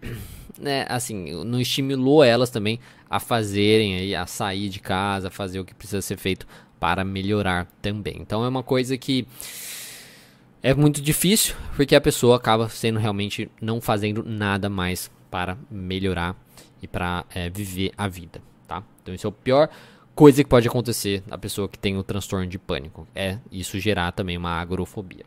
né? 0.58 0.86
Assim, 0.88 1.44
não 1.44 1.60
estimulou 1.60 2.24
elas 2.24 2.48
também 2.48 2.80
a 3.10 3.20
fazerem 3.20 3.96
aí, 3.96 4.14
a 4.14 4.26
sair 4.26 4.70
de 4.70 4.80
casa, 4.80 5.28
a 5.28 5.30
fazer 5.30 5.60
o 5.60 5.66
que 5.66 5.74
precisa 5.74 6.00
ser 6.00 6.16
feito 6.16 6.46
para 6.80 7.04
melhorar 7.04 7.66
também. 7.82 8.16
Então 8.20 8.42
é 8.42 8.48
uma 8.48 8.62
coisa 8.62 8.96
que 8.96 9.26
é 10.66 10.74
muito 10.74 11.00
difícil 11.00 11.54
porque 11.76 11.94
a 11.94 12.00
pessoa 12.00 12.36
acaba 12.36 12.68
sendo 12.68 12.98
realmente 12.98 13.48
não 13.62 13.80
fazendo 13.80 14.24
nada 14.24 14.68
mais 14.68 15.08
para 15.30 15.56
melhorar 15.70 16.34
e 16.82 16.88
para 16.88 17.24
é, 17.32 17.48
viver 17.48 17.92
a 17.96 18.08
vida, 18.08 18.42
tá? 18.66 18.82
Então 19.00 19.14
isso 19.14 19.28
é 19.28 19.30
o 19.30 19.32
pior 19.32 19.68
coisa 20.12 20.42
que 20.42 20.50
pode 20.50 20.66
acontecer 20.66 21.22
a 21.30 21.38
pessoa 21.38 21.68
que 21.68 21.78
tem 21.78 21.96
o 21.96 22.02
transtorno 22.02 22.48
de 22.48 22.58
pânico, 22.58 23.06
é 23.14 23.38
isso 23.52 23.78
gerar 23.78 24.10
também 24.10 24.36
uma 24.36 24.60
agorofobia. 24.60 25.24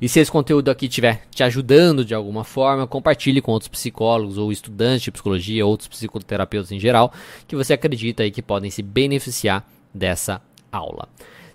E 0.00 0.08
se 0.08 0.18
esse 0.18 0.30
conteúdo 0.30 0.70
aqui 0.70 0.86
estiver 0.86 1.26
te 1.30 1.42
ajudando 1.42 2.04
de 2.04 2.14
alguma 2.14 2.44
forma, 2.44 2.86
compartilhe 2.86 3.42
com 3.42 3.52
outros 3.52 3.68
psicólogos 3.68 4.38
ou 4.38 4.50
estudantes 4.50 5.02
de 5.02 5.10
psicologia, 5.10 5.66
outros 5.66 5.88
psicoterapeutas 5.88 6.72
em 6.72 6.80
geral, 6.80 7.12
que 7.46 7.54
você 7.54 7.74
acredita 7.74 8.22
aí 8.22 8.30
que 8.30 8.40
podem 8.40 8.70
se 8.70 8.80
beneficiar 8.80 9.68
dessa 9.92 10.40
aula. 10.72 11.08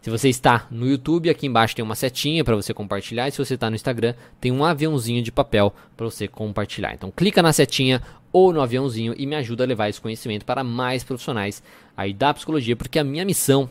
Se 0.04 0.10
você 0.10 0.28
está 0.28 0.68
no 0.70 0.86
YouTube, 0.86 1.30
aqui 1.30 1.48
embaixo 1.48 1.74
tem 1.74 1.82
uma 1.82 1.96
setinha 1.96 2.44
para 2.44 2.58
você 2.58 2.74
compartilhar. 2.74 3.30
E 3.30 3.32
se 3.32 3.38
você 3.38 3.54
está 3.54 3.70
no 3.70 3.76
Instagram, 3.78 4.14
tem 4.42 4.52
um 4.52 4.66
aviãozinho 4.66 5.24
de 5.24 5.32
papel 5.32 5.74
para 5.96 6.06
você 6.06 6.28
compartilhar. 6.28 6.94
Então 6.94 7.10
clica 7.10 7.42
na 7.42 7.54
setinha 7.54 8.02
ou 8.30 8.52
no 8.52 8.60
aviãozinho 8.60 9.16
e 9.18 9.26
me 9.26 9.34
ajuda 9.34 9.64
a 9.64 9.68
levar 9.68 9.88
esse 9.88 10.02
conhecimento 10.02 10.44
para 10.44 10.62
mais 10.62 11.06
profissionais 11.06 11.64
aí 11.96 12.14
da 12.14 12.34
psicologia, 12.34 12.76
porque 12.76 13.00
a 13.00 13.04
minha 13.04 13.24
missão 13.24 13.70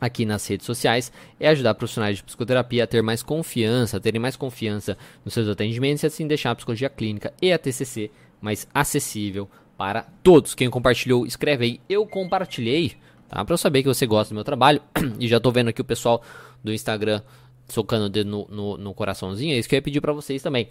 aqui 0.00 0.24
nas 0.24 0.46
redes 0.46 0.64
sociais 0.64 1.12
é 1.38 1.46
ajudar 1.48 1.74
profissionais 1.74 2.16
de 2.16 2.22
psicoterapia 2.22 2.84
a 2.84 2.86
ter 2.86 3.02
mais 3.02 3.22
confiança, 3.22 3.98
a 3.98 4.00
terem 4.00 4.22
mais 4.22 4.36
confiança 4.36 4.96
nos 5.22 5.34
seus 5.34 5.46
atendimentos 5.46 6.04
e 6.04 6.06
assim 6.06 6.26
deixar 6.26 6.52
a 6.52 6.54
psicologia 6.54 6.88
clínica 6.88 7.34
e 7.42 7.52
a 7.52 7.58
TCC 7.58 8.10
mais 8.40 8.66
acessível 8.72 9.46
para 9.76 10.06
todos. 10.22 10.54
Quem 10.54 10.70
compartilhou, 10.70 11.26
escreve 11.26 11.64
aí. 11.66 11.80
Eu 11.86 12.06
compartilhei 12.06 12.96
tá? 13.28 13.44
Para 13.44 13.54
eu 13.54 13.58
saber 13.58 13.82
que 13.82 13.88
você 13.88 14.06
gosta 14.06 14.32
do 14.32 14.36
meu 14.36 14.44
trabalho. 14.44 14.80
e 15.18 15.28
já 15.28 15.38
tô 15.40 15.50
vendo 15.50 15.68
aqui 15.68 15.80
o 15.80 15.84
pessoal 15.84 16.22
do 16.62 16.72
Instagram 16.72 17.22
socando 17.68 18.06
o 18.06 18.08
dedo 18.08 18.30
no, 18.30 18.46
no, 18.48 18.76
no 18.76 18.94
coraçãozinho. 18.94 19.54
É 19.54 19.58
isso 19.58 19.68
que 19.68 19.74
eu 19.74 19.78
ia 19.78 19.82
pedir 19.82 20.00
para 20.00 20.12
vocês 20.12 20.42
também. 20.42 20.68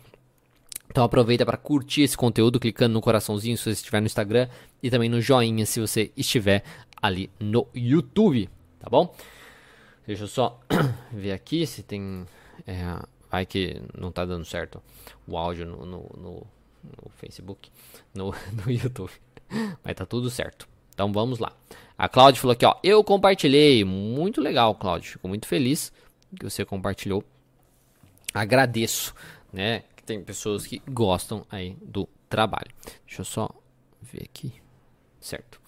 Então 0.90 1.04
aproveita 1.04 1.46
para 1.46 1.58
curtir 1.58 2.04
esse 2.04 2.16
conteúdo 2.16 2.60
clicando 2.60 2.94
no 2.94 3.02
coraçãozinho 3.02 3.58
se 3.58 3.64
você 3.64 3.72
estiver 3.72 4.00
no 4.00 4.06
Instagram 4.06 4.48
e 4.82 4.90
também 4.90 5.10
no 5.10 5.20
joinha 5.20 5.66
se 5.66 5.80
você 5.80 6.12
estiver 6.16 6.64
ali 7.02 7.30
no 7.40 7.68
YouTube, 7.74 8.50
tá 8.80 8.90
bom? 8.90 9.14
Deixa 10.06 10.24
eu 10.24 10.28
só 10.28 10.60
ver 11.12 11.32
aqui 11.32 11.66
se 11.66 11.82
tem. 11.82 12.26
É, 12.68 13.00
vai 13.32 13.46
que 13.46 13.82
não 13.98 14.12
tá 14.12 14.24
dando 14.24 14.46
certo 14.46 14.82
o 15.28 15.38
áudio 15.38 15.66
no, 15.66 15.86
no, 15.86 16.10
no, 16.16 16.48
no 16.84 17.12
Facebook, 17.16 17.72
no, 18.14 18.34
no 18.54 18.72
YouTube. 18.72 19.12
Mas 19.84 19.96
tá 19.96 20.06
tudo 20.06 20.30
certo. 20.30 20.68
Então 20.94 21.12
vamos 21.12 21.40
lá. 21.40 21.52
A 21.98 22.10
Cláudia 22.10 22.42
falou 22.42 22.54
aqui, 22.54 22.66
ó. 22.66 22.76
Eu 22.84 23.04
compartilhei. 23.04 23.84
Muito 23.84 24.42
legal, 24.42 24.76
Cláudia. 24.76 25.12
Fico 25.12 25.28
muito 25.28 25.48
feliz 25.48 25.92
que 26.38 26.50
você 26.50 26.66
compartilhou. 26.66 27.24
Agradeço, 28.34 29.14
né? 29.52 29.84
Que 29.96 30.04
tem 30.04 30.24
pessoas 30.24 30.66
que 30.66 30.82
gostam 30.90 31.46
aí 31.52 31.78
do 31.82 32.08
trabalho. 32.28 32.72
Deixa 33.06 33.22
eu 33.22 33.26
só 33.26 33.50
ver 34.02 34.24
aqui. 34.24 34.54
Certo. 35.22 35.62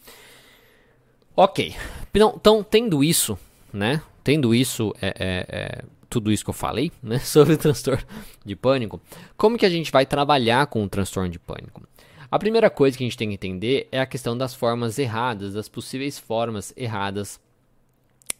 Ok. 1.35 1.75
Então, 2.13 2.63
tendo 2.63 3.03
isso, 3.03 3.37
né? 3.71 4.01
Tendo 4.23 4.55
isso, 4.55 4.93
é, 5.01 5.07
é, 5.07 5.45
é, 5.47 5.85
tudo 6.09 6.31
isso 6.31 6.43
que 6.43 6.49
eu 6.49 6.55
falei, 6.55 6.91
né? 7.03 7.19
Sobre 7.23 7.53
o 7.53 7.57
transtorno 7.57 8.03
de 8.43 8.55
pânico. 8.55 8.99
Como 9.37 9.57
que 9.57 9.65
a 9.65 9.69
gente 9.69 9.91
vai 9.91 10.05
trabalhar 10.05 10.65
com 10.67 10.83
o 10.83 10.89
transtorno 10.89 11.29
de 11.29 11.37
pânico? 11.37 11.83
A 12.35 12.37
primeira 12.37 12.69
coisa 12.69 12.97
que 12.97 13.03
a 13.05 13.07
gente 13.07 13.15
tem 13.15 13.29
que 13.29 13.35
entender 13.35 13.87
é 13.93 14.01
a 14.01 14.05
questão 14.05 14.37
das 14.37 14.53
formas 14.53 14.99
erradas, 14.99 15.53
das 15.53 15.69
possíveis 15.69 16.19
formas 16.19 16.73
erradas 16.75 17.39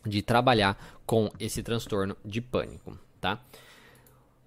de 0.06 0.22
trabalhar 0.22 1.00
com 1.06 1.32
esse 1.40 1.64
transtorno 1.64 2.14
de 2.26 2.42
pânico, 2.42 3.00
tá? 3.22 3.42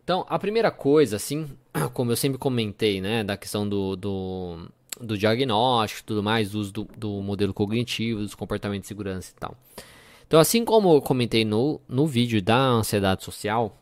Então, 0.04 0.26
a 0.28 0.38
primeira 0.38 0.70
coisa, 0.70 1.16
assim, 1.16 1.48
como 1.94 2.12
eu 2.12 2.16
sempre 2.16 2.36
comentei, 2.36 3.00
né, 3.00 3.24
da 3.24 3.38
questão 3.38 3.66
do, 3.66 3.96
do, 3.96 4.68
do 5.00 5.16
diagnóstico 5.16 6.08
tudo 6.08 6.22
mais, 6.22 6.50
do 6.50 6.58
uso 6.58 6.70
do, 6.70 6.84
do 6.94 7.22
modelo 7.22 7.54
cognitivo, 7.54 8.20
dos 8.20 8.34
comportamentos 8.34 8.82
de 8.82 8.88
segurança 8.88 9.32
e 9.34 9.40
tal. 9.40 9.56
Então, 10.26 10.38
assim 10.38 10.62
como 10.62 10.92
eu 10.92 11.00
comentei 11.00 11.46
no, 11.46 11.80
no 11.88 12.06
vídeo 12.06 12.42
da 12.42 12.58
ansiedade 12.58 13.24
social, 13.24 13.74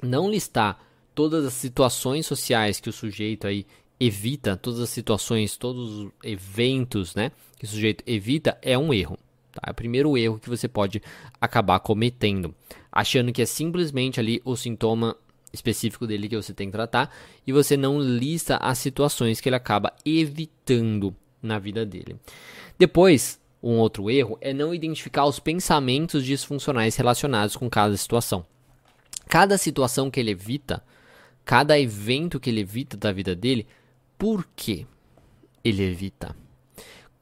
não 0.00 0.30
listar 0.30 0.78
todas 1.12 1.44
as 1.44 1.54
situações 1.54 2.24
sociais 2.24 2.78
que 2.78 2.88
o 2.88 2.92
sujeito 2.92 3.48
aí 3.48 3.66
evita, 4.00 4.56
todas 4.56 4.80
as 4.80 4.88
situações, 4.88 5.56
todos 5.56 5.98
os 5.98 6.10
eventos, 6.24 7.14
né, 7.14 7.30
que 7.58 7.66
o 7.66 7.68
sujeito 7.68 8.02
evita 8.06 8.58
é 8.62 8.76
um 8.76 8.92
erro. 8.92 9.18
Tá? 9.52 9.60
É 9.66 9.70
o 9.70 9.74
primeiro 9.74 10.16
erro 10.16 10.38
que 10.38 10.48
você 10.48 10.66
pode 10.66 11.02
acabar 11.38 11.78
cometendo, 11.80 12.54
achando 12.90 13.32
que 13.32 13.42
é 13.42 13.46
simplesmente 13.46 14.18
ali 14.18 14.40
o 14.44 14.56
sintoma 14.56 15.14
específico 15.52 16.06
dele 16.06 16.28
que 16.28 16.36
você 16.36 16.54
tem 16.54 16.68
que 16.68 16.72
tratar 16.72 17.14
e 17.46 17.52
você 17.52 17.76
não 17.76 18.00
lista 18.00 18.56
as 18.56 18.78
situações 18.78 19.40
que 19.40 19.48
ele 19.48 19.56
acaba 19.56 19.92
evitando 20.04 21.14
na 21.42 21.58
vida 21.58 21.84
dele. 21.84 22.16
Depois, 22.78 23.40
um 23.62 23.78
outro 23.78 24.10
erro 24.10 24.38
é 24.40 24.54
não 24.54 24.74
identificar 24.74 25.26
os 25.26 25.38
pensamentos 25.38 26.24
disfuncionais 26.24 26.96
relacionados 26.96 27.56
com 27.56 27.68
cada 27.68 27.96
situação. 27.96 28.46
Cada 29.28 29.58
situação 29.58 30.10
que 30.10 30.18
ele 30.18 30.30
evita, 30.30 30.82
cada 31.44 31.78
evento 31.78 32.40
que 32.40 32.48
ele 32.48 32.60
evita 32.60 32.96
da 32.96 33.12
vida 33.12 33.34
dele, 33.34 33.66
por 34.20 34.46
que 34.54 34.86
ele 35.64 35.82
evita? 35.82 36.36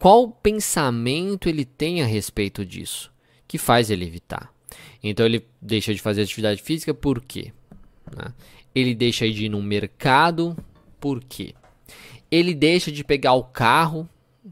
Qual 0.01 0.29
pensamento 0.33 1.49
ele 1.49 1.65
tem 1.65 2.03
a 2.03 2.07
respeito 2.07 2.65
disso 2.65 3.13
que 3.47 3.57
faz 3.57 3.89
ele 3.89 4.05
evitar? 4.05 4.53
Então 5.01 5.25
ele 5.25 5.47
deixa 5.63 5.95
de 5.95 6.01
fazer 6.01 6.23
atividade 6.23 6.61
física 6.61 6.93
por 6.93 7.21
quê? 7.21 7.53
Né? 8.17 8.35
Ele 8.75 8.97
deixa 8.97 9.31
de 9.31 9.45
ir 9.45 9.49
no 9.49 9.63
mercado 9.63 10.57
por 10.99 11.23
quê? 11.23 11.55
Ele 12.29 12.53
deixa 12.53 12.91
de 12.91 13.05
pegar 13.05 13.35
o 13.35 13.45
carro 13.45 14.09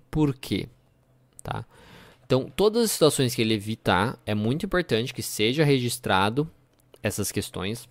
por 0.08 0.32
quê? 0.32 0.68
Tá? 1.42 1.66
Então, 2.24 2.48
todas 2.54 2.84
as 2.84 2.92
situações 2.92 3.34
que 3.34 3.42
ele 3.42 3.54
evitar, 3.54 4.20
é 4.24 4.36
muito 4.36 4.64
importante 4.64 5.12
que 5.12 5.22
seja 5.22 5.64
registrado 5.64 6.48
essas 7.02 7.32
questões 7.32 7.88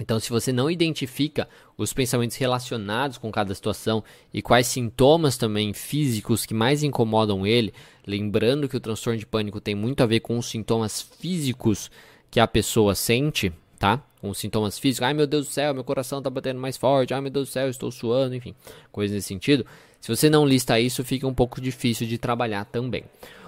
então, 0.00 0.18
se 0.18 0.30
você 0.30 0.50
não 0.50 0.70
identifica 0.70 1.46
os 1.76 1.92
pensamentos 1.92 2.38
relacionados 2.38 3.18
com 3.18 3.30
cada 3.30 3.54
situação 3.54 4.02
e 4.32 4.40
quais 4.40 4.66
sintomas 4.66 5.36
também 5.36 5.74
físicos 5.74 6.46
que 6.46 6.54
mais 6.54 6.82
incomodam 6.82 7.46
ele, 7.46 7.74
lembrando 8.06 8.66
que 8.66 8.76
o 8.76 8.80
transtorno 8.80 9.18
de 9.18 9.26
pânico 9.26 9.60
tem 9.60 9.74
muito 9.74 10.02
a 10.02 10.06
ver 10.06 10.20
com 10.20 10.38
os 10.38 10.46
sintomas 10.46 11.02
físicos 11.02 11.90
que 12.30 12.40
a 12.40 12.46
pessoa 12.46 12.94
sente, 12.94 13.52
tá? 13.78 14.02
Com 14.22 14.30
os 14.30 14.38
sintomas 14.38 14.78
físicos, 14.78 15.06
ai 15.06 15.12
meu 15.12 15.26
Deus 15.26 15.46
do 15.46 15.52
céu, 15.52 15.74
meu 15.74 15.84
coração 15.84 16.22
tá 16.22 16.30
batendo 16.30 16.58
mais 16.58 16.78
forte, 16.78 17.12
ai 17.12 17.20
meu 17.20 17.30
Deus 17.30 17.48
do 17.48 17.52
céu, 17.52 17.68
estou 17.68 17.90
suando, 17.90 18.34
enfim, 18.34 18.54
coisas 18.90 19.14
nesse 19.14 19.28
sentido. 19.28 19.66
Se 20.00 20.08
você 20.08 20.30
não 20.30 20.46
lista 20.46 20.80
isso, 20.80 21.04
fica 21.04 21.26
um 21.26 21.34
pouco 21.34 21.60
difícil 21.60 22.06
de 22.06 22.16
trabalhar 22.16 22.64
também. 22.64 23.04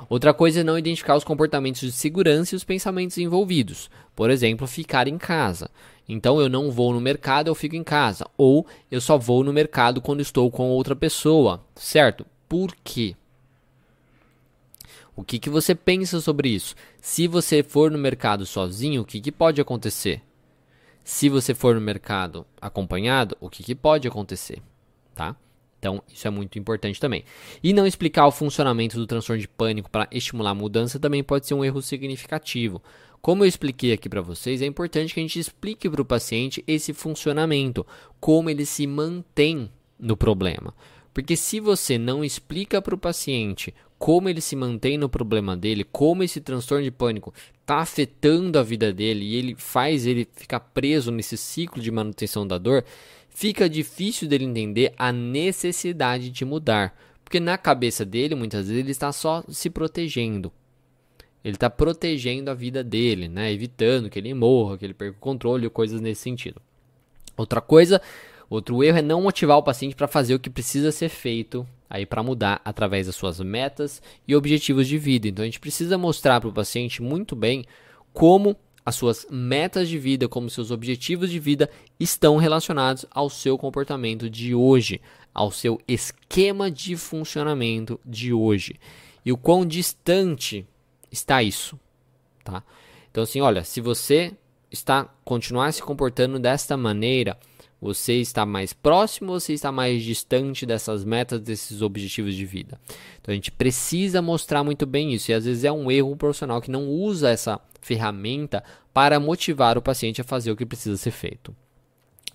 Outra 0.09 0.34
coisa 0.34 0.61
é 0.61 0.64
não 0.64 0.78
identificar 0.78 1.16
os 1.16 1.24
comportamentos 1.24 1.80
de 1.80 1.92
segurança 1.92 2.55
e 2.55 2.57
os 2.57 2.64
pensamentos 2.64 3.16
envolvidos. 3.16 3.90
Por 4.14 4.30
exemplo, 4.30 4.66
ficar 4.66 5.09
em 5.09 5.16
casa. 5.16 5.70
Então 6.07 6.38
eu 6.38 6.50
não 6.50 6.70
vou 6.70 6.92
no 6.92 7.00
mercado, 7.00 7.48
eu 7.48 7.55
fico 7.55 7.74
em 7.74 7.82
casa. 7.82 8.26
Ou 8.36 8.66
eu 8.90 9.00
só 9.00 9.16
vou 9.16 9.42
no 9.42 9.53
mercado 9.53 10.03
quando 10.03 10.20
estou 10.20 10.50
com 10.50 10.68
outra 10.68 10.94
pessoa, 10.94 11.64
certo? 11.74 12.26
Por 12.46 12.76
quê? 12.84 13.16
O 15.16 15.24
que, 15.24 15.38
que 15.38 15.48
você 15.48 15.74
pensa 15.74 16.20
sobre 16.20 16.50
isso? 16.50 16.74
Se 17.00 17.26
você 17.26 17.62
for 17.62 17.90
no 17.90 17.98
mercado 17.98 18.44
sozinho, 18.44 19.03
o 19.03 19.05
que, 19.05 19.20
que 19.20 19.32
pode 19.32 19.61
acontecer? 19.61 20.22
Se 21.05 21.28
você 21.28 21.55
for 21.55 21.74
no 21.74 21.80
mercado 21.80 22.46
acompanhado, 22.61 23.36
o 23.40 23.48
que, 23.48 23.62
que 23.62 23.74
pode 23.74 24.07
acontecer? 24.07 24.62
Tá? 25.14 25.36
Então, 25.82 26.00
isso 26.14 26.28
é 26.28 26.30
muito 26.30 26.60
importante 26.60 27.00
também. 27.00 27.24
E 27.60 27.72
não 27.72 27.84
explicar 27.84 28.24
o 28.28 28.30
funcionamento 28.30 28.96
do 28.96 29.04
transtorno 29.04 29.40
de 29.40 29.48
pânico 29.48 29.90
para 29.90 30.06
estimular 30.12 30.50
a 30.50 30.54
mudança 30.54 30.96
também 30.96 31.24
pode 31.24 31.44
ser 31.44 31.54
um 31.54 31.64
erro 31.64 31.82
significativo. 31.82 32.80
Como 33.20 33.42
eu 33.42 33.48
expliquei 33.48 33.92
aqui 33.92 34.08
para 34.08 34.20
vocês, 34.20 34.62
é 34.62 34.66
importante 34.66 35.12
que 35.12 35.18
a 35.18 35.22
gente 35.24 35.40
explique 35.40 35.90
para 35.90 36.00
o 36.00 36.04
paciente 36.04 36.62
esse 36.68 36.92
funcionamento, 36.92 37.84
como 38.20 38.48
ele 38.48 38.64
se 38.64 38.86
mantém 38.86 39.68
no 39.98 40.16
problema. 40.16 40.72
Porque 41.12 41.36
se 41.36 41.58
você 41.58 41.98
não 41.98 42.24
explica 42.24 42.80
para 42.80 42.94
o 42.94 42.98
paciente 42.98 43.74
como 43.98 44.28
ele 44.28 44.40
se 44.40 44.54
mantém 44.54 44.96
no 44.96 45.08
problema 45.08 45.56
dele, 45.56 45.84
como 45.84 46.22
esse 46.22 46.40
transtorno 46.40 46.84
de 46.84 46.92
pânico 46.92 47.34
está 47.60 47.78
afetando 47.78 48.56
a 48.56 48.62
vida 48.62 48.92
dele 48.92 49.24
e 49.24 49.34
ele 49.34 49.54
faz 49.56 50.06
ele 50.06 50.28
ficar 50.32 50.60
preso 50.60 51.10
nesse 51.10 51.36
ciclo 51.36 51.82
de 51.82 51.90
manutenção 51.90 52.46
da 52.46 52.56
dor, 52.56 52.84
fica 53.34 53.68
difícil 53.68 54.28
dele 54.28 54.44
entender 54.44 54.92
a 54.96 55.12
necessidade 55.12 56.30
de 56.30 56.44
mudar. 56.44 56.96
Porque 57.24 57.40
na 57.40 57.56
cabeça 57.56 58.04
dele, 58.04 58.34
muitas 58.34 58.66
vezes, 58.66 58.82
ele 58.82 58.90
está 58.90 59.10
só 59.12 59.42
se 59.48 59.70
protegendo. 59.70 60.52
Ele 61.44 61.56
está 61.56 61.68
protegendo 61.68 62.50
a 62.50 62.54
vida 62.54 62.84
dele, 62.84 63.28
né? 63.28 63.52
evitando 63.52 64.08
que 64.08 64.18
ele 64.18 64.32
morra, 64.32 64.78
que 64.78 64.84
ele 64.84 64.94
perca 64.94 65.16
o 65.16 65.20
controle, 65.20 65.68
coisas 65.68 66.00
nesse 66.00 66.20
sentido. 66.20 66.60
Outra 67.36 67.60
coisa, 67.60 68.00
outro 68.48 68.84
erro 68.84 68.98
é 68.98 69.02
não 69.02 69.22
motivar 69.22 69.56
o 69.56 69.62
paciente 69.62 69.96
para 69.96 70.06
fazer 70.06 70.34
o 70.34 70.38
que 70.38 70.50
precisa 70.50 70.92
ser 70.92 71.08
feito 71.08 71.66
aí 71.90 72.06
para 72.06 72.22
mudar 72.22 72.60
através 72.64 73.06
das 73.06 73.16
suas 73.16 73.40
metas 73.40 74.00
e 74.26 74.36
objetivos 74.36 74.86
de 74.86 74.96
vida. 74.96 75.28
Então 75.28 75.42
a 75.42 75.46
gente 75.46 75.60
precisa 75.60 75.98
mostrar 75.98 76.40
para 76.40 76.48
o 76.48 76.52
paciente 76.52 77.02
muito 77.02 77.34
bem 77.34 77.64
como 78.12 78.56
as 78.84 78.96
suas 78.96 79.26
metas 79.30 79.88
de 79.88 79.98
vida, 79.98 80.28
como 80.28 80.50
seus 80.50 80.70
objetivos 80.70 81.30
de 81.30 81.38
vida 81.38 81.70
estão 81.98 82.36
relacionados 82.36 83.06
ao 83.10 83.30
seu 83.30 83.56
comportamento 83.56 84.28
de 84.28 84.54
hoje, 84.54 85.00
ao 85.32 85.50
seu 85.50 85.80
esquema 85.86 86.70
de 86.70 86.96
funcionamento 86.96 87.98
de 88.04 88.32
hoje. 88.32 88.74
E 89.24 89.32
o 89.32 89.36
quão 89.36 89.64
distante 89.64 90.66
está 91.10 91.42
isso, 91.42 91.78
tá? 92.42 92.62
Então 93.10 93.22
assim, 93.22 93.40
olha, 93.40 93.62
se 93.62 93.80
você 93.80 94.32
está 94.70 95.04
continuar 95.24 95.72
se 95.72 95.82
comportando 95.82 96.38
desta 96.38 96.76
maneira, 96.76 97.38
você 97.82 98.20
está 98.20 98.46
mais 98.46 98.72
próximo 98.72 99.32
ou 99.32 99.40
você 99.40 99.54
está 99.54 99.72
mais 99.72 100.04
distante 100.04 100.64
dessas 100.64 101.04
metas, 101.04 101.40
desses 101.40 101.82
objetivos 101.82 102.36
de 102.36 102.46
vida? 102.46 102.80
Então 103.20 103.32
a 103.32 103.34
gente 103.34 103.50
precisa 103.50 104.22
mostrar 104.22 104.62
muito 104.62 104.86
bem 104.86 105.12
isso. 105.12 105.32
E 105.32 105.34
às 105.34 105.44
vezes 105.44 105.64
é 105.64 105.72
um 105.72 105.90
erro 105.90 106.14
profissional 106.14 106.62
que 106.62 106.70
não 106.70 106.88
usa 106.88 107.28
essa 107.28 107.60
ferramenta 107.80 108.62
para 108.94 109.18
motivar 109.18 109.76
o 109.76 109.82
paciente 109.82 110.20
a 110.20 110.24
fazer 110.24 110.52
o 110.52 110.56
que 110.56 110.64
precisa 110.64 110.96
ser 110.96 111.10
feito. 111.10 111.52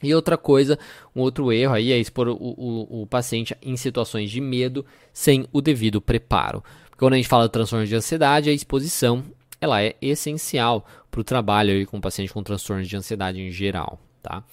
E 0.03 0.13
outra 0.13 0.37
coisa, 0.37 0.77
um 1.15 1.21
outro 1.21 1.49
erro 1.49 1.73
aí 1.73 1.93
é 1.93 1.97
expor 1.97 2.27
o, 2.27 2.33
o, 2.35 3.03
o 3.03 3.07
paciente 3.07 3.55
em 3.61 3.77
situações 3.77 4.29
de 4.29 4.41
medo 4.41 4.85
sem 5.13 5.47
o 5.53 5.61
devido 5.61 6.01
preparo. 6.01 6.61
Quando 6.97 7.13
a 7.13 7.15
gente 7.15 7.29
fala 7.29 7.45
de 7.45 7.53
transtorno 7.53 7.85
de 7.85 7.95
ansiedade, 7.95 8.49
a 8.49 8.53
exposição 8.53 9.23
ela 9.61 9.81
é 9.81 9.95
essencial 10.01 10.85
para 11.09 11.21
o 11.21 11.23
trabalho 11.23 11.71
aí 11.71 11.85
com 11.85 11.99
o 11.99 12.01
paciente 12.01 12.33
com 12.33 12.43
transtornos 12.43 12.85
de 12.85 12.97
ansiedade 12.97 13.39
em 13.39 13.49
geral, 13.49 13.97
tá? 14.21 14.43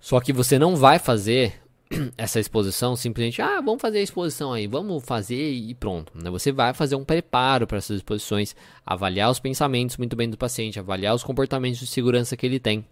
Só 0.00 0.20
que 0.20 0.32
você 0.32 0.58
não 0.58 0.76
vai 0.76 0.98
fazer 0.98 1.54
essa 2.16 2.38
exposição 2.38 2.94
simplesmente, 2.96 3.42
ah, 3.42 3.60
vamos 3.60 3.80
fazer 3.80 3.98
a 3.98 4.02
exposição 4.02 4.52
aí, 4.52 4.66
vamos 4.66 5.04
fazer 5.04 5.50
e 5.50 5.74
pronto. 5.74 6.12
Né? 6.14 6.30
Você 6.30 6.52
vai 6.52 6.72
fazer 6.74 6.96
um 6.96 7.04
preparo 7.04 7.66
para 7.66 7.78
essas 7.78 7.96
exposições, 7.96 8.54
avaliar 8.84 9.30
os 9.30 9.40
pensamentos 9.40 9.96
muito 9.96 10.16
bem 10.16 10.28
do 10.28 10.36
paciente, 10.36 10.78
avaliar 10.78 11.14
os 11.14 11.24
comportamentos 11.24 11.80
de 11.80 11.86
segurança 11.86 12.36
que 12.36 12.46
ele 12.46 12.60
tem. 12.60 12.84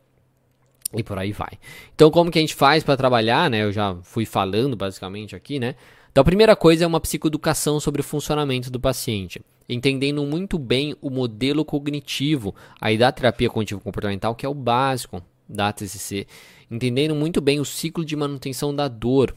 E 0.95 1.03
por 1.03 1.19
aí 1.19 1.33
vai. 1.33 1.59
Então, 1.95 2.11
como 2.11 2.31
que 2.31 2.39
a 2.39 2.41
gente 2.41 2.55
faz 2.55 2.85
para 2.85 2.97
trabalhar, 2.97 3.51
né? 3.51 3.65
Eu 3.65 3.73
já 3.73 3.97
fui 4.03 4.25
falando 4.25 4.77
basicamente 4.77 5.35
aqui, 5.35 5.59
né? 5.59 5.75
Então, 6.13 6.23
a 6.23 6.25
primeira 6.25 6.55
coisa 6.55 6.85
é 6.85 6.87
uma 6.87 7.01
psicoeducação 7.01 7.81
sobre 7.81 8.01
o 8.01 8.05
funcionamento 8.05 8.71
do 8.71 8.81
paciente, 8.81 9.43
entendendo 9.69 10.25
muito 10.25 10.59
bem 10.59 10.97
o 11.03 11.11
modelo 11.11 11.65
cognitivo 11.65 12.55
aí 12.81 12.97
da 12.97 13.11
terapia 13.11 13.51
cognitivo 13.51 13.81
comportamental, 13.81 14.35
que 14.35 14.47
é 14.47 14.49
o 14.49 14.55
básico 14.55 15.23
da 15.49 15.73
TCC, 15.73 16.27
entendendo 16.71 17.15
muito 17.15 17.41
bem 17.41 17.61
o 17.61 17.65
ciclo 17.65 18.05
de 18.05 18.17
manutenção 18.17 18.75
da 18.75 18.89
dor, 18.89 19.37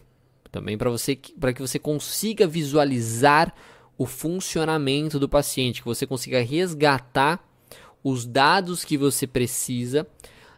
também 0.52 0.78
para 0.78 0.90
você 0.90 1.18
para 1.40 1.54
que 1.54 1.62
você 1.62 1.78
consiga 1.78 2.48
visualizar 2.48 3.54
o 3.98 4.06
funcionamento 4.06 5.20
do 5.20 5.30
paciente, 5.30 5.82
que 5.82 5.88
você 5.88 6.08
consiga 6.08 6.42
resgatar 6.42 7.44
os 8.04 8.26
dados 8.26 8.84
que 8.86 8.98
você 8.98 9.28
precisa 9.28 10.08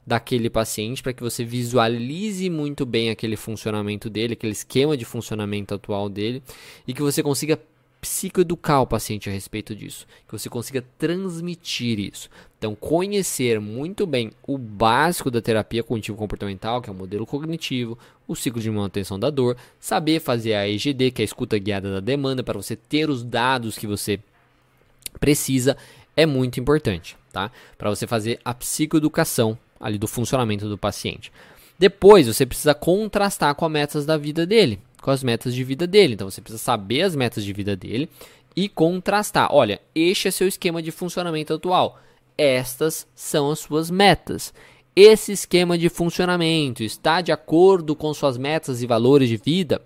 daquele 0.06 0.50
paciente 0.50 1.02
para 1.02 1.14
que 1.14 1.22
você 1.22 1.44
visualize 1.44 2.50
muito 2.50 2.86
bem 2.86 3.10
aquele 3.10 3.36
funcionamento 3.36 4.10
dele, 4.10 4.34
aquele 4.34 4.54
esquema 4.54 4.98
de 4.98 5.06
funcionamento 5.06 5.74
atual 5.74 6.10
dele 6.10 6.42
e 6.88 6.94
que 6.94 7.02
você 7.02 7.22
consiga 7.22 7.60
psicoeducar 8.02 8.82
o 8.82 8.88
paciente 8.88 9.30
a 9.30 9.32
respeito 9.32 9.76
disso, 9.76 10.08
que 10.28 10.32
você 10.32 10.50
consiga 10.50 10.84
transmitir 10.98 12.00
isso. 12.00 12.30
Então, 12.58 12.76
conhecer 12.76 13.60
muito 13.62 14.08
bem 14.08 14.32
o 14.46 14.58
básico 14.58 15.30
da 15.30 15.40
terapia 15.40 15.84
cognitivo 15.84 16.18
comportamental, 16.18 16.82
que 16.82 16.90
é 16.90 16.94
o 16.94 16.96
modelo 16.96 17.28
cognitivo, 17.28 17.98
o 18.28 18.36
ciclo 18.36 18.60
de 18.60 18.72
manutenção 18.72 19.20
da 19.20 19.30
dor, 19.30 19.56
saber 19.80 20.20
fazer 20.20 20.56
a 20.56 20.68
EGD, 20.68 21.12
que 21.12 21.22
é 21.22 21.24
a 21.24 21.26
escuta 21.26 21.60
guiada 21.60 21.92
da 21.94 22.00
demanda, 22.00 22.44
para 22.44 22.60
você 22.60 22.76
ter 22.76 23.08
os 23.08 23.24
dados 23.24 23.78
que 23.78 23.86
você 23.86 24.20
precisa, 25.20 25.78
é 26.18 26.26
muito 26.26 26.60
importante, 26.60 27.16
tá? 27.32 27.52
Para 27.78 27.90
você 27.90 28.08
fazer 28.08 28.40
a 28.44 28.54
psicoeducação 28.54 29.58
ali 29.80 30.00
do 30.00 30.08
funcionamento 30.08 30.68
do 30.68 30.78
paciente. 30.78 31.32
Depois, 31.78 32.28
você 32.28 32.46
precisa 32.46 32.74
contrastar 32.74 33.54
com 33.56 33.66
as 33.66 33.72
metas 33.72 34.06
da 34.06 34.18
vida 34.18 34.46
dele 34.46 34.80
com 35.02 35.12
as 35.12 35.24
metas 35.24 35.54
de 35.54 35.64
vida 35.64 35.86
dele. 35.88 36.14
Então 36.14 36.30
você 36.30 36.40
precisa 36.40 36.64
saber 36.64 37.02
as 37.02 37.16
metas 37.16 37.44
de 37.44 37.52
vida 37.52 37.76
dele 37.76 38.08
e 38.56 38.70
contrastar. 38.70 39.50
Olha, 39.52 39.82
este 39.94 40.28
é 40.28 40.32
seu 40.32 40.48
esquema 40.48 40.82
de 40.82 40.92
funcionamento 40.92 41.54
atual. 41.54 42.00
Estas 42.38 43.08
são 43.16 43.52
as 43.52 43.60
suas 43.60 43.90
metas. 43.90 44.54
Esse 44.96 45.32
esquema 45.32 45.78
de 45.78 45.90
funcionamento 45.90 46.84
está 46.84 47.22
de 47.22 47.32
acordo 47.32 47.96
com 47.96 48.14
suas 48.14 48.38
metas 48.38 48.82
e 48.82 48.88
valores 48.88 49.30
de 49.30 49.38
vida 49.38 49.82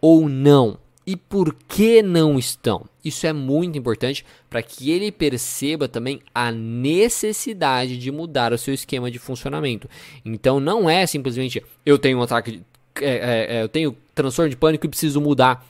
ou 0.00 0.28
não? 0.28 0.78
E 1.06 1.16
por 1.16 1.54
que 1.68 2.00
não 2.00 2.38
estão? 2.38 2.86
Isso 3.04 3.26
é 3.26 3.32
muito 3.32 3.76
importante 3.78 4.24
para 4.48 4.62
que 4.62 4.90
ele 4.90 5.12
perceba 5.12 5.86
também 5.86 6.20
a 6.34 6.50
necessidade 6.50 7.98
de 7.98 8.10
mudar 8.10 8.52
o 8.52 8.58
seu 8.58 8.72
esquema 8.72 9.10
de 9.10 9.18
funcionamento. 9.18 9.88
Então 10.24 10.58
não 10.58 10.88
é 10.88 11.06
simplesmente 11.06 11.62
eu 11.84 11.98
tenho 11.98 12.18
um 12.18 12.22
ataque 12.22 12.62
é, 13.00 13.06
é, 13.06 13.56
é, 13.56 13.62
eu 13.62 13.68
tenho 13.68 13.96
transtorno 14.14 14.50
de 14.50 14.56
pânico 14.56 14.86
e 14.86 14.88
preciso 14.88 15.20
mudar, 15.20 15.64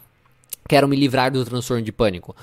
quero 0.69 0.89
me 0.89 0.97
livrar 0.97 1.31
do 1.31 1.45
transtorno 1.45 1.83
de 1.83 1.93
pânico. 1.93 2.35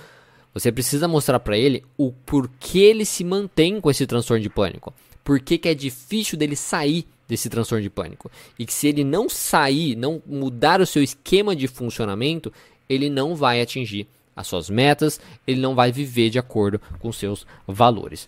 Você 0.53 0.71
precisa 0.71 1.07
mostrar 1.07 1.39
para 1.39 1.57
ele 1.57 1.83
o 1.97 2.11
porquê 2.11 2.79
ele 2.79 3.05
se 3.05 3.23
mantém 3.23 3.79
com 3.79 3.89
esse 3.89 4.05
transtorno 4.05 4.43
de 4.43 4.49
pânico. 4.49 4.93
Por 5.23 5.39
que, 5.39 5.57
que 5.57 5.69
é 5.69 5.73
difícil 5.73 6.37
dele 6.37 6.55
sair 6.55 7.05
desse 7.31 7.49
transtorno 7.49 7.81
de 7.81 7.89
pânico. 7.89 8.29
E 8.59 8.65
que 8.65 8.73
se 8.73 8.87
ele 8.87 9.05
não 9.05 9.29
sair, 9.29 9.95
não 9.95 10.21
mudar 10.25 10.81
o 10.81 10.85
seu 10.85 11.01
esquema 11.01 11.55
de 11.55 11.65
funcionamento, 11.65 12.51
ele 12.89 13.09
não 13.09 13.37
vai 13.37 13.61
atingir 13.61 14.05
as 14.35 14.47
suas 14.47 14.69
metas, 14.69 15.19
ele 15.47 15.61
não 15.61 15.73
vai 15.73 15.93
viver 15.93 16.29
de 16.29 16.37
acordo 16.37 16.81
com 16.99 17.09
seus 17.09 17.47
valores. 17.65 18.27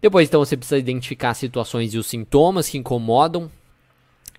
Depois, 0.00 0.28
então, 0.28 0.44
você 0.44 0.56
precisa 0.56 0.78
identificar 0.78 1.30
as 1.30 1.38
situações 1.38 1.94
e 1.94 1.98
os 1.98 2.06
sintomas 2.06 2.68
que 2.68 2.78
incomodam 2.78 3.50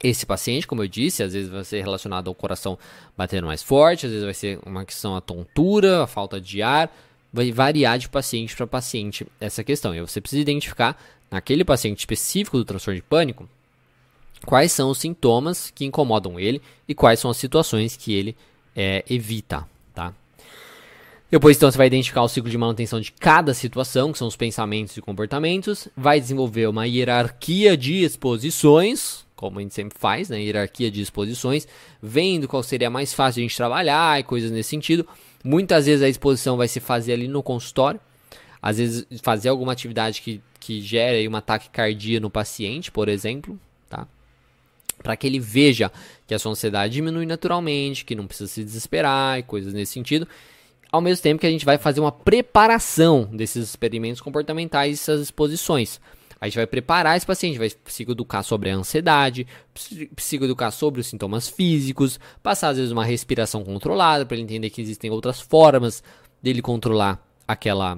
esse 0.06 0.26
paciente, 0.26 0.68
como 0.68 0.84
eu 0.84 0.88
disse, 0.88 1.24
às 1.24 1.34
vezes 1.34 1.50
vai 1.50 1.64
ser 1.64 1.82
relacionado 1.82 2.28
ao 2.28 2.36
coração 2.36 2.78
batendo 3.18 3.48
mais 3.48 3.64
forte, 3.64 4.06
às 4.06 4.12
vezes 4.12 4.26
vai 4.26 4.34
ser 4.34 4.60
uma 4.66 4.86
questão 4.86 5.16
a 5.16 5.22
tontura, 5.22 6.04
a 6.04 6.08
falta 6.08 6.40
de 6.40 6.62
ar, 6.62 6.96
vai 7.34 7.52
variar 7.52 7.98
de 7.98 8.08
paciente 8.08 8.56
para 8.56 8.68
paciente 8.68 9.26
essa 9.40 9.64
questão. 9.64 9.94
E 9.96 10.02
você 10.02 10.22
precisa 10.22 10.42
identificar 10.42 11.02
naquele 11.30 11.66
paciente 11.66 12.00
específico 12.00 12.58
do 12.58 12.66
transtorno 12.66 12.96
de 12.96 13.02
pânico 13.02 13.50
quais 14.46 14.72
são 14.72 14.92
os 14.92 15.00
sintomas 15.00 15.72
que 15.72 15.86
incomodam 15.86 16.40
ele 16.40 16.62
e 16.88 16.94
quais 16.94 17.20
são 17.20 17.32
as 17.32 17.38
situações 17.38 17.98
que 17.98 18.14
ele 18.14 18.36
é, 18.76 19.04
evita, 19.10 19.68
tá? 19.94 20.14
Depois, 21.30 21.58
então, 21.58 21.70
você 21.70 21.78
vai 21.78 21.88
identificar 21.88 22.22
o 22.22 22.28
ciclo 22.28 22.50
de 22.50 22.58
manutenção 22.58 23.02
de 23.02 23.12
cada 23.12 23.54
situação, 23.54 24.12
que 24.12 24.18
são 24.18 24.28
os 24.28 24.36
pensamentos 24.36 24.96
e 24.96 25.02
comportamentos, 25.02 25.88
vai 25.98 26.20
desenvolver 26.20 26.68
uma 26.68 26.88
hierarquia 26.88 27.76
de 27.76 28.04
exposições, 28.04 29.25
como 29.36 29.60
a 29.60 29.62
gente 29.62 29.74
sempre 29.74 29.98
faz, 29.98 30.30
né, 30.30 30.42
hierarquia 30.42 30.90
de 30.90 31.02
exposições, 31.02 31.68
vendo 32.02 32.48
qual 32.48 32.64
seria 32.64 32.90
mais 32.90 33.14
fácil 33.14 33.42
a 33.42 33.44
gente 33.44 33.56
trabalhar 33.56 34.20
e 34.20 34.24
coisas 34.24 34.50
nesse 34.50 34.70
sentido. 34.70 35.08
Muitas 35.44 35.86
vezes 35.86 36.02
a 36.02 36.10
exposição 36.10 36.58
vai 36.58 36.68
se 36.68 36.80
fazer 36.80 37.14
ali 37.14 37.28
no 37.28 37.44
consultório, 37.44 38.00
às 38.62 38.78
vezes 38.78 39.06
fazer 39.22 39.50
alguma 39.50 39.74
atividade 39.74 40.22
que, 40.22 40.42
que 40.60 40.82
gere 40.82 41.28
um 41.28 41.36
ataque 41.36 41.70
cardíaco 41.70 42.24
no 42.24 42.30
paciente, 42.30 42.92
por 42.92 43.10
exemplo, 43.10 43.60
tá? 43.90 44.08
Para 45.04 45.16
que 45.16 45.28
ele 45.28 45.40
veja 45.40 45.92
que 46.26 46.34
a 46.34 46.40
sua 46.40 46.52
ansiedade 46.52 46.94
diminui 46.94 47.26
naturalmente, 47.26 48.06
que 48.06 48.16
não 48.16 48.26
precisa 48.26 48.50
se 48.50 48.64
desesperar 48.64 49.38
e 49.38 49.44
coisas 49.44 49.74
nesse 49.74 49.92
sentido. 49.92 50.28
Ao 50.92 51.02
mesmo 51.02 51.22
tempo 51.22 51.42
que 51.42 51.46
a 51.46 51.52
gente 51.52 51.66
vai 51.66 51.78
fazer 51.78 52.00
uma 52.00 52.12
preparação 52.12 53.26
desses 53.26 53.70
experimentos 53.70 54.22
comportamentais 54.22 54.92
e 54.92 55.02
essas 55.02 55.22
exposições. 55.22 56.00
A 56.40 56.46
gente 56.46 56.58
vai 56.58 56.68
preparar 56.68 57.16
esse 57.16 57.26
paciente, 57.26 57.58
vai 57.58 57.70
psicoeducar 57.70 58.44
sobre 58.44 58.70
a 58.70 58.76
ansiedade, 58.76 59.48
psicoeducar 60.16 60.72
sobre 60.72 61.02
os 61.02 61.08
sintomas 61.08 61.48
físicos, 61.48 62.20
passar 62.44 62.70
às 62.70 62.78
vezes 62.78 62.92
uma 62.92 63.06
respiração 63.06 63.64
controlada 63.64 64.26
para 64.26 64.36
ele 64.36 64.44
entender 64.44 64.70
que 64.70 64.82
existem 64.82 65.10
outras 65.10 65.40
formas 65.40 66.04
dele 66.42 66.62
controlar 66.62 67.26
aquela 67.48 67.98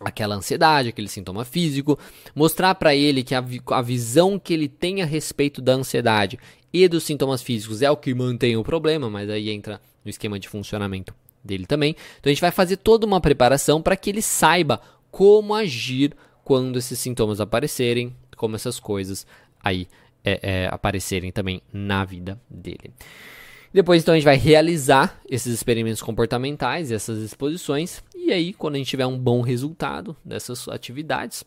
aquela 0.00 0.36
ansiedade, 0.36 0.90
aquele 0.90 1.08
sintoma 1.08 1.44
físico, 1.44 1.98
mostrar 2.34 2.74
para 2.76 2.94
ele 2.94 3.24
que 3.24 3.34
a, 3.34 3.44
a 3.72 3.82
visão 3.82 4.38
que 4.38 4.54
ele 4.54 4.68
tem 4.68 5.02
a 5.02 5.04
respeito 5.04 5.60
da 5.60 5.72
ansiedade 5.72 6.38
e 6.72 6.86
dos 6.86 7.02
sintomas 7.02 7.42
físicos 7.42 7.82
é 7.82 7.90
o 7.90 7.96
que 7.96 8.14
mantém 8.14 8.56
o 8.56 8.62
problema, 8.62 9.10
mas 9.10 9.28
aí 9.28 9.50
entra 9.50 9.80
no 10.04 10.10
esquema 10.10 10.38
de 10.38 10.48
funcionamento 10.48 11.12
dele 11.42 11.66
também. 11.66 11.96
Então 12.18 12.30
a 12.30 12.32
gente 12.32 12.40
vai 12.40 12.50
fazer 12.50 12.76
toda 12.76 13.06
uma 13.06 13.20
preparação 13.20 13.82
para 13.82 13.96
que 13.96 14.10
ele 14.10 14.22
saiba 14.22 14.80
como 15.10 15.54
agir 15.54 16.14
quando 16.48 16.78
esses 16.78 16.98
sintomas 16.98 17.42
aparecerem, 17.42 18.16
como 18.34 18.56
essas 18.56 18.80
coisas 18.80 19.26
aí 19.62 19.86
é, 20.24 20.40
é, 20.42 20.68
aparecerem 20.72 21.30
também 21.30 21.60
na 21.70 22.06
vida 22.06 22.40
dele. 22.48 22.90
Depois, 23.70 24.00
então, 24.00 24.14
a 24.14 24.16
gente 24.16 24.24
vai 24.24 24.38
realizar 24.38 25.20
esses 25.28 25.52
experimentos 25.52 26.00
comportamentais, 26.00 26.90
essas 26.90 27.18
exposições, 27.18 28.02
e 28.16 28.32
aí, 28.32 28.54
quando 28.54 28.76
a 28.76 28.78
gente 28.78 28.88
tiver 28.88 29.04
um 29.04 29.18
bom 29.18 29.42
resultado 29.42 30.16
dessas 30.24 30.66
atividades, 30.68 31.44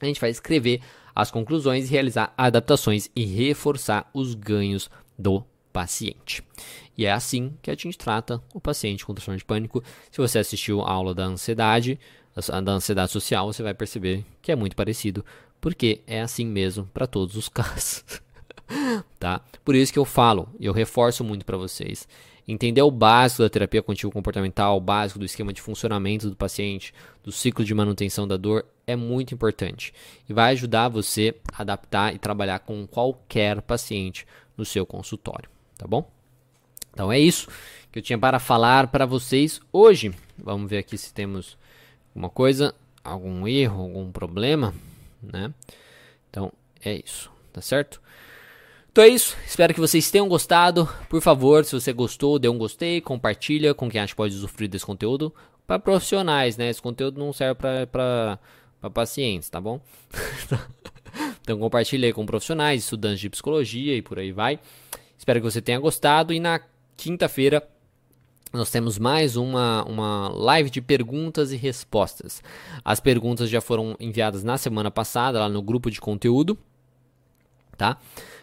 a 0.00 0.06
gente 0.06 0.20
vai 0.20 0.30
escrever 0.30 0.80
as 1.14 1.30
conclusões, 1.30 1.88
realizar 1.88 2.34
adaptações 2.36 3.08
e 3.14 3.24
reforçar 3.24 4.10
os 4.12 4.34
ganhos 4.34 4.90
do 5.16 5.44
paciente. 5.72 6.42
E 6.96 7.06
é 7.06 7.12
assim 7.12 7.56
que 7.62 7.70
a 7.70 7.74
gente 7.74 7.96
trata 7.96 8.42
o 8.52 8.60
paciente 8.60 9.06
com 9.06 9.14
transtorno 9.14 9.38
de 9.38 9.44
pânico. 9.44 9.80
Se 10.10 10.18
você 10.18 10.40
assistiu 10.40 10.82
a 10.82 10.90
aula 10.90 11.14
da 11.14 11.22
ansiedade, 11.22 12.00
da 12.62 12.72
ansiedade 12.72 13.12
social, 13.12 13.52
você 13.52 13.62
vai 13.62 13.74
perceber 13.74 14.24
que 14.40 14.52
é 14.52 14.56
muito 14.56 14.76
parecido, 14.76 15.24
porque 15.60 16.00
é 16.06 16.20
assim 16.20 16.46
mesmo 16.46 16.84
para 16.92 17.06
todos 17.06 17.36
os 17.36 17.48
casos. 17.50 18.04
tá? 19.18 19.40
Por 19.64 19.74
isso 19.74 19.92
que 19.92 19.98
eu 19.98 20.04
falo 20.04 20.48
e 20.58 20.66
eu 20.66 20.72
reforço 20.72 21.24
muito 21.24 21.44
para 21.44 21.56
vocês. 21.56 22.06
Entender 22.46 22.80
o 22.80 22.90
básico 22.90 23.42
da 23.42 23.50
terapia 23.50 23.82
cognitivo 23.82 24.10
comportamental, 24.10 24.78
o 24.78 24.80
básico 24.80 25.18
do 25.18 25.26
esquema 25.26 25.52
de 25.52 25.60
funcionamento 25.60 26.30
do 26.30 26.36
paciente, 26.36 26.94
do 27.22 27.30
ciclo 27.30 27.62
de 27.62 27.74
manutenção 27.74 28.26
da 28.26 28.38
dor 28.38 28.64
é 28.86 28.96
muito 28.96 29.34
importante 29.34 29.92
e 30.26 30.32
vai 30.32 30.52
ajudar 30.52 30.88
você 30.88 31.34
a 31.52 31.60
adaptar 31.60 32.14
e 32.14 32.18
trabalhar 32.18 32.60
com 32.60 32.86
qualquer 32.86 33.60
paciente 33.60 34.26
no 34.56 34.64
seu 34.64 34.86
consultório, 34.86 35.50
tá 35.76 35.86
bom? 35.86 36.10
Então 36.90 37.12
é 37.12 37.20
isso 37.20 37.48
que 37.92 37.98
eu 37.98 38.02
tinha 38.02 38.18
para 38.18 38.38
falar 38.38 38.86
para 38.86 39.04
vocês 39.04 39.60
hoje. 39.70 40.12
Vamos 40.36 40.70
ver 40.70 40.78
aqui 40.78 40.96
se 40.96 41.12
temos 41.12 41.58
alguma 42.18 42.28
coisa, 42.28 42.74
algum 43.04 43.46
erro, 43.46 43.82
algum 43.82 44.10
problema, 44.10 44.74
né? 45.22 45.54
Então 46.28 46.52
é 46.84 46.96
isso, 46.96 47.30
tá 47.52 47.60
certo? 47.60 48.02
Então 48.90 49.04
é 49.04 49.08
isso, 49.08 49.36
espero 49.46 49.72
que 49.72 49.78
vocês 49.78 50.10
tenham 50.10 50.28
gostado. 50.28 50.88
Por 51.08 51.22
favor, 51.22 51.64
se 51.64 51.72
você 51.72 51.92
gostou, 51.92 52.38
dê 52.38 52.48
um 52.48 52.58
gostei, 52.58 53.00
compartilha 53.00 53.72
com 53.72 53.88
quem 53.88 54.00
acha 54.00 54.12
que 54.12 54.16
pode 54.16 54.34
usufruir 54.34 54.68
desse 54.68 54.84
conteúdo. 54.84 55.32
Para 55.64 55.78
profissionais, 55.78 56.56
né? 56.56 56.70
Esse 56.70 56.82
conteúdo 56.82 57.20
não 57.20 57.32
serve 57.32 57.54
para 57.54 58.38
pacientes, 58.92 59.48
tá 59.48 59.60
bom? 59.60 59.80
então 61.40 61.58
compartilha 61.58 62.08
aí 62.08 62.12
com 62.12 62.26
profissionais, 62.26 62.82
estudantes 62.82 63.20
de 63.20 63.30
psicologia 63.30 63.94
e 63.94 64.02
por 64.02 64.18
aí 64.18 64.32
vai. 64.32 64.58
Espero 65.16 65.40
que 65.40 65.44
você 65.44 65.62
tenha 65.62 65.78
gostado 65.78 66.32
e 66.32 66.40
na 66.40 66.60
quinta-feira 66.96 67.62
nós 68.52 68.70
temos 68.70 68.98
mais 68.98 69.36
uma, 69.36 69.84
uma 69.84 70.28
live 70.28 70.70
de 70.70 70.80
perguntas 70.80 71.52
e 71.52 71.56
respostas. 71.56 72.42
As 72.84 73.00
perguntas 73.00 73.50
já 73.50 73.60
foram 73.60 73.96
enviadas 74.00 74.42
na 74.42 74.56
semana 74.56 74.90
passada 74.90 75.40
lá 75.40 75.48
no 75.48 75.62
grupo 75.62 75.90
de 75.90 76.00
conteúdo, 76.00 76.58
tá? 77.76 77.98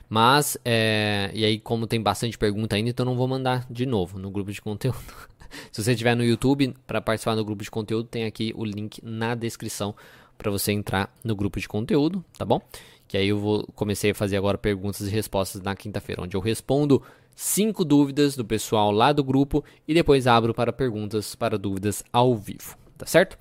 Mas, 0.08 0.58
é, 0.64 1.32
e 1.34 1.44
aí, 1.44 1.60
como 1.60 1.88
tem 1.88 2.02
bastante 2.02 2.38
pergunta 2.38 2.76
ainda, 2.76 2.90
então 2.90 3.06
não 3.06 3.16
vou 3.16 3.28
mandar 3.28 3.66
de 3.70 3.86
novo 3.86 4.20
no 4.20 4.30
grupo 4.30 4.52
de 4.52 4.62
conteúdo. 4.62 4.98
Se 5.72 5.84
você 5.84 5.92
estiver 5.92 6.16
no 6.16 6.24
YouTube 6.24 6.76
para 6.86 7.02
participar 7.02 7.36
do 7.36 7.44
grupo 7.44 7.64
de 7.64 7.72
conteúdo, 7.72 8.08
tem 8.08 8.26
aqui 8.26 8.54
o 8.56 8.64
link 8.64 9.00
na 9.04 9.34
descrição 9.36 9.96
para 10.38 10.52
você 10.52 10.72
entrar 10.72 11.14
no 11.24 11.36
grupo 11.36 11.60
de 11.60 11.68
conteúdo, 11.68 12.24
tá 12.38 12.46
bom? 12.46 12.62
Que 13.08 13.18
aí 13.18 13.30
eu 13.30 13.40
vou 13.40 13.66
comecei 13.76 14.12
a 14.12 14.16
fazer 14.16 14.38
agora 14.38 14.58
perguntas 14.58 15.08
e 15.08 15.10
respostas 15.10 15.62
na 15.62 15.76
quinta-feira, 15.76 16.24
onde 16.24 16.36
eu 16.36 16.42
respondo 16.42 17.02
cinco 17.36 17.84
dúvidas 17.84 18.36
do 18.36 18.46
pessoal 18.46 18.92
lá 18.92 19.12
do 19.12 19.24
grupo 19.24 19.64
e 19.88 19.94
depois 19.94 20.26
abro 20.26 20.54
para 20.54 20.72
perguntas, 20.72 21.36
para 21.36 21.58
dúvidas 21.58 22.04
ao 22.12 22.36
vivo, 22.36 22.78
tá 22.98 23.06
certo? 23.06 23.38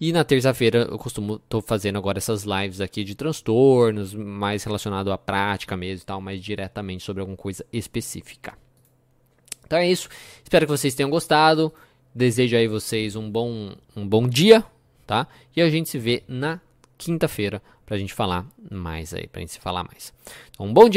E 0.00 0.12
na 0.12 0.24
terça-feira 0.24 0.88
eu 0.90 0.98
costumo 0.98 1.38
tô 1.38 1.60
fazendo 1.62 1.96
agora 1.96 2.18
essas 2.18 2.44
lives 2.44 2.80
aqui 2.80 3.02
de 3.02 3.14
transtornos, 3.14 4.12
mais 4.14 4.62
relacionado 4.64 5.10
à 5.10 5.16
prática 5.16 5.76
mesmo 5.76 6.02
e 6.02 6.06
tal, 6.06 6.20
mais 6.20 6.42
diretamente 6.42 7.02
sobre 7.02 7.20
alguma 7.20 7.36
coisa 7.36 7.64
específica. 7.72 8.56
Então 9.64 9.78
é 9.78 9.90
isso. 9.90 10.08
Espero 10.42 10.66
que 10.66 10.72
vocês 10.72 10.94
tenham 10.94 11.10
gostado. 11.10 11.72
Desejo 12.14 12.56
aí 12.56 12.68
vocês 12.68 13.16
um 13.16 13.30
bom 13.30 13.74
um 13.94 14.06
bom 14.06 14.28
dia, 14.28 14.64
tá? 15.06 15.26
E 15.54 15.62
a 15.62 15.68
gente 15.68 15.88
se 15.88 15.98
vê 15.98 16.22
na 16.28 16.60
quinta-feira 16.98 17.62
pra 17.84 17.96
gente 17.96 18.12
falar 18.12 18.46
mais 18.70 19.14
aí, 19.14 19.26
pra 19.26 19.40
gente 19.40 19.52
se 19.52 19.60
falar 19.60 19.84
mais. 19.84 20.12
Então, 20.50 20.66
um 20.66 20.72
bom 20.72 20.88
dia 20.88 20.94